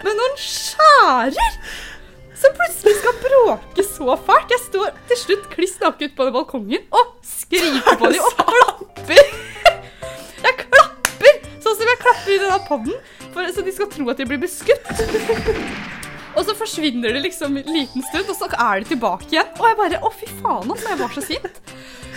Men 0.04 0.16
noen 0.16 0.36
skjærer 0.40 1.56
som 2.40 2.54
plutselig 2.56 2.96
skal 3.02 3.18
bråke 3.20 3.84
så 3.84 4.16
fælt. 4.26 4.54
Jeg 4.54 4.62
står 4.64 4.94
til 5.10 5.20
slutt 5.24 5.48
kliss 5.52 5.76
naken 5.82 6.14
på 6.16 6.26
den 6.28 6.36
balkongen 6.38 6.86
og 6.96 7.14
skriker 7.26 7.98
på 8.00 8.12
dem 8.14 8.24
og 8.24 8.40
klapper. 8.40 9.34
Jeg 10.40 10.56
klapper 10.64 11.38
sånn 11.60 11.76
som 11.76 11.92
jeg 11.92 12.00
klapper 12.00 12.32
i 12.32 12.40
denne 12.40 12.60
podden, 12.68 12.96
for, 13.34 13.52
så 13.52 13.64
de 13.66 13.74
skal 13.76 13.90
tro 13.92 14.08
at 14.12 14.22
de 14.22 14.28
blir 14.30 14.40
beskutt. 14.40 14.88
Og 16.38 16.46
så 16.46 16.54
forsvinner 16.56 17.12
det 17.12 17.24
liksom 17.26 17.58
en 17.60 17.72
liten 17.74 18.04
stund, 18.06 18.30
og 18.30 18.36
så 18.38 18.48
er 18.54 18.80
de 18.80 18.92
tilbake 18.94 19.28
igjen. 19.34 19.48
Og 19.58 19.66
jeg 19.66 19.78
bare 19.82 20.00
Å, 20.00 20.12
fy 20.14 20.28
faen, 20.40 20.70
altså. 20.70 20.92
Jeg 20.92 21.00
var 21.02 21.14
så 21.16 21.24
sint. 21.26 21.60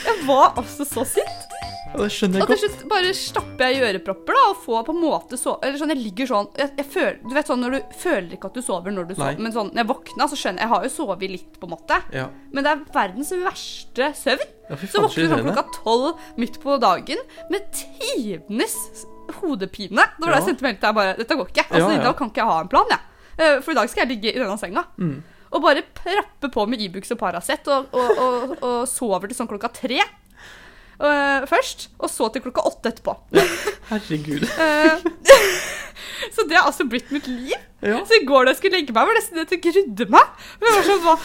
Jeg 0.04 0.20
var 0.30 0.54
altså 0.62 0.88
så 0.88 1.04
sint. 1.18 1.58
Ja, 1.94 2.00
det 2.02 2.10
skjønner 2.12 2.42
Og 2.42 2.48
til 2.50 2.56
godt. 2.58 2.64
slutt 2.64 2.90
bare 2.90 3.14
stapper 3.14 3.70
jeg 3.70 3.76
i 3.78 3.84
ørepropper 3.86 4.34
da, 4.34 4.44
og 4.50 4.58
får 4.64 4.86
på 4.88 4.94
en 4.96 5.02
måte 5.04 5.38
sove 5.38 5.60
Eller 5.64 5.78
sånn, 5.78 5.90
jeg 5.94 6.02
ligger 6.04 6.26
sånn 6.32 6.48
jeg, 6.58 6.72
jeg 6.80 6.86
føler, 6.90 7.20
Du 7.22 7.34
vet 7.36 7.48
sånn 7.52 7.62
når 7.62 7.72
du 7.78 7.94
føler 8.02 8.34
ikke 8.34 8.50
at 8.50 8.54
du 8.58 8.62
sover 8.66 8.92
når 8.96 9.08
du 9.08 9.14
Nei. 9.14 9.20
sover, 9.22 9.40
men 9.46 9.52
sånn 9.54 9.70
når 9.74 9.84
jeg 9.84 9.90
våkna, 9.94 10.28
så 10.32 10.36
skjønner 10.42 10.58
jeg 10.60 10.68
Jeg 10.68 10.74
har 10.74 10.84
jo 10.84 10.90
sovet 10.98 11.30
litt, 11.36 11.60
på 11.62 11.70
en 11.70 11.74
måte, 11.76 12.00
Ja. 12.14 12.28
men 12.52 12.64
det 12.64 12.72
er 12.74 12.84
verdens 12.98 13.32
verste 13.32 14.10
søvn. 14.18 14.48
ja, 14.70 14.76
fy 14.76 14.88
Så 14.88 14.92
faen, 14.92 15.02
så 15.02 15.02
våkner 15.06 15.16
du 15.16 15.30
sånn 15.30 15.40
irriterende. 15.40 15.54
klokka 15.54 15.84
tolv 15.84 16.18
midt 16.38 16.60
på 16.64 16.80
dagen 16.82 17.18
med 17.50 17.62
tidenes 17.72 19.06
hodepine. 19.40 19.96
Da 20.20 20.26
var 20.26 20.34
Ja. 20.34 20.40
jeg 20.40 20.48
sendte 20.50 20.62
melding 20.66 20.80
til 20.82 20.88
deg 20.90 20.96
bare 20.96 21.14
Dette 21.18 21.36
går 21.38 21.48
ikke. 21.48 21.66
Altså, 21.70 21.90
Ja, 21.90 21.90
ja. 21.96 22.00
I 22.02 22.04
dag 22.04 22.18
kan 22.18 22.30
ikke 22.30 22.42
jeg 22.42 22.46
ha 22.46 22.60
en 22.62 22.68
plan, 22.68 22.86
jeg. 22.90 23.00
Eh, 23.40 23.60
For 23.62 23.72
i 23.72 23.76
dag 23.76 23.90
skal 23.90 24.08
jeg 24.08 24.18
ligge 24.18 24.36
i 24.36 24.40
denne 24.40 24.58
senga. 24.60 24.84
Mm. 25.00 25.24
Og 25.54 25.62
bare 25.62 25.84
prappe 25.94 26.50
på 26.52 26.68
med 26.68 26.82
Ibux 26.82 27.12
og 27.12 27.18
Paracet 27.20 27.68
og, 27.68 27.86
og, 27.94 28.18
og, 28.18 28.58
og 28.64 28.88
sover 28.88 29.28
til 29.30 29.38
sånn 29.38 29.48
klokka 29.48 29.72
tre. 29.72 30.00
Eh, 31.00 31.46
først, 31.50 31.88
og 32.00 32.12
så 32.12 32.30
til 32.34 32.44
klokka 32.46 32.66
åtte 32.70 32.94
etterpå. 32.94 33.18
Herregud. 33.92 34.48
Eh, 34.64 36.32
så 36.34 36.46
det 36.48 36.56
har 36.56 36.66
altså 36.70 36.86
blitt 36.90 37.10
mitt 37.14 37.28
liv. 37.28 37.54
Ja. 37.84 38.00
Så 38.08 38.16
i 38.18 38.26
går 38.26 38.46
da 38.46 38.54
jeg 38.54 38.60
skulle 38.60 38.80
legge 38.80 38.94
meg, 38.96 39.08
var 39.08 39.18
nesten 39.18 39.38
det 39.38 39.44
til 39.50 39.60
å 39.60 39.64
grudde 39.66 40.08
meg. 40.14 40.46
Men 40.62 40.70
jeg 40.70 40.78
var 40.78 40.88
sånn, 40.88 41.04
hva 41.04 41.16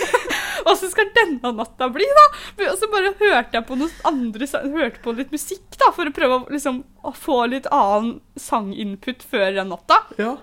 Åssen 0.70 0.92
skal 0.92 1.10
denne 1.16 1.52
natta 1.56 1.88
bli, 1.92 2.06
da? 2.16 2.26
Og 2.68 2.76
så 2.78 2.88
bare 2.92 3.12
hørte 3.18 3.58
jeg 3.58 3.66
på 3.68 3.78
noen 3.80 4.06
andre 4.08 4.48
hørte 4.74 5.02
på 5.04 5.14
litt 5.18 5.34
musikk, 5.34 5.66
da, 5.80 5.90
for 5.96 6.08
å 6.08 6.14
prøve 6.14 6.38
å, 6.38 6.44
liksom, 6.52 6.82
å 7.04 7.12
få 7.16 7.40
litt 7.52 7.68
annen 7.74 8.20
sanginput 8.40 9.24
før 9.26 9.50
den 9.58 9.72
natta. 9.74 10.02
ja. 10.20 10.36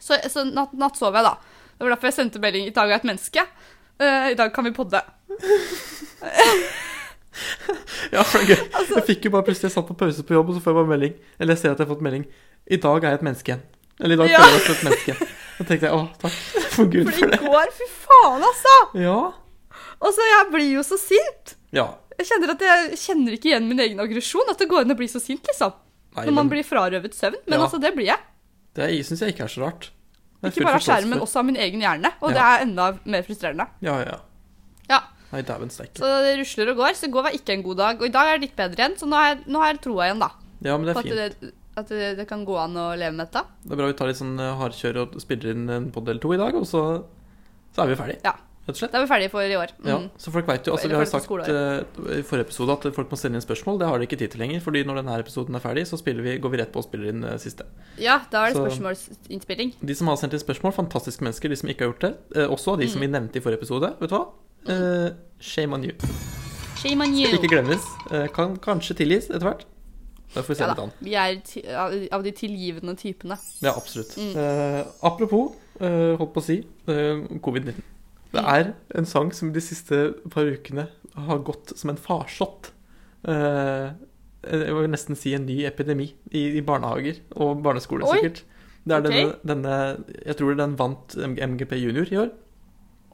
Så, 0.00 0.18
så 0.28 0.42
natt, 0.44 0.72
natt 0.76 0.98
sov 0.98 1.14
jeg, 1.16 1.24
da. 1.24 1.36
Det 1.78 1.86
var 1.86 1.94
derfor 1.94 2.10
jeg 2.10 2.16
sendte 2.18 2.40
melding 2.42 2.66
'I 2.66 2.74
dag 2.74 2.90
er 2.90 2.96
jeg 2.96 3.02
et 3.02 3.06
menneske'. 3.08 3.46
Uh, 4.02 4.26
I 4.32 4.38
dag 4.38 4.52
kan 4.54 4.66
vi 4.66 4.74
podde. 4.74 5.00
Ja, 8.14 8.22
for 8.22 8.38
det 8.38 8.44
er 8.44 8.54
gøy. 8.54 8.64
Altså- 8.78 8.98
Jeg 9.00 9.06
fikk 9.08 9.24
jo 9.28 9.30
bare 9.34 9.46
plutselig 9.46 9.68
Jeg 9.70 9.74
satt 9.76 9.88
på 9.88 9.96
pause 9.98 10.22
på 10.26 10.34
jobb, 10.36 10.48
og 10.50 10.54
så 10.56 10.60
får 10.64 10.70
jeg 10.72 10.78
bare 10.80 10.90
melding. 10.94 11.14
Eller 11.40 11.54
jeg 11.54 11.58
ser 11.62 11.72
at 11.74 11.78
jeg 11.80 11.86
har 11.86 11.94
fått 11.94 12.04
melding. 12.06 12.26
I 12.70 12.76
dag 12.76 13.04
er 13.04 13.08
jeg 13.14 13.18
et 13.20 13.26
menneske 13.28 13.48
igjen. 13.52 13.64
Eller 14.00 14.14
i 14.14 14.20
dag 14.22 14.30
Ja. 14.30 14.38
føler 14.38 14.52
jeg 14.52 14.58
meg 14.58 14.66
som 14.66 14.74
et 14.74 14.84
menneske. 14.88 15.28
Da 15.58 15.64
tenkte 15.64 15.86
jeg 15.86 15.94
å, 15.94 16.02
takk 16.18 16.38
for 16.74 16.84
Gud 16.90 17.04
For 17.10 17.12
for 17.18 17.26
i 17.26 17.30
det. 17.30 17.40
går, 17.40 17.72
fy 17.78 17.88
faen, 18.04 18.42
altså! 18.50 18.76
Ja. 18.98 19.18
Og 20.02 20.10
så 20.16 20.26
jeg 20.30 20.48
blir 20.52 20.70
jo 20.74 20.82
så 20.82 20.98
sint. 20.98 21.54
Ja. 21.72 21.88
Jeg 22.18 22.26
kjenner 22.30 22.50
at 22.54 22.60
jeg 22.66 22.98
kjenner 22.98 23.32
ikke 23.36 23.50
igjen 23.52 23.68
min 23.68 23.80
egen 23.80 23.98
aggresjon. 24.02 24.50
At 24.50 24.58
det 24.58 24.68
går 24.70 24.82
an 24.84 24.94
å 24.94 24.98
bli 24.98 25.06
så 25.10 25.20
sint, 25.22 25.42
liksom. 25.46 25.72
Nei, 26.16 26.24
Når 26.26 26.32
man 26.34 26.46
men 26.46 26.50
blir 26.54 26.66
frarøvet 26.66 27.14
søvn. 27.14 27.38
Men 27.46 27.58
Ja. 27.58 27.64
altså, 27.66 27.80
det 27.80 27.94
blir 27.94 28.06
jeg. 28.06 28.18
det 28.74 28.90
syns 29.06 29.20
jeg 29.20 29.34
ikke 29.34 29.44
er 29.44 29.52
så 29.54 29.62
rart. 29.62 29.90
Ikke 30.44 30.62
bare 30.66 30.74
av 30.76 30.82
skjermen, 30.84 31.08
men 31.10 31.20
også 31.24 31.38
av 31.40 31.44
min 31.46 31.56
egen 31.56 31.80
hjerne. 31.80 32.12
Og 32.20 32.30
det 32.34 32.42
er 32.42 32.62
enda 32.66 32.98
mer 33.06 33.22
frustrerende. 33.22 33.66
Ja, 33.80 33.98
ja. 34.04 34.18
Ja, 35.34 35.40
Nei, 35.40 35.42
dæven 35.42 35.70
steike. 35.74 35.98
Så 35.98 36.10
det 36.22 36.36
rusler 36.38 36.70
og 36.70 36.76
går. 36.78 36.94
Så 36.94 37.08
i 37.08 37.10
går 37.10 37.26
var 37.26 37.34
ikke 37.34 37.56
en 37.58 37.62
god 37.66 37.76
dag. 37.82 37.98
Og 38.00 38.06
i 38.06 38.14
dag 38.14 38.30
er 38.30 38.38
det 38.38 38.46
litt 38.48 38.56
bedre 38.56 38.78
igjen, 38.84 38.96
så 39.00 39.06
nå 39.10 39.18
har 39.18 39.32
jeg, 39.34 39.42
nå 39.50 39.58
har 39.64 39.72
jeg 39.74 39.82
troa 39.88 40.06
igjen, 40.06 40.22
da. 40.22 40.30
Ja, 40.62 40.76
men 40.78 40.86
det 40.86 40.94
er 40.94 41.02
at 41.02 41.04
fint. 41.04 41.42
det, 41.42 41.52
at 41.76 41.88
det, 41.90 42.12
det 42.22 42.28
kan 42.30 42.44
gå 42.46 42.54
an 42.62 42.76
å 42.78 42.86
leve 42.94 43.12
med 43.18 43.26
dette. 43.26 43.42
Det 43.66 43.74
er 43.74 43.82
bra 43.82 43.90
vi 43.90 43.98
tar 43.98 44.06
litt 44.12 44.22
sånn 44.22 44.38
eh, 44.38 44.54
hardkjør 44.62 45.02
og 45.02 45.18
spiller 45.20 45.50
inn 45.56 45.68
en 45.68 45.90
podd 45.92 46.08
eller 46.08 46.22
to 46.22 46.32
i 46.32 46.38
dag, 46.38 46.54
og 46.54 46.64
så, 46.70 46.84
så 47.74 47.82
er 47.82 47.90
vi 47.90 47.96
ferdig. 47.98 48.20
Ja. 48.24 48.36
Rett 48.64 48.78
og 48.78 48.78
slett. 48.80 48.92
Da 48.94 48.96
er 48.96 49.02
vi 49.04 49.08
ferdige 49.10 49.28
for 49.34 49.44
i 49.44 49.56
år. 49.60 49.72
Ja, 49.84 49.96
Mm. 49.98 50.06
så 50.16 50.30
folk 50.32 50.46
vet 50.48 50.64
jo, 50.70 50.72
altså 50.72 50.88
Vi 50.88 50.94
har 50.96 51.04
sagt 51.04 51.28
uh, 51.28 52.14
i 52.16 52.22
forrige 52.24 52.46
episode 52.46 52.72
at 52.72 52.86
folk 52.96 53.10
må 53.12 53.18
sende 53.20 53.36
inn 53.36 53.44
spørsmål. 53.44 53.76
Det 53.82 53.86
har 53.90 53.98
de 54.00 54.06
ikke 54.06 54.16
tid 54.22 54.30
til 54.32 54.40
lenger, 54.40 54.62
fordi 54.64 54.84
når 54.88 55.02
denne 55.02 55.18
episoden 55.20 55.54
er 55.58 55.60
ferdig, 55.60 55.84
så 55.90 55.98
vi, 56.00 56.38
går 56.40 56.48
vi 56.54 56.60
rett 56.62 56.72
på 56.72 56.80
og 56.80 56.86
spiller 56.86 57.10
inn 57.12 57.26
uh, 57.28 57.34
siste. 57.36 57.66
Ja, 58.00 58.22
da 58.32 58.46
er 58.46 58.54
det 58.54 58.56
Så- 58.56 58.64
spørsmålsinnspilling. 58.64 59.74
De 59.84 59.94
som 59.94 60.08
har 60.08 60.16
sendt 60.16 60.32
inn 60.32 60.40
spørsmål, 60.40 60.72
fantastiske 60.78 61.20
mennesker. 61.26 61.52
De 61.52 61.56
som 61.60 61.68
ikke 61.68 61.84
har 61.84 61.92
gjort 61.92 62.06
det. 62.06 62.14
Uh, 62.38 62.48
også 62.56 62.78
de 62.80 62.86
Mm. 62.86 62.92
som 62.94 63.00
vi 63.04 63.06
nevnte 63.12 63.36
i 63.36 63.40
forrige 63.44 63.60
episode. 63.60 63.92
Vet 64.00 64.08
du 64.08 64.16
hva? 64.16 64.24
Eh, 64.68 65.10
shame 65.40 65.74
on 65.76 65.84
you. 65.84 65.92
Shame 66.80 67.04
on 67.04 67.14
you. 67.16 67.28
Skal 67.28 67.40
ikke 67.42 67.52
glemmes. 67.52 67.84
Uh, 68.10 68.26
kan 68.32 68.56
kanskje 68.62 68.96
tilgis 69.02 69.28
etter 69.30 69.44
hvert. 69.48 69.64
Da 70.34 70.42
får 70.42 70.50
vi 70.50 70.56
se 70.58 70.64
Ja 70.64 70.70
litt 70.72 70.82
an. 70.82 70.94
Vi 71.04 71.14
er 71.14 72.08
av 72.12 72.24
de 72.24 72.32
tilgivende 72.34 72.96
typene. 72.98 73.36
Ja, 73.62 73.74
absolutt. 73.76 74.16
Mm. 74.18 74.32
Uh, 74.34 74.80
apropos, 75.06 75.52
holdt 75.80 76.32
på 76.34 76.40
å 76.40 76.44
si, 76.44 76.56
eh, 76.86 77.22
covid-19. 77.42 77.82
Det 78.34 78.42
Mm. 78.42 78.46
er 78.54 78.74
en 78.98 79.06
sang 79.06 79.32
som 79.32 79.52
de 79.52 79.60
siste 79.60 80.14
par 80.30 80.44
ukene 80.44 80.88
har 81.14 81.38
gått 81.38 81.76
som 81.78 81.90
en 81.90 81.96
farsott. 81.96 82.72
Jeg 83.24 84.74
vil 84.74 84.90
nesten 84.90 85.16
si 85.16 85.34
en 85.34 85.46
ny 85.46 85.64
epidemi 85.64 86.12
i, 86.32 86.58
i 86.58 86.60
barnehager 86.60 87.20
og 87.36 87.62
barneskoler, 87.62 88.06
sikkert. 88.06 88.42
Det 88.84 88.92
er 88.92 89.00
okay. 89.00 89.22
denne, 89.22 89.34
denne 89.46 90.04
Jeg 90.26 90.36
tror 90.36 90.54
den 90.58 90.76
vant 90.76 91.14
MGP 91.16 91.72
Junior 91.78 92.06
i 92.12 92.16
år. 92.16 92.30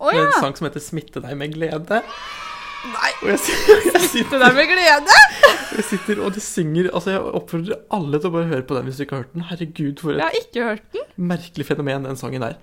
Er 0.01 0.17
ja! 0.17 0.27
En 0.27 0.33
sang 0.41 0.57
som 0.57 0.67
heter 0.69 0.81
'Smitte 0.81 1.21
deg 1.25 1.37
med 1.37 1.55
glede'. 1.57 2.03
Nei, 2.81 3.11
Og 3.21 3.29
jeg, 3.29 3.39
jeg, 3.93 4.01
sitter, 4.09 4.39
der 4.41 4.55
med 4.57 4.71
glede! 4.71 5.17
jeg 5.77 5.85
sitter 5.85 6.23
og 6.25 6.33
det 6.33 6.41
synger 6.41 6.87
Altså, 6.95 7.11
jeg 7.13 7.21
oppfordrer 7.21 7.77
alle 7.93 8.21
til 8.21 8.31
å 8.31 8.35
bare 8.39 8.49
høre 8.49 8.65
på 8.65 8.79
den 8.79 8.89
hvis 8.89 8.97
du 8.97 9.05
ikke 9.05 9.19
har 9.19 9.25
hørt 9.27 9.35
den. 9.35 9.45
Herregud, 9.51 10.01
for 10.01 10.15
et 10.15 10.17
Jeg 10.23 10.25
har 10.25 10.39
ikke 10.41 10.65
hørt 10.65 10.87
den. 10.97 11.09
merkelig 11.33 11.67
fenomen 11.69 12.09
den 12.09 12.17
sangen 12.17 12.47
er. 12.47 12.57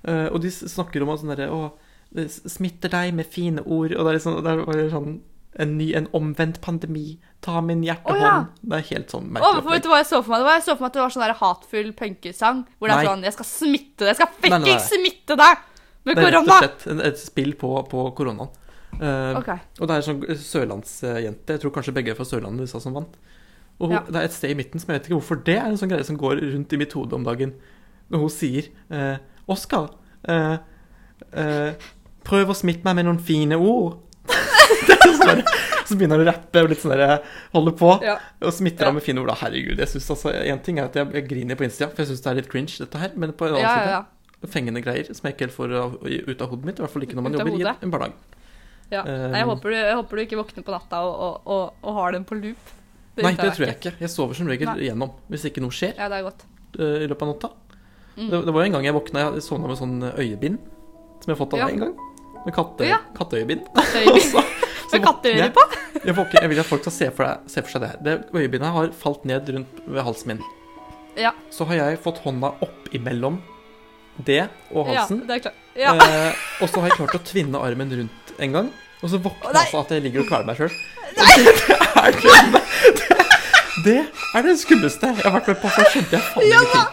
Uh, 0.00 0.32
og 0.32 0.40
de 0.40 0.48
snakker 0.50 1.04
om 1.04 1.12
at 1.12 1.20
sånn 1.20 1.34
derre 1.34 1.50
Å, 1.52 1.74
det 2.16 2.30
smitter 2.32 2.88
deg 2.88 3.12
med 3.18 3.28
fine 3.28 3.60
ord. 3.66 3.92
Og 3.92 4.00
det 4.00 4.14
er 4.14 4.16
liksom 4.16 4.40
det 4.46 4.54
er 4.56 4.88
sånn 4.94 5.18
En 5.60 5.72
ny, 5.76 5.88
en 5.98 6.06
omvendt 6.14 6.60
pandemi. 6.62 7.18
Ta 7.42 7.60
min 7.60 7.80
hjertehånd. 7.82 8.22
Oh, 8.22 8.22
ja. 8.22 8.34
Det 8.62 8.76
er 8.78 8.84
helt 8.94 9.10
sånn 9.10 9.24
merkelig. 9.34 9.56
merkelig 9.58 9.72
vet 9.74 9.82
du 9.82 9.88
hva 9.90 9.98
jeg 9.98 10.06
så 10.06 10.20
for 10.22 10.30
meg? 10.30 10.38
Det 10.40 10.46
var, 10.46 10.54
jeg 10.60 10.64
så 10.64 10.74
for 10.76 10.84
meg 10.84 10.90
at 10.92 10.94
det 10.94 11.02
var 11.02 11.14
sånn 11.16 11.24
der 11.26 11.32
hatfull 11.40 11.88
punkesang. 11.98 12.60
Hvor 12.78 12.86
det 12.88 12.94
er 12.94 13.00
Nei. 13.02 13.08
sånn 13.10 13.24
Jeg 13.26 13.34
skal 13.34 13.48
smitte 13.50 14.04
deg. 14.06 14.12
Jeg 14.12 14.18
skal 14.20 14.30
fuckings 14.46 14.86
smitte 14.94 15.36
deg 15.42 15.66
med 16.04 16.16
Det 16.16 16.24
er 16.24 16.32
rett 16.32 16.48
og 16.48 16.62
slett 16.62 17.06
et 17.06 17.20
spill 17.20 17.54
på, 17.60 17.72
på 17.90 18.04
koronaen. 18.16 18.50
Uh, 19.00 19.38
okay. 19.38 19.60
Og 19.78 19.88
det 19.88 19.96
er 19.96 20.06
sånn 20.06 20.22
sørlandsjente. 20.42 21.54
Jeg 21.54 21.62
tror 21.62 21.74
kanskje 21.74 21.94
begge 21.96 22.12
er 22.12 22.18
fra 22.18 22.26
Sørlandet, 22.26 22.66
disse 22.66 22.80
som 22.82 22.96
vant. 22.96 23.14
Og 23.80 23.88
hun, 23.88 23.96
Ja. 23.96 24.02
det 24.08 24.16
er 24.16 24.28
et 24.28 24.36
sted 24.36 24.52
i 24.52 24.58
midten 24.58 24.80
som 24.80 24.90
jeg 24.90 25.00
vet 25.00 25.08
ikke 25.08 25.20
hvorfor 25.20 25.40
det 25.44 25.56
er 25.56 25.68
en 25.68 25.78
sånn 25.80 25.92
greie 25.92 26.04
som 26.04 26.18
går 26.20 26.42
rundt 26.42 26.72
i 26.72 26.80
mitt 26.80 26.96
hode 26.96 27.16
om 27.16 27.24
dagen. 27.24 27.54
Når 28.10 28.24
hun 28.24 28.32
sier 28.34 28.68
uh, 28.90 29.16
'Oskar, 29.48 29.94
uh, 30.28 30.58
eh, 31.32 31.72
prøv 32.24 32.50
å 32.50 32.54
smitte 32.56 32.84
meg 32.84 33.00
med 33.00 33.08
noen 33.08 33.22
fine 33.22 33.56
ord'. 33.56 33.98
sånn 35.20 35.42
så 35.90 35.96
begynner 35.98 36.20
han 36.20 36.26
å 36.26 36.30
rappe 36.30 36.62
og 36.62 36.70
litt 36.70 36.82
sånn 36.82 36.94
der, 36.94 37.16
holde 37.54 37.72
på. 37.78 37.90
Ja. 38.04 38.16
Og 38.46 38.54
smitter 38.54 38.86
Ja. 38.86 38.92
med 38.94 39.02
fine 39.02 39.18
ord. 39.22 39.28
Da. 39.32 39.34
Herregud. 39.42 39.78
jeg 39.78 39.88
synes 39.88 40.10
altså, 40.10 40.30
En 40.30 40.60
ting 40.60 40.78
er 40.78 40.84
at 40.84 40.94
jeg, 40.94 41.10
jeg 41.12 41.28
griner 41.28 41.56
på 41.56 41.64
innsida, 41.66 41.90
for 41.90 42.02
jeg 42.02 42.12
syns 42.12 42.20
det 42.20 42.30
er 42.30 42.34
litt 42.34 42.50
cringe, 42.50 42.78
dette 42.78 42.98
her. 42.98 43.10
Men 43.16 43.32
på 43.32 43.46
en 43.46 43.54
annen 43.54 43.62
Ja, 43.62 43.74
side 43.74 44.06
fengende 44.48 44.80
greier 44.82 45.04
som 45.12 45.26
jeg 45.28 45.34
ikke 45.36 45.46
helt 45.48 45.56
får 45.56 45.74
ut 46.30 46.40
av 46.42 46.48
hodet 46.48 46.64
mitt. 46.64 46.78
I 46.78 46.82
hvert 46.84 46.92
fall 46.94 47.02
ikke 47.04 47.16
når 47.18 47.22
man 47.26 47.32
jobber 47.36 47.56
i 47.60 47.64
en 47.84 47.90
barnehage. 47.92 48.12
ja. 48.90 49.02
Eh, 49.04 49.26
Nei, 49.30 49.38
jeg, 49.42 49.46
håper 49.50 49.70
du, 49.70 49.76
jeg 49.76 49.96
håper 50.00 50.16
du 50.16 50.22
ikke 50.24 50.38
våkner 50.40 50.64
på 50.66 50.72
natta 50.74 51.00
og, 51.06 51.14
og, 51.20 51.40
og, 51.46 51.74
og 51.84 51.94
har 52.00 52.12
den 52.16 52.24
på 52.24 52.38
loop. 52.40 52.70
Nei, 53.20 53.34
det 53.36 53.50
tror 53.56 53.66
jeg 53.66 53.76
ikke. 53.76 53.92
Jeg 54.00 54.10
sover 54.10 54.34
som 54.38 54.48
regel 54.48 54.70
Nei. 54.70 54.78
igjennom 54.86 55.10
hvis 55.28 55.44
ikke 55.50 55.60
noe 55.60 55.74
skjer 55.74 55.98
Ja, 55.98 56.08
det 56.08 56.22
eh, 56.24 57.02
i 57.04 57.08
løpet 57.10 57.26
av 57.26 57.32
natta. 57.34 57.50
Mm. 58.16 58.28
Det, 58.30 58.40
det 58.46 58.54
var 58.56 58.64
en 58.64 58.72
gang 58.78 58.84
jeg 58.88 58.94
våkna, 58.96 59.26
jeg 59.34 59.42
sovna 59.44 59.68
med 59.68 59.78
sånn 59.80 59.98
øyebind 60.08 60.58
som 61.20 61.28
jeg 61.28 61.34
har 61.36 61.40
fått 61.42 61.54
av 61.58 61.60
Ja. 61.60 61.68
en 61.68 61.84
gang. 61.84 61.94
Med 62.46 62.54
katte, 62.56 62.86
Ja. 62.88 62.98
katteøyebind. 63.18 63.66
Så- 64.32 64.46
så 64.90 64.98
Med 64.98 65.04
katteører 65.06 65.50
på? 65.54 65.62
Jeg, 66.02 66.14
våkner, 66.16 66.40
jeg 66.42 66.48
vil 66.50 66.58
at 66.58 66.66
folk 66.66 66.80
skal 66.82 66.92
se 66.96 67.10
for, 67.14 67.22
deg, 67.28 67.50
se 67.52 67.62
for 67.62 67.70
seg 67.70 67.82
det 67.84 67.88
her. 67.92 67.98
Det 68.02 68.14
øyebindet 68.34 68.72
har 68.74 68.88
falt 68.96 69.22
ned 69.28 69.46
rundt 69.54 69.76
ved 69.86 70.02
halsen 70.02 70.32
min. 70.32 70.40
Ja. 71.20 71.30
Så 71.54 71.62
har 71.68 71.76
jeg 71.78 72.00
fått 72.02 72.18
hånda 72.24 72.50
opp 72.64 72.88
imellom 72.96 73.36
det 74.26 74.42
og 74.70 74.86
Ja, 74.90 75.00
halsen. 75.02 75.22
det 75.26 75.36
er 75.36 75.42
klart. 75.46 75.58
Ja. 75.78 75.94
Eh, 75.94 76.46
og 76.60 76.68
så 76.68 76.80
har 76.82 76.88
jeg 76.90 76.96
klart 76.98 77.16
å 77.16 77.22
tvinne 77.24 77.60
armen 77.64 77.92
rundt 78.00 78.32
en 78.38 78.52
gang. 78.56 78.70
Og 79.00 79.08
så 79.12 79.20
våkner 79.22 79.54
jeg 79.54 79.60
altså 79.64 79.80
at 79.80 79.92
jeg 79.94 80.02
ligger 80.04 80.24
og 80.24 80.28
kveler 80.28 80.46
meg 80.50 80.56
sjøl. 80.60 80.72
Det, 83.84 83.84
det, 83.84 83.96
det 83.96 83.96
er 84.36 84.42
det 84.46 84.54
skumleste 84.60 85.08
jeg 85.10 85.24
har 85.24 85.32
vært 85.34 85.48
med 85.50 85.58
på, 85.62 85.70
Så 85.74 85.84
skjønte 85.92 86.16
jeg 86.16 86.24
faen 86.26 86.46
ingenting. 86.46 86.88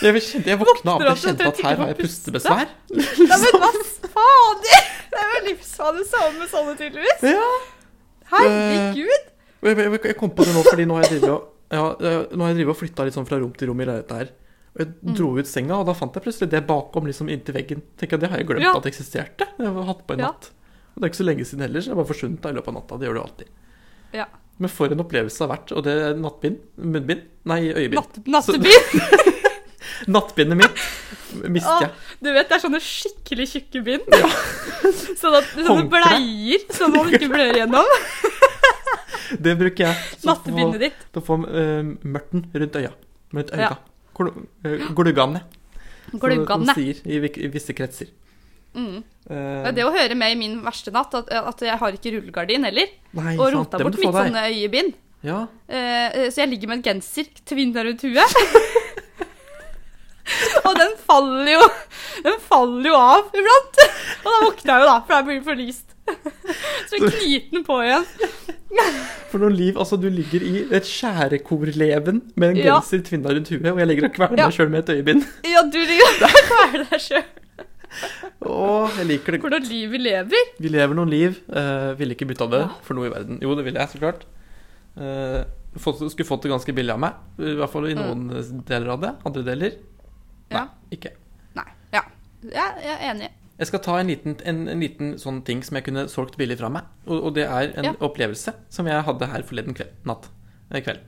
Jeg, 0.00 0.22
kjente, 0.24 0.48
jeg 0.48 0.58
våkna 0.60 0.94
av 0.94 1.02
at 1.02 1.08
jeg 1.10 1.22
kjente 1.24 1.48
at 1.50 1.60
her 1.66 1.80
har 1.82 1.90
jeg 1.90 1.98
pustebesvær. 1.98 2.70
Nei, 2.94 3.38
men 3.42 3.58
hva 3.60 3.70
faen? 4.14 4.62
Det 4.64 5.20
er 5.20 5.32
jo 5.34 5.40
livsfarlig 5.50 6.06
sammen 6.08 6.38
med 6.40 6.52
sånne, 6.52 6.76
tydeligvis. 6.78 7.24
Ja. 7.34 7.48
Herregud. 8.30 9.26
Jeg, 9.60 9.76
jeg, 9.76 10.00
jeg 10.12 10.16
kom 10.16 10.32
på 10.32 10.46
det 10.48 10.54
nå, 10.56 10.62
fordi 10.70 10.86
nå 10.88 10.96
har 10.96 11.04
jeg 11.08 11.18
drevet 11.18 11.34
og, 11.34 11.48
ja, 11.74 11.84
drevet 12.00 12.72
og 12.72 12.78
flytta 12.80 13.06
litt 13.08 13.16
sånn 13.18 13.28
fra 13.28 13.40
rom 13.42 13.52
til 13.58 13.70
rom 13.72 13.82
i 13.82 13.88
leiligheten 13.90 14.22
her. 14.22 14.30
Jeg 14.80 14.88
Mm. 15.04 15.14
dro 15.18 15.28
ut 15.38 15.46
senga, 15.50 15.76
og 15.80 15.86
da 15.86 15.92
fant 15.94 16.14
jeg 16.16 16.22
plutselig 16.24 16.48
det 16.50 16.62
bakom 16.66 17.06
liksom 17.06 17.28
inntil 17.28 17.54
veggen. 17.54 17.82
Tenk 18.00 18.12
at 18.16 18.20
Det 18.20 18.30
har 18.30 18.38
jeg 18.40 18.46
glemt 18.48 18.62
Ja. 18.64 18.74
at 18.76 18.82
det 18.86 18.92
eksisterte. 18.94 19.46
Jeg 19.58 19.68
har 19.76 19.84
hatt 19.84 20.06
på 20.06 20.14
en 20.16 20.18
Ja. 20.24 20.26
natt. 20.32 20.50
Og 20.96 21.02
det 21.02 21.04
er 21.04 21.10
ikke 21.12 21.22
så 21.22 21.26
lenge 21.28 21.44
siden 21.46 21.60
heller, 21.60 21.80
så 21.80 21.88
jeg 21.92 21.96
bare 22.00 22.10
forsvunnet 22.10 22.46
i 22.50 22.54
løpet 22.56 22.68
av 22.68 22.74
natta. 22.74 22.98
Det 22.98 23.06
gjør 23.08 23.14
du 23.14 23.20
alltid. 23.20 23.48
Ja. 24.14 24.24
Men 24.58 24.68
for 24.68 24.86
en 24.92 25.00
opplevelse 25.00 25.38
det 25.38 25.48
har 25.48 25.56
vært. 25.56 25.72
Og 25.76 25.84
det 25.84 25.92
er 25.96 26.14
nattbind. 26.20 26.58
Munnbind. 26.78 27.22
Nei, 27.44 27.60
øyebind. 27.72 27.94
Natt, 27.94 28.24
nattebyen. 28.26 28.84
Nattbindet 30.08 30.56
mitt 30.56 31.50
mister 31.50 31.80
jeg. 31.84 31.90
Du 32.22 32.32
vet, 32.32 32.48
det 32.48 32.56
er 32.56 32.62
sånne 32.68 32.80
skikkelig 32.80 33.46
tjukke 33.52 33.82
bind. 33.84 34.06
sånn 35.20 35.36
at, 35.36 35.44
sånne 35.52 35.68
Håndkle. 35.68 36.00
bleier 36.00 36.64
som 36.72 36.92
man 36.92 37.06
ikke 37.12 37.28
blør 37.32 37.52
gjennom. 37.60 37.84
Det 39.40 39.52
bruker 39.60 39.84
jeg. 39.86 39.96
Nattbindet 40.26 40.80
ditt. 40.82 41.02
Til 41.14 41.22
å 41.22 41.24
få 41.24 41.36
uh, 41.46 41.82
mørten 42.02 42.46
rundt 42.54 42.76
øya. 42.80 42.90
Rundt 43.32 43.52
øya. 43.54 43.68
Ja. 43.68 43.76
Eh, 44.20 44.88
Gluggane, 44.96 45.42
som 46.10 46.64
de 46.66 46.74
sier 46.74 47.00
i, 47.06 47.20
visse 47.52 47.74
kretser. 47.76 48.10
Mm. 48.74 49.02
Uh, 49.26 49.70
Det 49.74 49.82
er 49.82 49.88
å 49.88 49.94
høre 49.94 50.16
med 50.18 50.34
i 50.34 50.38
min 50.38 50.58
verste 50.62 50.92
natt, 50.94 51.14
at, 51.18 51.30
at 51.30 51.62
jeg 51.66 51.78
har 51.80 51.96
ikke 51.96 52.12
rullegardin 52.16 52.66
heller. 52.68 52.92
nei, 53.18 53.34
Og 53.36 53.50
rota 53.54 53.80
bort 53.82 53.98
mitt 53.98 54.06
deg. 54.06 54.18
sånne 54.18 54.44
øyebind. 54.50 54.94
Ja. 55.26 55.42
Uh, 55.68 56.28
så 56.30 56.44
jeg 56.44 56.52
ligger 56.54 56.70
med 56.70 56.80
en 56.80 56.86
genser 56.90 57.28
tvinna 57.48 57.84
rundt 57.86 58.04
huet. 58.06 58.36
og 60.66 60.72
den 60.78 60.92
faller 61.02 61.50
jo 61.56 61.64
Den 62.24 62.38
faller 62.44 62.90
jo 62.92 62.96
av 63.00 63.34
iblant. 63.34 63.84
Og 64.20 64.30
da 64.30 64.38
våkner 64.46 64.72
jeg 64.72 64.84
jo, 64.84 64.88
da, 64.90 64.96
for 65.06 65.14
det 65.16 65.24
blir 65.26 65.40
det 65.40 65.46
for 65.48 65.60
lyst. 65.60 65.96
så 66.90 66.98
jeg 66.98 67.06
knyter 67.06 67.50
den 67.54 67.66
på 67.66 67.78
igjen. 67.86 68.08
For 69.30 69.38
noen 69.42 69.54
liv. 69.54 69.76
Altså, 69.78 69.96
du 70.00 70.08
ligger 70.10 70.42
i 70.42 70.64
et 70.74 70.86
skjærekorleven 70.88 72.20
med 72.36 72.50
en 72.50 72.56
Ja. 72.56 72.78
genser 72.80 73.02
tvinna 73.06 73.30
rundt 73.34 73.48
huet, 73.50 73.66
og 73.70 73.78
jeg 73.78 73.86
ligger 73.90 74.08
og 74.08 74.14
kveler 74.16 74.38
Ja. 74.38 74.46
meg 74.48 74.54
sjøl 74.56 74.70
med 74.70 74.82
et 74.88 74.96
øyebind. 74.96 75.22
Ja, 75.46 75.62
du 75.62 75.78
ligger 75.78 76.06
og 76.06 76.34
kveler 76.50 76.84
deg 76.90 77.00
sjøl. 77.00 77.24
Å, 78.46 78.88
jeg 78.98 79.06
liker 79.06 79.32
det. 79.34 79.40
godt. 79.40 79.50
Hvordan 79.50 79.68
liv 79.68 79.90
vi 79.90 79.98
lever. 79.98 80.50
Vi 80.62 80.68
lever 80.70 80.94
noen 80.94 81.10
liv. 81.10 81.38
Uh, 81.50 81.94
ville 81.98 82.14
ikke 82.14 82.26
bytta 82.30 82.46
det 82.50 82.60
Ja. 82.62 82.68
for 82.86 82.94
noe 82.94 83.06
i 83.10 83.10
verden. 83.14 83.38
Jo, 83.42 83.54
det 83.58 83.64
ville 83.66 83.80
jeg, 83.82 83.88
så 83.94 83.98
klart. 84.02 84.22
Uh, 84.98 85.42
skulle 85.78 86.26
fått 86.26 86.42
det 86.42 86.50
ganske 86.50 86.74
billig 86.74 86.90
av 86.94 86.98
meg. 87.02 87.18
I 87.38 87.54
hvert 87.58 87.70
fall 87.70 87.86
i 87.90 87.94
noen 87.94 88.28
deler 88.66 88.94
av 88.94 89.00
det. 89.00 89.12
Andre 89.26 89.42
deler 89.46 89.70
Nei, 90.50 90.56
Ja. 90.58 90.66
ikke. 90.90 91.12
Nei. 91.54 91.66
Ja. 91.94 92.02
Jeg 92.42 92.86
er 92.90 93.04
enig. 93.12 93.28
Jeg 93.60 93.68
skal 93.68 93.82
ta 93.84 93.94
en 94.00 94.08
liten, 94.08 94.34
en, 94.48 94.60
en 94.72 94.80
liten 94.80 95.14
sånn 95.20 95.42
ting 95.44 95.60
som 95.66 95.76
jeg 95.76 95.84
kunne 95.90 96.06
solgt 96.08 96.38
billig 96.40 96.56
fra 96.60 96.70
meg. 96.72 96.86
Og, 97.06 97.26
og 97.28 97.34
det 97.36 97.44
er 97.44 97.74
en 97.76 97.90
Ja. 97.90 97.94
opplevelse 98.00 98.54
som 98.72 98.88
jeg 98.88 99.02
hadde 99.04 99.26
her 99.28 99.42
forleden 99.44 99.76
kveld. 99.76 99.90
Natt. 100.08 100.30
Eh, 100.72 100.80
kveld. 100.80 101.02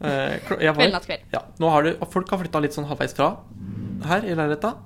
Eh, 0.00 0.36
jeg 0.38 0.70
var- 0.70 0.78
Kveld, 0.78 0.92
natt, 0.94 1.06
kveld. 1.10 1.24
Ja, 1.34 1.40
nå 1.58 1.70
har 1.74 1.82
det, 1.88 1.96
Folk 2.12 2.30
har 2.30 2.38
flytta 2.38 2.60
litt 2.62 2.76
sånn 2.76 2.86
halvveis 2.86 3.16
fra 3.18 3.32
her 4.06 4.22
i 4.22 4.34
leiligheta. 4.38 4.76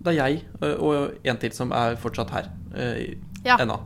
Det 0.00 0.14
er 0.14 0.20
jeg 0.30 0.44
og 0.78 1.18
en 1.26 1.36
til 1.42 1.50
som 1.52 1.72
er 1.76 1.96
fortsatt 2.00 2.30
her 2.30 2.46
eh, 2.76 3.16
Ja. 3.44 3.56
ennå. 3.58 3.80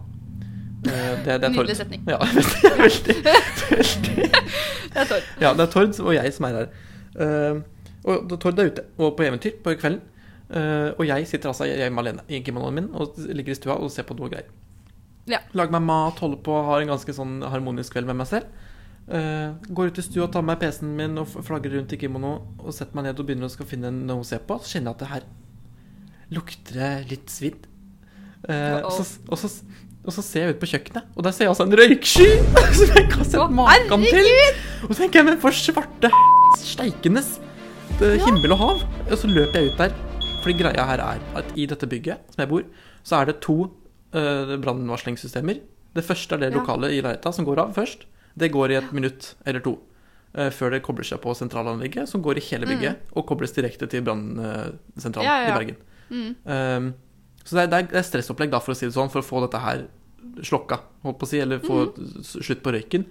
Eh, 0.85 1.25
det, 1.25 1.41
det 1.41 1.49
er. 1.49 1.55
Nydelig 1.57 1.77
setning. 1.81 2.05
Ja, 2.07 2.19
veldig, 2.21 3.17
veldig. 3.25 4.31
Det 4.95 5.01
er 5.03 5.07
Tord. 5.11 5.23
Ja, 5.41 5.53
det 5.57 5.65
er 5.65 5.71
Tord 5.73 5.97
og 6.05 6.13
jeg 6.15 6.33
som 6.37 6.45
er 6.47 6.59
her. 6.61 6.69
Uh, 7.19 7.63
og 8.05 8.29
Tord 8.39 8.59
er 8.61 8.69
ute 8.71 8.85
og 9.01 9.17
på 9.17 9.25
eventyr 9.27 9.57
på 9.65 9.73
kvelden. 9.81 10.03
Eh, 10.55 10.91
og 10.95 11.07
jeg 11.09 11.27
sitter 11.27 11.51
altså 11.51 11.67
hjemme 11.67 12.03
alene 12.05 12.23
i 12.31 12.39
kimonoen 12.45 12.77
min 12.77 12.93
og 12.95 13.17
ligger 13.27 13.55
i 13.55 13.59
stua 13.59 13.75
og 13.81 13.91
ser 13.91 14.07
på 14.07 14.15
noe 14.19 14.31
greier. 14.31 14.53
Ja. 15.31 15.41
Lager 15.57 15.73
meg 15.75 15.87
mat, 15.89 16.21
holder 16.21 16.41
på, 16.45 16.55
har 16.69 16.83
en 16.83 16.93
ganske 16.93 17.15
sånn 17.17 17.41
harmonisk 17.49 17.97
kveld 17.97 18.11
med 18.11 18.21
meg 18.21 18.29
selv. 18.31 18.63
Uh, 19.05 19.57
går 19.69 19.91
ut 19.93 19.99
i 20.01 20.05
stua, 20.05 20.31
tar 20.33 20.45
med 20.47 20.61
PC-en 20.63 20.95
min 20.97 21.21
og 21.21 21.29
flagrer 21.45 21.75
rundt 21.77 21.93
i 21.93 21.99
kimono 22.01 22.31
og 22.57 22.73
setter 22.73 22.97
meg 22.97 23.05
ned 23.09 23.19
og 23.21 23.27
begynner 23.29 23.51
å 23.51 23.53
skal 23.53 23.69
finne 23.69 23.91
noe 23.93 24.23
å 24.23 24.29
se 24.29 24.39
på. 24.41 24.57
Så 24.63 24.77
kjenner 24.77 24.93
jeg 24.93 24.97
at 24.97 25.03
det 25.03 25.11
her 25.11 25.27
lukter 26.39 26.79
det 26.81 26.93
litt 27.11 27.33
svidd. 27.33 27.67
Uh, 28.45 28.85
og, 28.85 28.93
så, 28.95 29.05
og, 29.33 29.45
og 30.05 30.15
så 30.15 30.25
ser 30.25 30.47
jeg 30.47 30.57
ut 30.57 30.63
på 30.63 30.71
kjøkkenet, 30.73 31.13
og 31.17 31.25
der 31.25 31.33
ser 31.33 31.47
jeg 31.47 31.55
altså 31.55 31.65
en 31.65 31.77
røyksky 31.81 32.31
som 32.79 32.95
jeg 32.95 33.07
ikke 33.07 33.21
har 33.23 33.31
sett 33.33 33.59
maken 33.59 34.07
til. 34.07 34.33
Og 34.85 34.93
så 34.93 34.99
tenker 35.03 35.21
jeg, 35.21 35.31
men 35.33 35.41
for 35.43 35.57
svarte 35.57 36.13
steikenes 36.75 37.39
himmel 37.99 38.57
og 38.57 38.61
hav. 38.61 38.91
Og 39.09 39.17
så 39.19 39.31
løper 39.31 39.61
jeg 39.65 39.73
ut 39.73 39.81
der. 39.87 40.04
Fordi 40.45 40.59
greia 40.61 40.85
her 40.85 41.01
er 41.01 41.23
at 41.41 41.55
i 41.57 41.65
dette 41.71 41.89
bygget 41.89 42.35
som 42.35 42.43
jeg 42.45 42.51
bor, 42.51 42.65
så 43.07 43.17
er 43.23 43.31
det 43.31 43.39
to 43.45 43.55
uh, 43.65 44.55
brannvarslingssystemer. 44.61 45.63
Det 45.97 46.05
første 46.05 46.37
er 46.37 46.43
det 46.43 46.53
lokale 46.53 46.91
i 46.93 46.99
leiligheta 47.01 47.33
som 47.33 47.47
går 47.49 47.63
av 47.63 47.73
først. 47.77 48.05
Det 48.37 48.51
går 48.53 48.75
i 48.75 48.77
et 48.81 48.93
minutt 48.93 49.31
eller 49.47 49.65
to. 49.65 49.79
Uh, 50.37 50.51
før 50.53 50.75
det 50.75 50.83
kobler 50.85 51.07
seg 51.07 51.23
på 51.23 51.33
sentralanlegget, 51.39 52.11
som 52.11 52.21
går 52.23 52.41
i 52.43 52.45
hele 52.51 52.69
bygget, 52.69 53.09
og 53.17 53.25
kobles 53.31 53.57
direkte 53.57 53.89
til 53.89 54.05
brannsentralen 54.05 55.25
Mm. 55.25 55.31
Ja, 55.31 55.37
ja, 55.41 55.49
ja. 55.49 55.55
i 55.55 55.59
Bergen. 55.59 55.77
Mm. 56.11 56.31
Um, 56.45 56.95
så 57.45 57.57
det 57.57 57.63
er, 57.65 57.87
det 57.89 57.97
er- 57.97 58.09
stressopplegg, 58.09 58.51
da, 58.53 58.61
for 58.61 58.75
å 58.75 58.77
si 58.77 58.85
det 58.87 58.95
sånn, 58.97 59.11
for 59.13 59.23
å 59.23 59.25
få 59.25 59.41
dette 59.47 59.61
her 59.63 59.87
slokka, 60.43 60.81
holdt 61.05 61.19
på 61.21 61.25
å 61.25 61.31
si, 61.31 61.41
eller 61.41 61.63
få 61.65 61.87
mm. 61.95 62.25
slutt 62.25 62.61
på 62.65 62.75
røyken. 62.75 63.07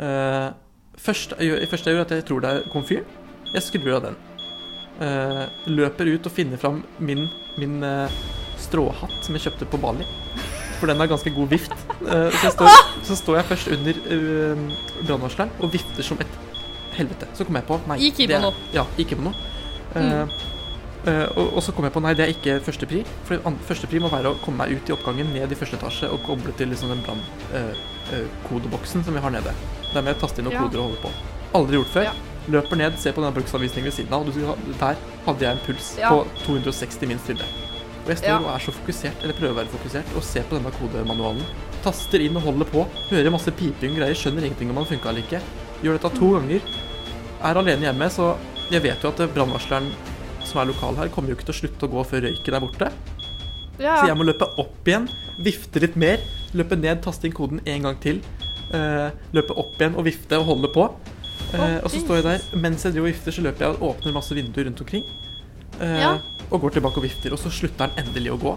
Uh, 0.00 0.50
først, 0.98 1.36
jeg 1.38 1.52
gjør- 1.52 1.60
jeg 1.60 1.94
gjør, 1.94 2.00
at 2.00 2.16
jeg 2.16 2.26
tror 2.26 2.40
det 2.40 2.50
er 2.50 2.68
komfyren. 2.72 3.04
Jeg 3.52 3.62
skrur 3.62 3.94
av 3.96 4.02
den. 4.08 4.16
Uh, 4.98 5.46
løper 5.70 6.08
ut 6.10 6.24
og 6.26 6.32
finner 6.34 6.58
fram 6.58 6.80
min, 6.98 7.28
min 7.54 7.76
uh, 7.86 8.10
stråhatt 8.58 9.20
som 9.22 9.36
jeg 9.36 9.44
kjøpte 9.44 9.68
på 9.70 9.78
Bali. 9.78 10.02
For 10.80 10.90
den 10.90 10.98
har 10.98 11.06
ganske 11.10 11.30
god 11.34 11.52
vift. 11.52 11.74
Uh, 12.02 12.26
så, 12.34 12.50
står, 12.50 12.80
så 13.06 13.18
står 13.20 13.38
jeg 13.38 13.46
først 13.52 13.70
under 13.76 13.94
uh, 14.10 14.64
brannvarsleren 15.04 15.52
og 15.62 15.70
vifter 15.74 16.02
som 16.06 16.18
et 16.22 16.34
helvete. 16.98 17.26
Så 17.38 17.46
kom 17.46 17.58
jeg 17.60 17.66
på 17.68 17.78
nei, 17.86 18.00
I 18.08 18.10
kimono. 18.14 18.50
Ja, 18.74 18.84
i 18.98 19.06
kimono. 19.06 19.32
Uh, 19.94 20.26
uh, 21.06 21.26
og, 21.38 21.46
og 21.46 21.60
så 21.62 21.74
kom 21.76 21.86
jeg 21.86 21.94
på 21.94 22.02
nei, 22.02 22.14
det 22.18 22.26
er 22.26 22.34
ikke 22.34 22.58
førstepri. 22.66 23.04
For 23.28 23.38
første 23.38 23.68
førstepri 23.70 24.02
må 24.02 24.10
være 24.12 24.34
å 24.34 24.40
komme 24.42 24.64
meg 24.64 24.74
ut 24.78 24.90
i 24.90 24.96
oppgangen, 24.96 25.30
ned 25.34 25.54
i 25.54 25.58
første 25.58 25.78
etasje 25.78 26.10
og 26.10 26.24
koble 26.26 26.54
til 26.58 26.74
liksom 26.74 26.90
den 26.94 27.04
brannkodeboksen 27.06 29.06
som 29.06 29.14
vi 29.14 29.22
har 29.22 29.34
nede. 29.34 29.54
Der 29.92 30.02
må 30.02 30.10
jeg 30.10 30.18
taste 30.24 30.42
inn 30.42 30.50
noen 30.50 30.58
Ja. 30.58 30.66
koder 30.66 30.82
og 30.82 30.90
holde 30.90 31.04
på. 31.06 31.14
Aldri 31.58 31.78
gjort 31.78 31.94
før. 31.94 32.10
Ja. 32.10 32.16
Løper 32.48 32.76
ned, 32.80 32.96
ser 32.98 33.12
på 33.12 33.20
den 33.24 33.34
bruksanvisningen 33.36 33.90
ved 33.90 33.92
siden 33.98 34.12
av, 34.16 34.24
og 34.26 34.32
du, 34.34 34.72
der 34.80 34.96
hadde 35.26 35.44
jeg 35.44 35.52
en 35.52 35.64
puls 35.66 35.88
Ja. 36.00 36.10
på 36.10 36.26
260 36.46 37.06
minst 37.10 37.28
ville. 37.28 37.44
Og 38.04 38.08
jeg 38.08 38.18
står 38.22 38.28
Ja. 38.28 38.38
og 38.38 38.54
er 38.54 38.58
så 38.64 38.72
fokusert, 38.72 39.22
eller 39.22 39.34
prøver 39.36 39.52
å 39.52 39.58
være 39.60 39.72
fokusert, 39.74 40.16
og 40.16 40.22
ser 40.24 40.42
på 40.48 40.56
denne 40.56 40.72
kodemanualen. 40.72 41.44
Taster 41.84 42.20
inn 42.24 42.36
og 42.36 42.42
holder 42.42 42.64
på. 42.64 42.86
Hører 43.10 43.30
masse 43.30 43.50
piping 43.52 43.92
og 43.92 43.98
greier. 44.00 44.14
Skjønner 44.14 44.42
ingenting 44.48 44.70
om 44.70 44.76
den 44.80 44.86
funka 44.86 45.08
eller 45.10 45.22
ikke. 45.22 45.40
Gjør 45.82 45.98
dette 45.98 46.18
to 46.18 46.30
ganger. 46.38 46.60
Er 47.44 47.54
alene 47.54 47.84
hjemme, 47.86 48.08
så 48.10 48.36
jeg 48.70 48.82
vet 48.82 49.02
jo 49.02 49.08
at 49.12 49.34
brannvarsleren 49.34 49.92
som 50.44 50.60
er 50.62 50.72
lokal 50.72 50.96
her, 50.96 51.08
kommer 51.08 51.28
jo 51.30 51.36
ikke 51.36 51.46
til 51.52 51.54
å 51.54 51.60
slutte 51.60 51.86
å 51.86 51.92
gå 51.92 52.04
før 52.08 52.24
røyken 52.26 52.54
er 52.54 52.60
borte. 52.64 52.90
Ja. 53.78 54.00
Så 54.00 54.08
jeg 54.08 54.16
må 54.16 54.24
løpe 54.26 54.48
opp 54.58 54.88
igjen, 54.88 55.08
vifte 55.38 55.80
litt 55.84 55.94
mer, 55.96 56.18
løpe 56.56 56.76
ned, 56.80 57.02
taste 57.04 57.28
inn 57.28 57.32
koden 57.36 57.60
en 57.64 57.82
gang 57.82 58.00
til. 58.00 58.20
Uh, 58.72 59.10
løpe 59.32 59.54
opp 59.56 59.78
igjen 59.78 59.94
og 59.96 60.04
vifte 60.08 60.38
og 60.40 60.48
holde 60.50 60.72
på. 60.74 60.88
Eh, 61.54 61.78
og 61.82 61.88
så 61.90 62.00
står 62.02 62.18
jeg 62.20 62.24
der. 62.28 62.42
Mens 62.60 62.84
jeg 62.84 62.92
driver 62.92 63.08
og 63.08 63.12
vifter, 63.14 63.32
så 63.32 63.44
løper 63.46 63.64
jeg 63.64 63.76
og 63.78 63.86
åpner 63.92 64.12
masse 64.18 64.34
vinduer 64.36 64.66
rundt 64.68 64.80
omkring. 64.84 65.04
Eh, 65.80 66.00
Ja. 66.02 66.18
Og 66.50 66.60
går 66.62 66.70
tilbake 66.78 66.96
og 66.96 67.04
vifter. 67.04 67.32
Og 67.32 67.38
så 67.38 67.50
slutter 67.52 67.88
den 67.88 68.04
endelig 68.06 68.32
å 68.32 68.38
gå. 68.40 68.52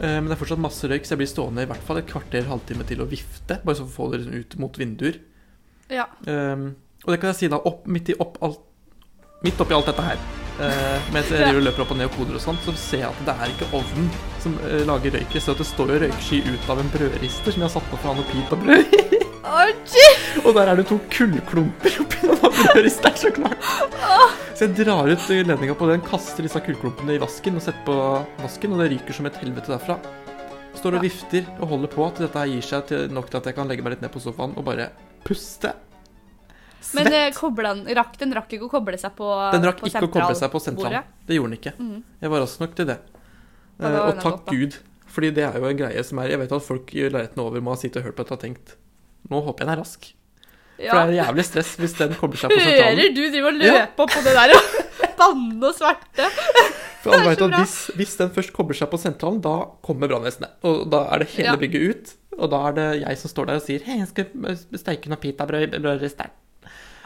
Eh, 0.00 0.16
men 0.20 0.26
det 0.28 0.36
er 0.36 0.40
fortsatt 0.44 0.60
masse 0.60 0.84
røyk, 0.88 1.04
så 1.08 1.14
jeg 1.16 1.18
blir 1.22 1.30
stående 1.32 1.62
i 1.64 1.68
hvert 1.70 1.82
fall 1.86 1.96
et 1.98 2.06
kvarter, 2.10 2.44
halvtime 2.48 2.84
til 2.86 3.00
å 3.00 3.06
vifte. 3.08 3.60
Bare 3.64 3.76
så 3.78 3.86
for 3.86 3.90
å 3.90 3.96
få 3.96 4.10
det 4.12 4.20
liksom 4.24 4.40
ut 4.40 4.56
mot 4.60 4.76
vinduer. 4.78 5.20
ja. 5.88 6.04
Um, 6.26 6.74
og 7.06 7.12
det 7.12 7.20
kan 7.20 7.28
jeg 7.30 7.36
si 7.36 7.48
da, 7.48 7.56
opp, 7.64 7.84
midt, 7.86 8.08
i, 8.10 8.14
opp, 8.18 8.36
alt, 8.42 8.58
midt 9.44 9.60
oppi 9.60 9.74
alt 9.76 9.86
dette 9.86 10.02
her, 10.02 10.16
eh, 10.58 11.00
mens 11.12 11.28
jeg 11.30 11.38
driver 11.38 11.60
og 11.60 11.66
løper 11.68 11.82
opp 11.84 11.90
og 11.92 11.98
ned 12.00 12.08
og 12.08 12.16
koder 12.16 12.34
og 12.34 12.40
sånn, 12.42 12.56
så 12.64 12.72
ser 12.74 12.98
jeg 13.04 13.10
at 13.12 13.20
det 13.28 13.34
er 13.44 13.52
ikke 13.52 13.68
ovnen 13.78 14.08
som 14.46 14.56
uh, 14.62 14.80
lager 14.86 15.16
røyk. 15.18 15.36
Ser 15.36 15.54
at 15.54 15.62
det 15.62 15.68
står 15.68 15.92
jo 15.94 16.00
røyksky 16.04 16.42
ut 16.46 16.70
av 16.72 16.82
en 16.82 16.90
brødrister 16.94 17.54
som 17.54 17.62
jeg 17.62 17.68
har 17.68 17.74
satt 17.74 17.88
på 17.90 17.98
for 18.00 18.12
han 18.12 18.22
og 18.22 18.28
pip 18.30 18.52
og 18.54 18.64
brød 18.64 18.98
i. 18.98 19.22
Gee. 19.86 20.42
Og 20.42 20.54
der 20.56 20.68
er 20.68 20.78
det 20.78 20.88
to 20.90 20.98
kullklumper 21.12 22.00
oppi 22.02 22.18
denne 22.26 22.50
brødristeren, 22.50 23.16
så 23.18 23.30
klart. 23.34 23.62
Så 24.56 24.66
jeg 24.66 24.74
drar 24.80 25.08
ut 25.08 25.26
ledninga 25.30 25.76
på 25.78 25.88
den, 25.90 26.02
kaster 26.04 26.46
disse 26.46 26.60
kullklumpene 26.66 27.16
i 27.16 27.22
vasken 27.22 27.58
og 27.58 27.64
setter 27.64 27.82
på 27.86 27.96
vasken, 28.42 28.74
og 28.74 28.82
det 28.82 28.90
ryker 28.94 29.16
som 29.16 29.28
et 29.30 29.38
helvete 29.42 29.72
derfra. 29.72 29.98
Står 30.76 30.98
og 30.98 31.06
vifter 31.06 31.46
og 31.56 31.70
holder 31.72 31.92
på 31.94 32.06
til 32.16 32.26
dette 32.26 32.42
her 32.42 32.52
gir 32.52 32.68
seg 32.68 32.86
til 32.90 33.16
nok 33.16 33.30
til 33.30 33.40
at 33.40 33.50
jeg 33.50 33.58
kan 33.58 33.70
legge 33.70 33.86
meg 33.86 33.96
litt 33.96 34.04
ned 34.04 34.12
på 34.12 34.22
sofaen 34.22 34.54
og 34.58 34.66
bare 34.66 34.90
puste. 35.26 35.72
Men 36.94 37.08
eh, 37.10 37.30
koblen, 37.34 37.86
rakk, 37.96 38.14
den 38.20 38.34
rakk 38.36 38.52
ikke 38.54 38.68
å 38.68 38.72
koble 38.76 38.98
seg 39.00 39.14
på 39.16 39.26
Den 39.56 39.64
rakk 39.66 39.80
på 39.82 39.88
ikke 39.90 40.04
å 40.06 40.10
koble 40.10 40.36
seg 40.38 40.52
på 40.52 40.60
sentralbordet. 40.62 41.02
sentralen. 41.02 41.26
Det 41.26 41.38
gjorde 41.38 41.50
den 41.50 41.60
ikke. 41.60 41.72
Mm. 41.80 42.02
Jeg 42.22 42.34
var 42.34 42.44
rask 42.44 42.62
nok 42.62 42.76
til 42.78 42.90
det. 42.92 42.98
Ja, 43.80 43.88
Eh, 43.90 44.08
og 44.08 44.20
takk 44.22 44.44
godt. 44.46 44.52
Gud, 44.56 44.76
fordi 45.12 45.30
det 45.36 45.44
er 45.44 45.56
jo 45.60 45.66
en 45.68 45.76
greie 45.76 46.02
som 46.04 46.18
er 46.22 46.28
Jeg 46.32 46.38
vet 46.40 46.52
at 46.52 46.62
folk 46.64 46.94
i 46.94 47.02
leiligheten 47.08 47.40
over 47.42 47.60
må 47.60 47.74
ha 47.74 47.76
sittet 47.80 48.00
og 48.00 48.06
hørt 48.08 48.16
på 48.16 48.24
dette 48.24 48.32
og 48.38 48.40
tenkt 48.40 48.76
Nå 49.30 49.40
håper 49.44 49.64
jeg 49.64 49.66
den 49.66 49.74
er 49.74 49.80
rask. 49.82 50.06
Ja. 50.78 50.90
For 50.92 51.08
det 51.10 51.16
er 51.16 51.24
jævlig 51.24 51.44
stress 51.48 51.70
hvis 51.80 51.94
den 51.98 52.14
kobler 52.14 52.36
seg 52.40 52.50
på 52.52 52.58
sentralen. 52.60 52.98
Hører 53.00 53.14
du 53.16 53.22
driver 53.32 53.48
og 53.48 53.60
løper 53.62 54.04
opp 54.04 54.12
på 54.12 54.22
det 54.26 54.34
der 54.36 54.52
og 54.56 55.16
banne 55.18 55.66
og 55.70 55.74
sverte? 55.74 56.28
For 57.02 57.14
alle 57.16 57.24
er 57.24 57.30
vet 57.32 57.42
at 57.46 57.54
hvis, 57.60 57.76
hvis 57.96 58.16
den 58.20 58.30
først 58.36 58.52
kobler 58.56 58.76
seg 58.76 58.90
på 58.92 58.98
sentralen, 59.00 59.40
da 59.44 59.54
kommer 59.86 60.10
brannvesenet. 60.12 60.52
Og 60.68 60.84
da 60.92 61.00
er 61.14 61.24
det 61.24 61.28
hele 61.34 61.48
Ja. 61.48 61.56
bygget 61.56 61.88
ut. 61.90 62.14
Og 62.38 62.50
da 62.52 62.60
er 62.68 62.72
det 62.76 62.86
jeg 63.00 63.18
som 63.18 63.30
står 63.32 63.46
der 63.48 63.54
og 63.60 63.62
sier 63.64 63.80
Hei, 63.86 63.98
jeg 64.02 64.08
skal 64.08 64.78
steike 64.78 65.08
noe 65.08 65.16
pitabrød 65.22 65.74
i 65.74 65.80
brødristeren. 65.80 66.30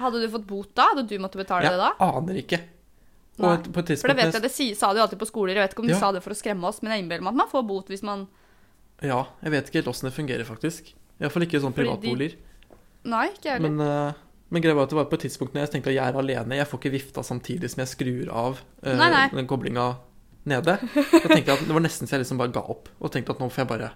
Hadde 0.00 0.20
du 0.22 0.28
fått 0.32 0.46
bot 0.48 0.74
da? 0.74 0.88
Hadde 0.94 1.06
du 1.08 1.16
måttet 1.22 1.38
betale 1.44 1.62
Jeg 1.68 1.72
det 1.72 1.78
da? 1.78 1.90
Jeg 2.00 2.16
aner 2.20 2.34
ikke. 2.42 2.60
Nei. 3.46 3.54
et- 3.58 3.72
på 3.72 3.78
et 3.80 3.98
For 4.00 4.08
det 4.08 4.16
vet 4.16 4.32
jeg, 4.34 4.42
det 4.42 4.50
si- 4.52 4.74
sa 4.74 4.92
de 4.92 4.98
jo 5.00 5.04
alltid 5.06 5.18
på 5.18 5.26
skoler. 5.30 5.54
Jeg 5.54 5.62
vet 5.68 5.72
ikke 5.74 5.80
om 5.80 5.86
de 5.86 5.92
Ja. 5.94 5.98
sa 6.00 6.12
det 6.12 6.22
for 6.22 6.30
å 6.30 6.36
skremme 6.36 6.64
oss, 6.68 6.82
men 6.82 6.92
jeg 6.92 7.04
innbiller 7.04 7.22
meg 7.22 7.32
at 7.32 7.36
man 7.36 7.48
får 7.48 7.66
bot 7.66 7.86
hvis 7.88 8.02
man 8.02 8.28
Ja, 9.02 9.26
jeg 9.42 9.50
vet 9.52 9.66
ikke 9.70 9.80
helt 9.82 9.86
åssen 9.94 10.10
det 10.10 10.14
fungerer, 10.14 10.44
faktisk. 10.44 10.92
Iallfall 11.20 11.42
ikke 11.46 11.60
sånn 11.60 11.72
privatboliger. 11.74 12.36
de-. 12.36 12.36
Nei, 13.04 13.28
ikke 13.28 13.44
jeg 13.48 13.52
heller. 13.60 13.70
Men, 13.70 13.80
uh, 13.80 14.12
men 14.50 14.62
greia 14.62 14.74
var 14.74 14.82
at 14.84 14.90
det 14.90 14.96
var 14.96 15.04
på 15.06 15.14
et 15.14 15.20
tidspunkt 15.24 15.54
når 15.54 15.60
jeg 15.64 15.70
tenkte 15.72 15.88
at 15.88 15.94
jeg 15.96 16.04
er 16.14 16.18
alene, 16.18 16.56
jeg 16.56 16.66
får 16.68 16.78
ikke 16.80 16.92
vifta 16.92 17.20
samtidig 17.24 17.70
som 17.70 17.80
jeg 17.84 17.88
skrur 17.96 18.28
av 18.32 18.58
uh, 18.84 18.94
Nei, 18.96 19.08
nei. 19.10 19.28
den 19.30 19.46
koblinga 19.46 19.96
nede. 20.44 20.76
Da 20.80 21.28
tenkte 21.28 21.46
jeg 21.46 21.56
at 21.56 21.66
Det 21.66 21.72
var 21.72 21.80
nesten 21.80 22.06
så 22.08 22.16
jeg 22.18 22.24
liksom 22.26 22.38
bare 22.38 22.52
ga 22.52 22.60
opp 22.60 22.88
og 23.00 23.10
tenkte 23.12 23.30
at 23.30 23.38
nå 23.38 23.48
får 23.50 23.56
jeg 23.64 23.68
bare 23.68 23.90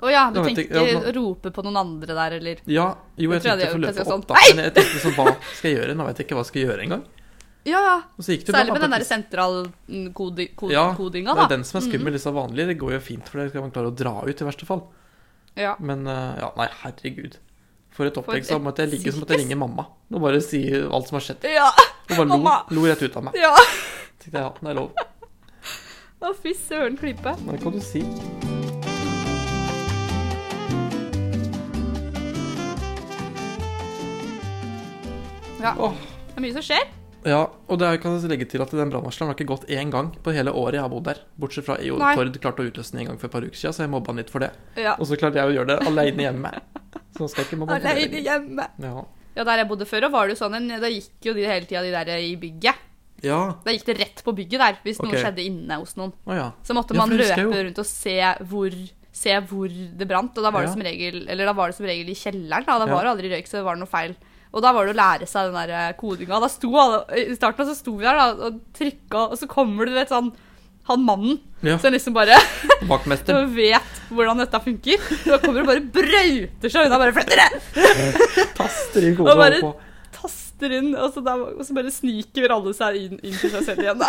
Å 0.00 0.10
ja, 0.12 0.30
du 0.30 0.42
tenkte 0.44 0.62
ikke, 0.64 0.76
ja, 0.86 1.00
nå... 1.00 1.12
rope 1.16 1.50
på 1.50 1.62
noen 1.64 1.76
andre 1.76 2.14
der, 2.14 2.36
eller 2.38 2.56
Ja, 2.66 2.94
jo, 3.16 3.30
jeg 3.32 3.42
jeg 3.42 3.42
tenkte 3.42 3.64
jeg 3.64 3.72
får 3.72 3.80
løpe 3.82 4.00
opp, 4.00 4.12
sånn. 4.12 4.26
da. 4.28 4.34
Men 4.54 4.64
jeg 4.64 4.74
tenkte 4.74 5.00
sånn, 5.02 5.16
hva 5.16 5.36
skal 5.56 5.70
jeg 5.70 5.78
gjøre? 5.80 5.96
Nå 5.96 6.06
vet 6.06 6.16
jeg 6.18 6.26
ikke 6.28 6.36
hva 6.38 6.44
jeg 6.44 6.50
skal 6.52 6.62
gjøre 6.68 6.82
engang. 6.86 7.04
Ja, 7.68 7.80
ja. 7.84 7.96
Særlig 8.24 8.72
med 8.72 8.80
den 8.82 8.90
da, 8.94 8.98
der 8.98 9.04
sentralkodinga, 9.06 10.70
Ja, 10.72 10.86
det 10.96 11.26
er 11.26 11.50
den 11.52 11.66
som 11.68 11.80
er 11.80 11.84
skummel. 11.88 12.14
Disse 12.16 12.32
vanlige 12.34 12.70
det 12.72 12.78
går 12.80 12.94
jo 12.96 13.00
fint, 13.04 13.28
for 13.28 13.42
det 13.42 13.50
skal 13.52 13.66
man 13.66 13.74
klare 13.74 13.90
å 13.92 13.96
dra 13.96 14.14
ut 14.24 14.40
i 14.40 14.48
verste 14.48 14.68
fall. 14.68 14.86
Ja. 15.58 15.74
Men 15.82 16.06
eh, 16.06 16.38
ja, 16.40 16.52
nei, 16.56 16.68
herregud. 16.84 17.38
For 17.94 18.06
et 18.06 18.18
opplegg. 18.20 18.44
som 18.46 18.62
måtte 18.62 18.84
jeg 18.84 18.92
ligge 18.94 19.12
som 19.14 19.24
at 19.24 19.32
jeg 19.34 19.42
ringer 19.42 19.58
mamma 19.58 19.88
og 20.12 20.20
bare 20.22 20.38
sier 20.44 20.86
alt 20.94 21.08
som 21.10 21.18
har 21.18 21.24
skjedd. 21.24 21.46
Ja. 21.50 21.68
og 21.72 22.14
bare 22.14 22.28
lo, 22.30 22.52
lo 22.78 22.84
rett 22.86 23.02
ut 23.02 23.16
av 23.18 23.28
meg. 23.28 23.38
ja. 23.38 23.54
Tenkte 24.18 24.38
jeg, 24.38 24.44
ja, 24.44 24.52
det 24.60 24.70
er 24.72 24.78
lov. 24.78 24.92
Å, 26.28 26.34
fy 26.42 26.54
søren 26.58 26.98
klype. 26.98 27.34
Det 27.46 27.60
kan 27.62 27.74
du 27.74 27.82
si. 27.82 28.02
Ja. 35.58 35.74
Det 35.74 36.38
er 36.38 36.44
mye 36.44 36.54
som 36.54 36.64
skjer. 36.66 36.97
Ja, 37.28 37.42
og 37.68 37.78
det 37.80 37.86
er, 37.88 37.98
kan 38.00 38.14
jeg 38.16 38.30
legge 38.30 38.46
til 38.48 38.62
at 38.64 38.70
den 38.72 38.90
brannvarsleren 38.92 39.28
har 39.32 39.36
ikke 39.36 39.48
gått 39.50 39.66
én 39.68 39.90
gang 39.92 40.10
på 40.24 40.32
hele 40.32 40.52
året 40.54 40.78
jeg 40.78 40.84
har 40.86 40.92
bodd 40.92 41.04
der. 41.10 41.20
Bortsett 41.38 41.66
fra 41.66 41.76
Nei. 41.76 42.14
Tord 42.16 42.38
klarte 42.40 42.64
å 42.64 42.68
utløse 42.70 42.94
den 42.94 43.02
en 43.04 43.10
gang 43.12 43.18
for 43.20 43.28
et 43.28 43.34
par 43.36 43.44
uker 43.46 43.58
siden, 43.58 43.74
så 43.76 43.84
jeg 43.84 43.92
mobba 43.92 44.12
han 44.14 44.20
litt 44.22 44.30
for 44.32 44.44
det. 44.46 44.50
Ja. 44.80 44.94
Og 44.96 45.06
så 45.10 45.18
klarte 45.20 45.40
jeg 45.42 45.50
å 45.50 45.54
gjøre 45.56 45.74
det 45.74 45.78
alene 45.90 46.24
hjemme. 46.28 46.52
Så 47.14 47.24
nå 47.24 47.28
skal 47.30 47.42
jeg 47.44 47.50
ikke 47.50 47.60
mobbe 47.62 47.78
det 47.82 47.90
Aleine 47.92 48.22
hjemme. 48.24 48.68
Ja. 48.86 49.04
Ja, 49.38 49.44
der 49.46 49.60
jeg 49.62 49.68
bodde 49.70 49.86
før, 49.86 50.06
og 50.08 50.12
var 50.16 50.26
det 50.26 50.34
jo 50.34 50.40
sånn 50.40 50.54
en 50.58 50.68
Da 50.82 50.88
gikk 50.90 51.28
jo 51.28 51.34
de 51.36 51.44
hele 51.46 51.66
tida, 51.68 51.82
de 51.86 51.90
der 51.94 52.08
i 52.18 52.32
bygget. 52.40 52.80
ja. 53.22 53.40
Da 53.64 53.74
gikk 53.74 53.84
det 53.86 53.98
rett 54.00 54.22
på 54.26 54.34
bygget 54.34 54.58
der, 54.62 54.78
hvis 54.86 54.98
noe 55.02 55.12
skjedde 55.18 55.44
inne 55.44 55.76
hos 55.82 55.94
noen. 55.98 56.12
Oh, 56.26 56.34
ja. 56.34 56.48
Så 56.66 56.74
måtte 56.74 56.96
man 56.98 57.10
det 57.12 57.20
løpe 57.26 57.44
jo. 57.44 57.52
rundt 57.68 57.78
og 57.82 57.86
se 57.86 58.16
hvor, 58.50 58.74
se 59.12 59.36
hvor 59.50 59.68
det 59.68 60.08
brant. 60.10 60.34
Og 60.38 60.42
da 60.46 60.50
var, 60.54 60.62
det 60.66 60.70
Ja. 60.70 60.74
som 60.74 60.82
regel, 60.86 61.20
eller 61.28 61.44
da 61.50 61.52
var 61.52 61.68
det 61.70 61.76
som 61.76 61.86
regel 61.86 62.08
i 62.10 62.14
kjelleren. 62.18 62.66
Da, 62.66 62.78
da 62.78 62.86
Ja. 62.86 62.94
var 62.94 63.04
det 63.04 63.12
aldri 63.14 63.30
røyk, 63.36 63.46
så 63.50 63.58
det 63.60 63.64
var 63.68 63.76
noe 63.76 63.86
feil. 63.90 64.16
Og 64.52 64.62
da 64.64 64.72
var 64.72 64.86
det 64.88 64.94
å 64.94 64.98
lære 64.98 65.26
seg 65.28 65.50
den 65.50 65.58
der 65.60 65.72
eh, 65.76 65.94
kodinga. 65.98 66.38
Da 66.40 66.48
sto 66.52 66.70
alle, 66.80 67.02
I 67.20 67.36
starten 67.36 67.68
så 67.68 67.74
sto 67.76 67.96
vi 67.98 68.06
der 68.06 68.16
da, 68.16 68.28
og 68.48 68.60
trykka, 68.76 69.26
og 69.28 69.36
så 69.40 69.48
kommer 69.50 69.88
det 69.88 69.96
litt 69.98 70.12
sånn 70.14 70.30
han 70.88 71.02
mannen 71.04 71.34
ja. 71.60 71.74
som 71.76 71.92
liksom 71.92 72.14
bare 72.16 72.38
Vaktmester. 72.88 73.42
vet 73.58 73.98
hvordan 74.08 74.40
dette 74.40 74.60
funker. 74.64 75.02
Da 75.26 75.36
kommer 75.42 75.60
det 75.60 75.68
bare 75.68 75.84
brøyter 75.98 76.72
seg 76.72 76.88
unna. 76.88 77.00
Bare 77.02 77.12
flytter 77.12 77.42
det! 77.42 77.50
Taster 78.58 79.10
inn 79.10 79.18
Og 79.20 79.28
og 79.28 79.42
bare- 79.42 79.60
på. 79.66 79.74
Taster 80.18 80.72
inn, 80.74 80.88
og 80.96 81.12
så, 81.14 81.20
da, 81.22 81.36
og 81.38 81.60
så 81.62 81.74
bare 81.76 81.92
sniker 81.94 82.50
alle 82.50 82.72
seg 82.74 82.96
inn, 82.98 83.20
inn 83.20 83.36
til 83.38 83.52
seg 83.52 83.68
selv 83.68 83.84
igjen. 83.84 84.00
Da. 84.00 84.08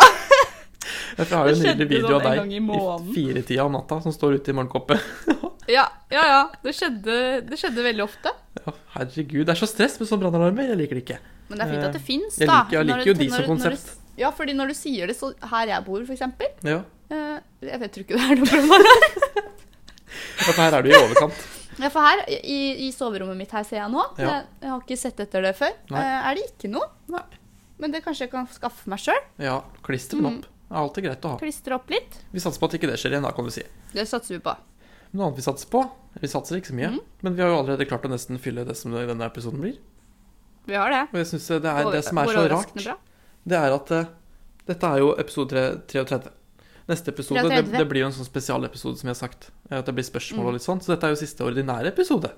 Jeg 1.18 1.26
har 1.30 1.48
jo 1.48 1.54
en 1.54 1.62
nydelig 1.64 1.88
video 1.90 2.08
sånn 2.08 2.14
av 2.20 2.22
deg 2.38 2.52
i 2.52 2.60
måneden. 2.60 3.12
firetida 3.14 3.64
om 3.64 3.72
natta 3.72 4.00
som 4.04 4.12
står 4.14 4.38
ute 4.40 4.50
i 4.52 4.56
morgenkoppet. 4.58 5.00
Ja, 5.70 5.84
ja, 6.10 6.22
ja. 6.26 6.38
Det 6.64 6.72
skjedde, 6.74 7.16
det 7.46 7.56
skjedde 7.60 7.82
veldig 7.84 8.02
ofte. 8.02 8.30
Ja, 8.64 8.72
herregud. 8.96 9.44
Det 9.46 9.52
er 9.54 9.58
så 9.60 9.68
stress 9.70 9.92
med 10.00 10.08
sånne 10.08 10.24
brannalarmer. 10.24 10.66
Jeg 10.72 10.78
liker 10.80 10.98
det 10.98 11.02
ikke. 11.04 11.18
Men 11.46 11.60
det 11.60 11.66
er 11.66 11.70
fint 11.70 11.84
at 11.86 11.92
det 11.94 12.00
fins, 12.02 12.38
Jeg 12.40 12.48
da. 12.50 12.56
liker- 12.64 12.74
jeg 12.80 12.86
liker 12.88 13.06
jo 13.06 13.14
de 13.20 13.28
som 13.30 13.44
konsept. 13.46 13.84
når 13.92 14.18
Ja, 14.18 14.30
fordi 14.34 14.52
når 14.58 14.72
du 14.72 14.74
sier 14.74 15.06
det 15.06 15.14
så 15.20 15.30
her 15.52 15.66
jeg 15.70 15.84
bor, 15.86 16.00
eksempel 16.02 16.48
Ja. 16.66 16.80
eh, 17.10 17.38
Jeg 17.62 17.78
vet 17.84 17.92
tror 17.94 18.02
ikke 18.02 18.18
det 18.18 18.24
er 18.26 18.34
noe 18.40 18.50
brannalarm. 18.50 19.54
For 20.50 20.52
her 20.58 20.74
er 20.78 20.82
du 20.82 20.90
i 20.90 20.96
overkant. 20.98 21.38
Ja, 21.80 21.88
for 21.88 22.02
her, 22.04 22.24
i, 22.28 22.88
i 22.88 22.90
soverommet 22.92 23.38
mitt 23.38 23.52
her 23.54 23.62
ser 23.64 23.78
jeg 23.84 23.90
nå, 23.92 24.02
Ja. 24.18 24.26
jeg, 24.40 24.46
jeg 24.64 24.70
har 24.74 24.80
ikke 24.82 24.98
sett 24.98 25.20
etter 25.22 25.42
det 25.46 25.54
før, 25.56 25.70
Nei. 25.94 26.00
eh, 26.02 26.30
er 26.30 26.34
det 26.40 26.48
ikke 26.50 26.70
noe. 26.72 26.88
Nei. 27.14 27.22
Men 27.78 27.92
det 27.94 28.02
kanskje 28.04 28.26
jeg 28.26 28.32
kan 28.34 28.48
skaffe 28.52 28.90
meg 28.90 28.98
sjøl. 28.98 29.22
Ja, 29.38 29.60
klister 29.86 30.18
den 30.18 30.26
Mm. 30.40 30.42
Det 30.70 30.76
er 30.76 30.84
alltid 30.84 31.06
greit 31.08 31.24
å 31.26 31.30
ha. 31.32 31.36
Klistre 31.40 31.74
opp 31.74 31.88
litt. 31.90 32.20
Vi 32.30 32.40
satser 32.42 32.62
på 32.62 32.68
at 32.70 32.74
ikke 32.78 32.86
det 32.86 32.98
skjer 33.02 33.16
igjen, 33.16 33.24
da, 33.26 33.32
kan 33.34 33.46
du 33.48 33.50
si. 33.50 33.64
Det 33.90 34.04
satser 34.06 34.36
vi 34.36 34.42
på. 34.44 34.52
Noe 35.10 35.26
annet 35.26 35.40
vi 35.40 35.42
satser 35.42 35.66
på 35.72 35.80
Vi 36.22 36.28
satser 36.30 36.60
ikke 36.60 36.70
så 36.70 36.76
mye, 36.78 36.92
mm. 36.94 37.00
men 37.26 37.34
vi 37.34 37.42
har 37.42 37.50
jo 37.50 37.56
allerede 37.64 37.88
klart 37.90 38.06
å 38.06 38.10
nesten 38.12 38.38
fylle 38.38 38.62
det 38.68 38.76
som 38.78 38.94
denne 38.94 39.26
episoden 39.26 39.64
blir. 39.64 39.80
Vi 40.70 40.78
har 40.78 40.94
det. 40.94 41.00
Og 41.10 41.18
jeg 41.18 41.30
synes 41.32 41.48
det 41.64 41.72
er 41.72 41.90
det 41.90 42.04
som 42.06 42.22
er 42.22 42.30
så 42.30 42.46
rart, 42.54 42.76
bra. 42.78 42.96
det 43.50 43.58
er 43.58 43.74
at 43.74 43.92
uh, 43.96 44.12
dette 44.70 44.92
er 44.94 45.02
jo 45.02 45.10
episode 45.18 45.66
33. 45.90 46.32
Neste 46.90 47.14
episode 47.16 47.44
det, 47.50 47.60
det 47.74 47.84
blir 47.90 48.04
jo 48.04 48.12
en 48.12 48.14
sånn 48.14 48.30
spesialepisode, 48.30 49.02
som 49.02 49.10
jeg 49.10 49.16
har 49.16 49.20
sagt. 49.24 49.50
At 49.74 49.90
det 49.90 49.94
blir 49.98 50.06
spørsmål 50.06 50.52
og 50.52 50.58
litt 50.60 50.66
sånn. 50.66 50.82
Så 50.82 50.94
dette 50.94 51.10
er 51.10 51.16
jo 51.16 51.18
siste 51.18 51.46
ordinære 51.46 51.90
episode. 51.90 52.30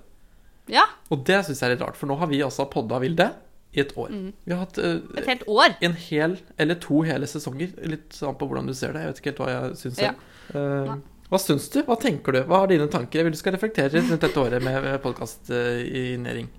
Ja. 0.72 0.86
Og 1.12 1.24
det 1.28 1.42
syns 1.44 1.60
jeg 1.60 1.68
er 1.68 1.76
litt 1.76 1.84
rart, 1.84 2.00
for 2.00 2.08
nå 2.08 2.16
har 2.20 2.32
vi 2.32 2.40
altså 2.44 2.68
podda 2.72 3.00
Vilde 3.02 3.28
i 3.72 3.80
et 3.80 3.92
år. 3.96 4.10
Mm. 4.12 4.32
Vi 4.44 4.52
har 4.52 4.58
hatt 4.66 4.78
uh, 4.78 4.98
Et 5.16 5.26
helt 5.30 5.44
år. 5.48 5.76
en 5.80 5.94
hel 5.96 6.38
eller 6.60 6.74
to 6.82 7.00
hele 7.08 7.26
sesonger. 7.30 7.72
Litt 7.88 8.18
an 8.22 8.36
på 8.36 8.48
hvordan 8.50 8.66
du 8.68 8.74
ser 8.76 8.92
det. 8.92 9.00
Jeg 9.06 9.12
vet 9.12 9.20
ikke 9.22 9.30
helt 9.32 9.42
hva 9.44 9.50
jeg 9.52 9.76
syns 9.80 9.96
selv. 10.00 10.26
Ja. 10.52 10.64
Nei. 10.90 10.98
hva 11.32 11.38
syns 11.40 11.68
du? 11.72 11.78
Hva 11.86 11.96
tenker 12.02 12.36
du? 12.36 12.40
Hva 12.50 12.64
er 12.66 12.74
dine 12.74 12.88
tanker? 12.92 13.22
Jeg 13.22 13.28
vil 13.30 13.32
du 13.32 13.40
skal 13.40 13.54
reflektere 13.56 13.94
rundt 14.02 14.20
dette 14.20 14.42
året 14.42 14.60
med, 14.64 14.90
podcast 15.00 15.48
i 15.54 16.02
næring 16.20 16.50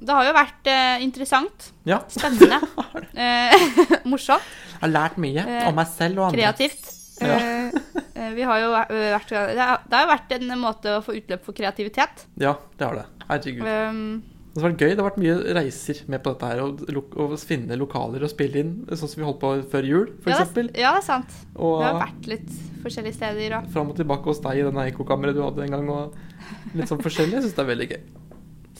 Det 0.00 0.10
har 0.16 0.24
jo 0.26 0.32
vært 0.34 0.70
eh, 0.72 1.02
interessant, 1.04 1.68
Ja. 1.86 2.00
spennende, 2.10 2.58
eh, 3.14 3.54
morsomt, 4.10 4.42
Jeg 4.72 4.80
har 4.80 4.90
lært 4.94 5.18
mye 5.20 5.44
Eh, 5.44 5.68
om 5.68 5.76
meg 5.78 5.86
selv 5.92 6.18
og 6.18 6.30
andre. 6.32 6.40
kreativt. 6.40 6.90
Ja. 7.20 7.36
Eh, 7.36 7.78
eh, 8.16 8.30
vi 8.34 8.42
har 8.48 8.58
jo 8.64 8.70
vært, 8.72 9.28
det 9.28 9.60
har 9.60 9.82
det 9.86 9.94
har 9.98 10.06
jo 10.06 10.10
vært 10.14 10.32
en 10.40 10.54
måte 10.58 10.96
å 10.96 11.02
få 11.04 11.14
utløp 11.20 11.44
for 11.44 11.52
kreativitet. 11.54 12.24
Ja, 12.40 12.56
det 12.80 12.86
har 12.88 12.96
det. 13.02 13.06
Herregud. 13.28 13.62
Um, 13.68 14.22
Det 14.50 14.62
har 14.62 14.70
vært 14.72 14.80
gøy. 14.82 14.88
Det 14.90 14.98
har 14.98 15.06
vært 15.10 15.20
mye 15.22 15.34
reiser 15.54 15.98
med 16.10 16.22
på 16.24 16.32
dette 16.34 16.48
her. 16.50 16.60
Å 16.64 17.02
å 17.22 17.36
finne 17.38 17.76
lokaler 17.78 18.24
og 18.26 18.30
spille 18.32 18.58
inn, 18.64 18.72
sånn 18.90 19.08
som 19.12 19.20
vi 19.20 19.26
holdt 19.28 19.38
på 19.42 19.50
før 19.70 19.86
jul, 19.86 20.08
Ja, 20.26 20.40
f.eks. 20.40 20.50
det, 20.56 20.64
ja, 20.80 20.90
det 20.96 21.02
er 21.04 21.06
sant. 21.06 21.36
Og 21.54 21.76
Vi 21.78 21.84
har 21.86 22.00
vært 22.00 22.26
litt 22.32 22.50
forskjellige 22.82 23.14
steder 23.14 23.54
og 23.60 23.68
fram 23.70 23.92
og 23.92 23.96
tilbake 24.00 24.26
hos 24.26 24.40
deg 24.42 24.58
i 24.58 24.64
denne 24.66 24.88
ekkokammeret 24.90 25.36
du 25.38 25.42
hadde 25.44 25.62
en 25.68 25.76
gang. 25.76 25.88
Og 25.94 26.74
litt 26.74 26.90
sånn 26.90 27.02
forskjellig. 27.04 27.38
Jeg 27.38 27.46
syns 27.46 27.54
det 27.60 27.64
er 27.66 27.70
veldig 27.74 27.88
gøy. 27.94 28.02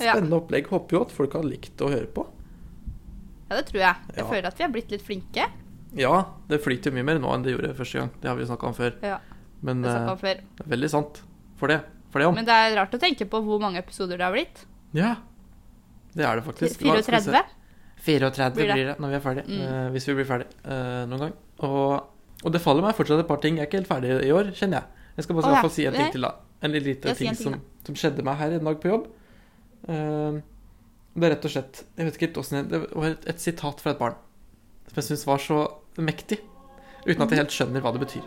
Ja. 0.01 0.15
Spennende 0.15 0.39
opplegg. 0.41 0.67
Håper 0.73 0.97
jo 0.97 1.01
at 1.05 1.11
folk 1.13 1.35
har 1.37 1.43
likt 1.45 1.83
å 1.85 1.91
høre 1.93 2.07
på. 2.09 2.23
Ja, 3.51 3.57
det 3.59 3.67
tror 3.69 3.81
jeg. 3.83 3.97
Jeg 4.17 4.23
Ja. 4.25 4.29
føler 4.31 4.47
at 4.49 4.57
vi 4.57 4.65
har 4.65 4.71
blitt 4.73 4.91
litt 4.91 5.03
flinke. 5.05 5.45
Ja, 5.99 6.25
det 6.49 6.61
flyter 6.65 6.89
jo 6.91 6.97
mye 6.97 7.05
mer 7.05 7.19
nå 7.21 7.29
enn 7.35 7.43
det 7.45 7.53
gjorde 7.53 7.75
første 7.77 7.99
gang. 7.99 8.11
Det 8.23 8.29
har 8.31 8.37
vi 8.39 8.45
jo 8.47 8.49
snakka 8.49 8.67
om 8.71 8.75
før. 8.79 8.95
Ja, 9.05 9.19
Men 9.63 9.83
det 9.83 9.91
eh, 9.91 10.09
om 10.09 10.17
før. 10.17 10.39
er 10.41 10.69
veldig 10.71 10.91
sant 10.91 11.21
for 11.61 11.69
det. 11.69 11.83
For 12.11 12.19
det 12.23 12.27
om. 12.31 12.35
Men 12.35 12.47
det 12.49 12.55
er 12.55 12.77
rart 12.79 12.95
å 12.97 12.99
tenke 13.03 13.27
på 13.29 13.43
hvor 13.45 13.61
mange 13.61 13.77
episoder 13.83 14.17
det 14.17 14.25
har 14.25 14.33
blitt. 14.33 14.65
Ja, 14.97 15.17
det 16.17 16.27
er 16.27 16.41
det 16.41 16.45
faktisk. 16.47 16.85
Hva 16.85 17.01
skal 17.03 17.19
vi 17.19 17.25
se? 17.27 17.33
34? 17.33 17.43
34 18.01 18.55
Blir 18.57 18.71
blir 18.73 18.85
det. 18.85 18.87
det, 18.89 18.97
når 19.03 19.13
vi 19.13 19.19
er 19.19 19.25
ferdig. 19.25 19.45
Mm. 19.49 19.61
Uh, 19.61 19.89
hvis 19.95 20.09
vi 20.09 20.15
blir 20.19 20.29
ferdig 20.29 20.47
uh, 20.65 21.03
noen 21.11 21.25
gang. 21.27 21.35
Og, 21.69 21.91
og 22.45 22.55
det 22.55 22.63
faller 22.65 22.87
meg 22.87 22.97
fortsatt 22.97 23.23
et 23.25 23.29
par 23.29 23.43
ting. 23.43 23.59
Jeg 23.59 23.67
er 23.67 23.71
ikke 23.71 23.83
helt 23.83 23.91
ferdig 23.91 24.15
i 24.27 24.33
år, 24.35 24.55
kjenner 24.57 24.81
jeg. 24.81 25.11
Jeg 25.19 25.27
skal 25.27 25.39
bare 25.41 25.51
oh, 25.51 25.59
ja. 25.59 25.73
si 25.75 25.87
en 25.89 25.99
ting 25.99 26.15
til, 26.15 26.25
da. 26.25 26.33
En 26.61 26.77
liten 26.77 27.17
ting, 27.17 27.37
som, 27.37 27.59
som 27.87 27.97
skjedde 27.97 28.25
meg 28.25 28.41
her 28.41 28.57
en 28.57 28.71
dag 28.71 28.81
på 28.81 28.91
jobb. 28.93 29.07
Uh, 29.89 30.41
det 31.17 31.27
er 31.27 31.33
rett 31.35 31.47
og 31.49 31.51
slett 31.51 31.79
Jeg 31.97 32.07
vet 32.07 32.17
ikke 32.17 32.27
helt 32.29 32.37
åssen 32.39 32.67
Det 32.69 32.79
var 32.85 33.07
et, 33.09 33.25
et 33.33 33.41
sitat 33.43 33.81
fra 33.83 33.95
et 33.95 33.99
barn 33.99 34.19
som 34.91 34.99
jeg 35.01 35.07
syns 35.07 35.23
var 35.27 35.41
så 35.43 35.57
mektig. 36.03 36.41
Uten 37.07 37.23
at 37.23 37.31
jeg 37.31 37.39
helt 37.39 37.55
skjønner 37.55 37.83
hva 37.85 37.93
det 37.95 38.01
betyr. 38.03 38.25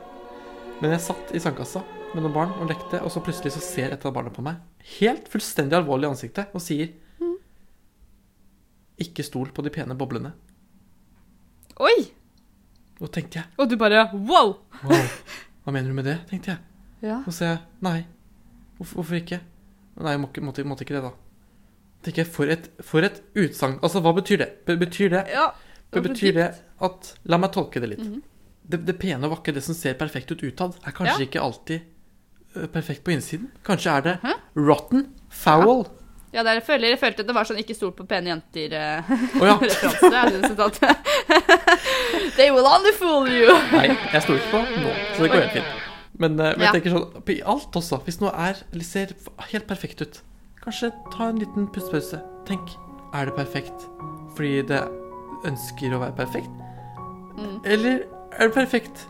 Men 0.79 0.93
jeg 0.95 1.03
satt 1.03 1.33
i 1.35 1.41
sandkassa 1.43 1.81
med 2.13 2.21
noen 2.21 2.35
barn 2.35 2.53
og 2.61 2.69
lekte, 2.71 3.01
og 3.03 3.11
så 3.11 3.21
plutselig 3.23 3.51
så 3.55 3.63
ser 3.63 3.91
et 3.91 4.05
av 4.07 4.13
barna 4.15 4.31
på 4.31 4.43
meg, 4.45 4.61
helt 4.99 5.27
fullstendig 5.31 5.75
alvorlig 5.75 6.07
i 6.07 6.11
ansiktet, 6.13 6.53
og 6.55 6.63
sier. 6.63 6.93
Ikke 9.01 9.23
stol 9.25 9.49
på 9.55 9.63
de 9.65 9.69
pene 9.73 9.95
boblene. 9.97 10.33
Oi! 11.81 11.95
Og 13.01 13.09
tenkte 13.11 13.39
jeg 13.41 13.45
Og 13.59 13.69
du 13.71 13.75
bare 13.81 14.03
wow! 14.13 14.53
Wow, 14.83 15.07
hva 15.65 15.73
mener 15.73 15.89
du 15.89 15.95
med 15.97 16.05
det? 16.05 16.17
tenkte 16.29 16.53
jeg. 16.53 16.59
Ja. 17.09 17.17
Og 17.27 17.33
så 17.35 17.45
jeg 17.49 17.61
nei. 17.83 18.03
Hvorfor, 18.77 18.99
hvorfor 19.01 19.17
ikke? 19.19 19.39
Nei, 19.99 20.11
jeg 20.15 20.21
må 20.21 20.29
måtte, 20.45 20.63
måtte 20.67 20.85
ikke 20.85 20.95
det, 20.97 21.03
da. 21.05 21.11
Tenker 22.03 22.23
jeg, 22.23 22.29
For 22.35 22.51
et, 22.51 22.69
for 22.83 23.05
et 23.05 23.21
utsagn. 23.39 23.77
Altså, 23.83 24.01
hva 24.03 24.13
betyr 24.17 24.41
det? 24.43 24.49
Be- 24.67 24.77
Betyr 24.81 25.09
det, 25.13 25.23
ja. 25.31 25.49
det 25.93 26.03
betyr 26.03 26.33
det 26.37 26.47
at 26.83 27.11
La 27.31 27.37
meg 27.39 27.51
tolke 27.55 27.79
det 27.83 27.89
litt. 27.93 28.03
Mhm. 28.05 28.21
det, 28.63 28.79
det 28.87 28.95
pene 28.99 29.27
og 29.27 29.33
vakre, 29.37 29.53
det 29.55 29.63
som 29.65 29.75
ser 29.75 29.97
perfekt 29.99 30.31
ut 30.31 30.43
utad, 30.43 30.77
er 30.85 30.91
kanskje 30.95 31.19
Ja. 31.19 31.27
ikke 31.27 31.41
alltid 31.43 31.81
perfekt 32.71 33.03
på 33.03 33.11
innsiden. 33.15 33.49
Kanskje 33.65 33.91
er 33.97 34.01
det 34.05 34.15
Hæ? 34.23 34.33
rotten, 34.55 35.07
foul. 35.29 35.83
Ja, 35.87 36.02
der 36.41 36.53
jeg, 36.57 36.63
føler, 36.65 36.87
jeg 36.89 36.99
følte 36.99 37.21
at 37.21 37.27
det 37.29 37.35
var 37.35 37.43
sånn 37.45 37.59
'ikke 37.61 37.75
stol 37.77 37.91
på 37.93 38.07
pene 38.09 38.31
jenter'-referanse. 38.31 39.85
Oh, 39.85 40.81
ja. 40.81 40.95
They 42.37 42.49
will 42.51 42.65
only 42.65 42.93
fool 42.97 43.27
you. 43.29 43.53
Nei, 43.71 43.91
jeg 44.13 44.21
stoler 44.25 44.39
ikke 44.41 44.51
på 44.51 44.61
nå, 44.81 44.93
så 45.13 45.21
det 45.23 45.29
går 45.31 45.41
helt 45.43 45.51
fint. 45.59 45.71
Men, 46.17 46.39
eh, 46.39 46.53
men 46.57 46.59
Ja. 46.61 46.71
jeg 46.71 46.81
tenker 46.81 46.95
sånn 46.97 47.29
i 47.29 47.41
alt 47.45 47.75
også. 47.75 48.01
Hvis 48.05 48.19
noe 48.21 48.31
er, 48.33 48.55
ser 48.81 49.13
helt 49.51 49.67
perfekt 49.67 50.01
ut, 50.01 50.21
kanskje 50.65 50.91
ta 51.13 51.29
en 51.29 51.39
liten 51.39 51.67
pustepause. 51.67 52.21
Tenk 52.47 52.73
er 53.13 53.25
det 53.29 53.35
perfekt 53.35 53.85
fordi 54.35 54.61
det 54.65 54.81
ønsker 55.45 55.93
å 55.93 55.99
være 56.01 56.15
perfekt? 56.17 56.49
Mm. 57.37 57.59
Eller 57.65 58.05
er 58.39 58.47
det 58.47 58.53
perfekt 58.55 59.05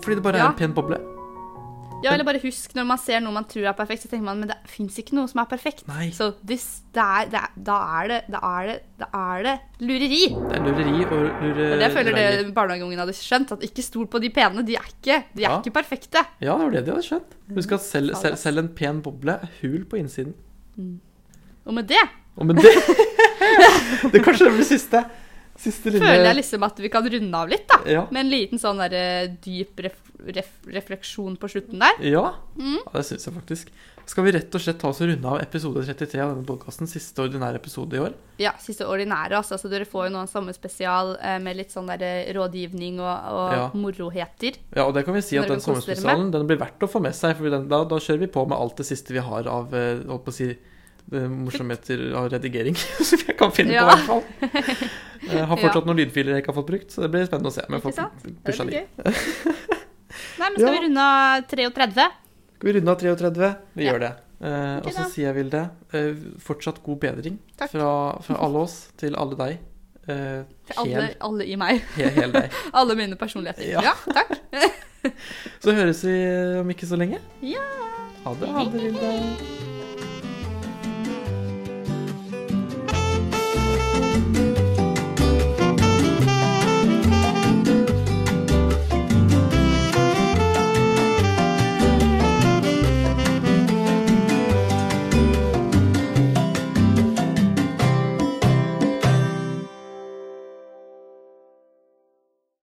fordi 0.00 0.14
det 0.16 0.22
bare 0.22 0.38
Ja. 0.38 0.44
er 0.44 0.48
en 0.48 0.54
pen 0.56 0.72
boble? 0.74 0.96
Ja, 2.04 2.12
eller 2.14 2.24
bare 2.24 2.40
husk 2.42 2.72
når 2.76 2.86
man 2.88 3.00
ser 3.02 3.20
noe 3.20 3.34
man 3.34 3.44
tror 3.50 3.66
er 3.68 3.74
perfekt, 3.76 4.04
så 4.06 4.10
tenker 4.10 4.24
man 4.24 4.40
men 4.40 4.48
det 4.52 4.56
fins 4.70 4.96
ikke 5.02 5.16
noe 5.18 5.28
som 5.28 5.42
er 5.42 5.48
perfekt. 5.50 5.84
Nei. 5.90 6.08
Så 6.16 6.30
this, 6.46 6.64
det 6.96 7.02
er, 7.04 7.28
det 7.32 7.40
er, 7.42 7.50
da 7.68 7.76
er 8.00 8.08
det 8.12 8.20
Da 8.32 8.40
er 8.50 8.70
det, 8.70 8.76
da 9.02 9.08
er 9.20 9.44
det 9.46 9.54
lureri. 9.84 10.22
Det 10.32 10.56
er 10.56 10.64
lureri 10.64 10.94
og 11.04 11.44
lure... 11.44 11.68
Det 11.74 11.82
jeg 11.84 11.94
føler 11.98 12.18
det 12.20 12.54
barnehageungen 12.56 13.02
hadde 13.04 13.16
skjønt. 13.18 13.52
At 13.56 13.66
ikke 13.68 13.84
stol 13.84 14.08
på 14.12 14.20
de 14.22 14.32
pene. 14.34 14.64
De 14.66 14.78
er 14.80 14.88
ikke, 14.94 15.20
de 15.36 15.44
er 15.44 15.48
Ja. 15.48 15.58
ikke 15.60 15.74
perfekte. 15.76 16.24
Ja, 16.40 16.56
det 16.56 16.64
var 16.66 16.76
det 16.78 16.84
de 16.88 16.94
hadde 16.96 17.06
skjønt. 17.08 17.36
Husk 17.56 17.76
at 17.76 17.84
selv, 17.84 18.14
selv, 18.20 18.36
selv 18.40 18.64
en 18.64 18.72
pen 18.80 19.02
boble 19.04 19.36
er 19.36 19.56
hul 19.60 19.84
på 19.90 20.00
innsiden. 20.00 20.34
Og 21.66 21.74
med 21.76 21.88
det 21.90 22.00
Og 22.40 22.46
med 22.48 22.56
det 22.62 22.72
Det 24.14 24.22
kanskje 24.24 24.46
det 24.48 24.54
blir 24.56 24.64
siste. 24.68 25.02
Siste 25.60 25.90
lille 25.92 26.06
føler 26.06 26.30
jeg 26.30 26.38
liksom 26.38 26.62
at 26.64 26.78
vi 26.80 26.88
kan 26.92 27.04
runde 27.12 27.36
av 27.36 27.50
litt, 27.50 27.66
da. 27.68 27.80
Ja. 27.90 28.04
Med 28.14 28.22
en 28.24 28.30
liten 28.32 28.60
sånn 28.62 28.78
der, 28.80 29.28
dyp 29.44 29.82
ref, 29.84 29.98
ref, 30.26 30.50
refleksjon 30.66 31.36
på 31.40 31.48
slutten 31.48 31.78
der. 31.80 32.00
Ja, 32.04 32.34
Mm. 32.56 32.76
ja 32.84 32.92
det 32.98 33.06
syns 33.06 33.24
jeg 33.26 33.34
faktisk. 33.34 33.68
Skal 34.10 34.24
vi 34.26 34.32
rett 34.34 34.54
og 34.54 34.60
slett 34.60 34.78
ta 34.80 34.88
oss 34.88 34.98
og 35.00 35.06
runde 35.08 35.28
av 35.28 35.38
episode 35.40 35.84
33 35.86 36.18
av 36.20 36.32
denne 36.34 36.44
podkasten? 36.48 36.88
Siste 36.90 37.22
ordinære 37.22 37.60
episode 37.60 37.94
i 37.94 38.00
år? 38.02 38.14
Ja, 38.42 38.50
siste 38.58 38.82
ordinære. 38.88 39.36
Altså, 39.38 39.54
så 39.60 39.70
dere 39.70 39.84
får 39.86 40.08
jo 40.08 40.14
nå 40.16 40.22
en 40.24 40.30
sommerspesial 40.32 41.12
eh, 41.22 41.38
med 41.38 41.56
litt 41.60 41.70
sånn 41.70 41.86
der 41.86 42.02
eh, 42.02 42.32
rådgivning 42.34 42.98
og, 42.98 43.28
og 43.30 43.52
Ja. 43.54 43.68
moroheter. 43.74 44.56
Ja, 44.74 44.86
og 44.88 44.94
det 44.94 45.04
kan 45.06 45.14
vi 45.14 45.22
si 45.22 45.38
at 45.38 45.46
den 45.48 45.60
sommerspesialen 45.62 46.32
den 46.34 46.46
blir 46.50 46.58
verdt 46.58 46.82
å 46.82 46.90
få 46.90 47.00
med 47.00 47.14
seg. 47.14 47.36
For 47.38 47.48
den, 47.54 47.68
da, 47.70 47.84
da 47.84 47.96
kjører 48.02 48.18
vi 48.26 48.26
på 48.34 48.46
med 48.48 48.58
alt 48.58 48.76
det 48.82 48.86
siste 48.90 49.14
vi 49.14 49.22
har 49.22 49.46
av 49.46 49.72
eh, 49.74 50.02
holdt 50.10 50.24
på 50.26 50.34
å 50.34 50.38
si, 50.40 50.48
eh, 51.12 51.28
morsomheter 51.30 52.02
av 52.18 52.30
redigering. 52.34 52.74
Som 53.06 53.22
jeg 53.28 53.36
kan 53.38 53.52
finne 53.54 53.72
Ja. 53.78 53.86
på, 53.94 54.18
i 54.18 54.48
hvert 54.50 54.74
fall. 54.74 54.88
Jeg 55.30 55.46
har 55.46 55.56
fortsatt 55.56 55.86
noen 55.90 56.00
lydfiler 56.02 56.34
jeg 56.34 56.42
ikke 56.42 56.50
har 56.54 56.58
fått 56.64 56.72
brukt, 56.72 56.90
så 56.90 57.02
det 57.06 57.12
blir 57.14 57.28
spennende 57.30 57.52
å 57.52 57.54
se. 57.54 57.62
Men 57.68 57.78
jeg 57.78 57.92
får 57.92 58.34
pusha 58.42 58.66
litt. 58.66 59.76
Nei, 60.40 60.48
men 60.48 60.56
skal 60.58 60.72
Ja. 60.72 60.80
vi 60.80 60.86
runde 60.86 61.04
av 61.04 61.46
33? 61.50 62.08
Skal 62.56 62.68
vi 62.72 62.76
runde 62.78 62.92
av 62.94 63.00
33? 63.04 63.50
Vi 63.76 63.84
Ja. 63.84 63.92
gjør 63.92 64.00
det. 64.06 64.12
Eh, 64.40 64.48
okay, 64.48 64.88
og 64.88 64.92
så 64.96 65.04
sier 65.12 65.26
jeg, 65.28 65.34
Vilde, 65.36 65.62
eh, 65.92 66.14
fortsatt 66.40 66.78
god 66.82 66.98
bedring 67.02 67.38
fra, 67.60 67.90
fra 68.24 68.36
alle 68.40 68.62
oss 68.64 68.88
til 68.96 69.14
alle 69.20 69.36
deg. 69.36 69.58
Eh, 70.08 70.44
Til 70.66 70.78
alle, 70.80 71.14
alle 71.20 71.44
i 71.46 71.56
meg. 71.60 71.82
hel, 71.94 72.08
hel 72.16 72.32
deg. 72.32 72.50
Alle 72.74 72.96
mine 72.96 73.16
personligheter. 73.20 73.68
Ja. 73.68 73.82
Ja, 73.82 73.92
takk. 74.08 74.32
Så 75.62 75.72
høres 75.76 76.00
vi 76.04 76.16
om 76.60 76.68
ikke 76.72 76.88
så 76.88 76.96
lenge. 76.98 77.20
Ja. 77.42 77.60
Ha 78.24 78.34
det, 78.34 78.48
ha 78.48 78.64
det, 78.64 78.80
Vilde. 78.80 79.79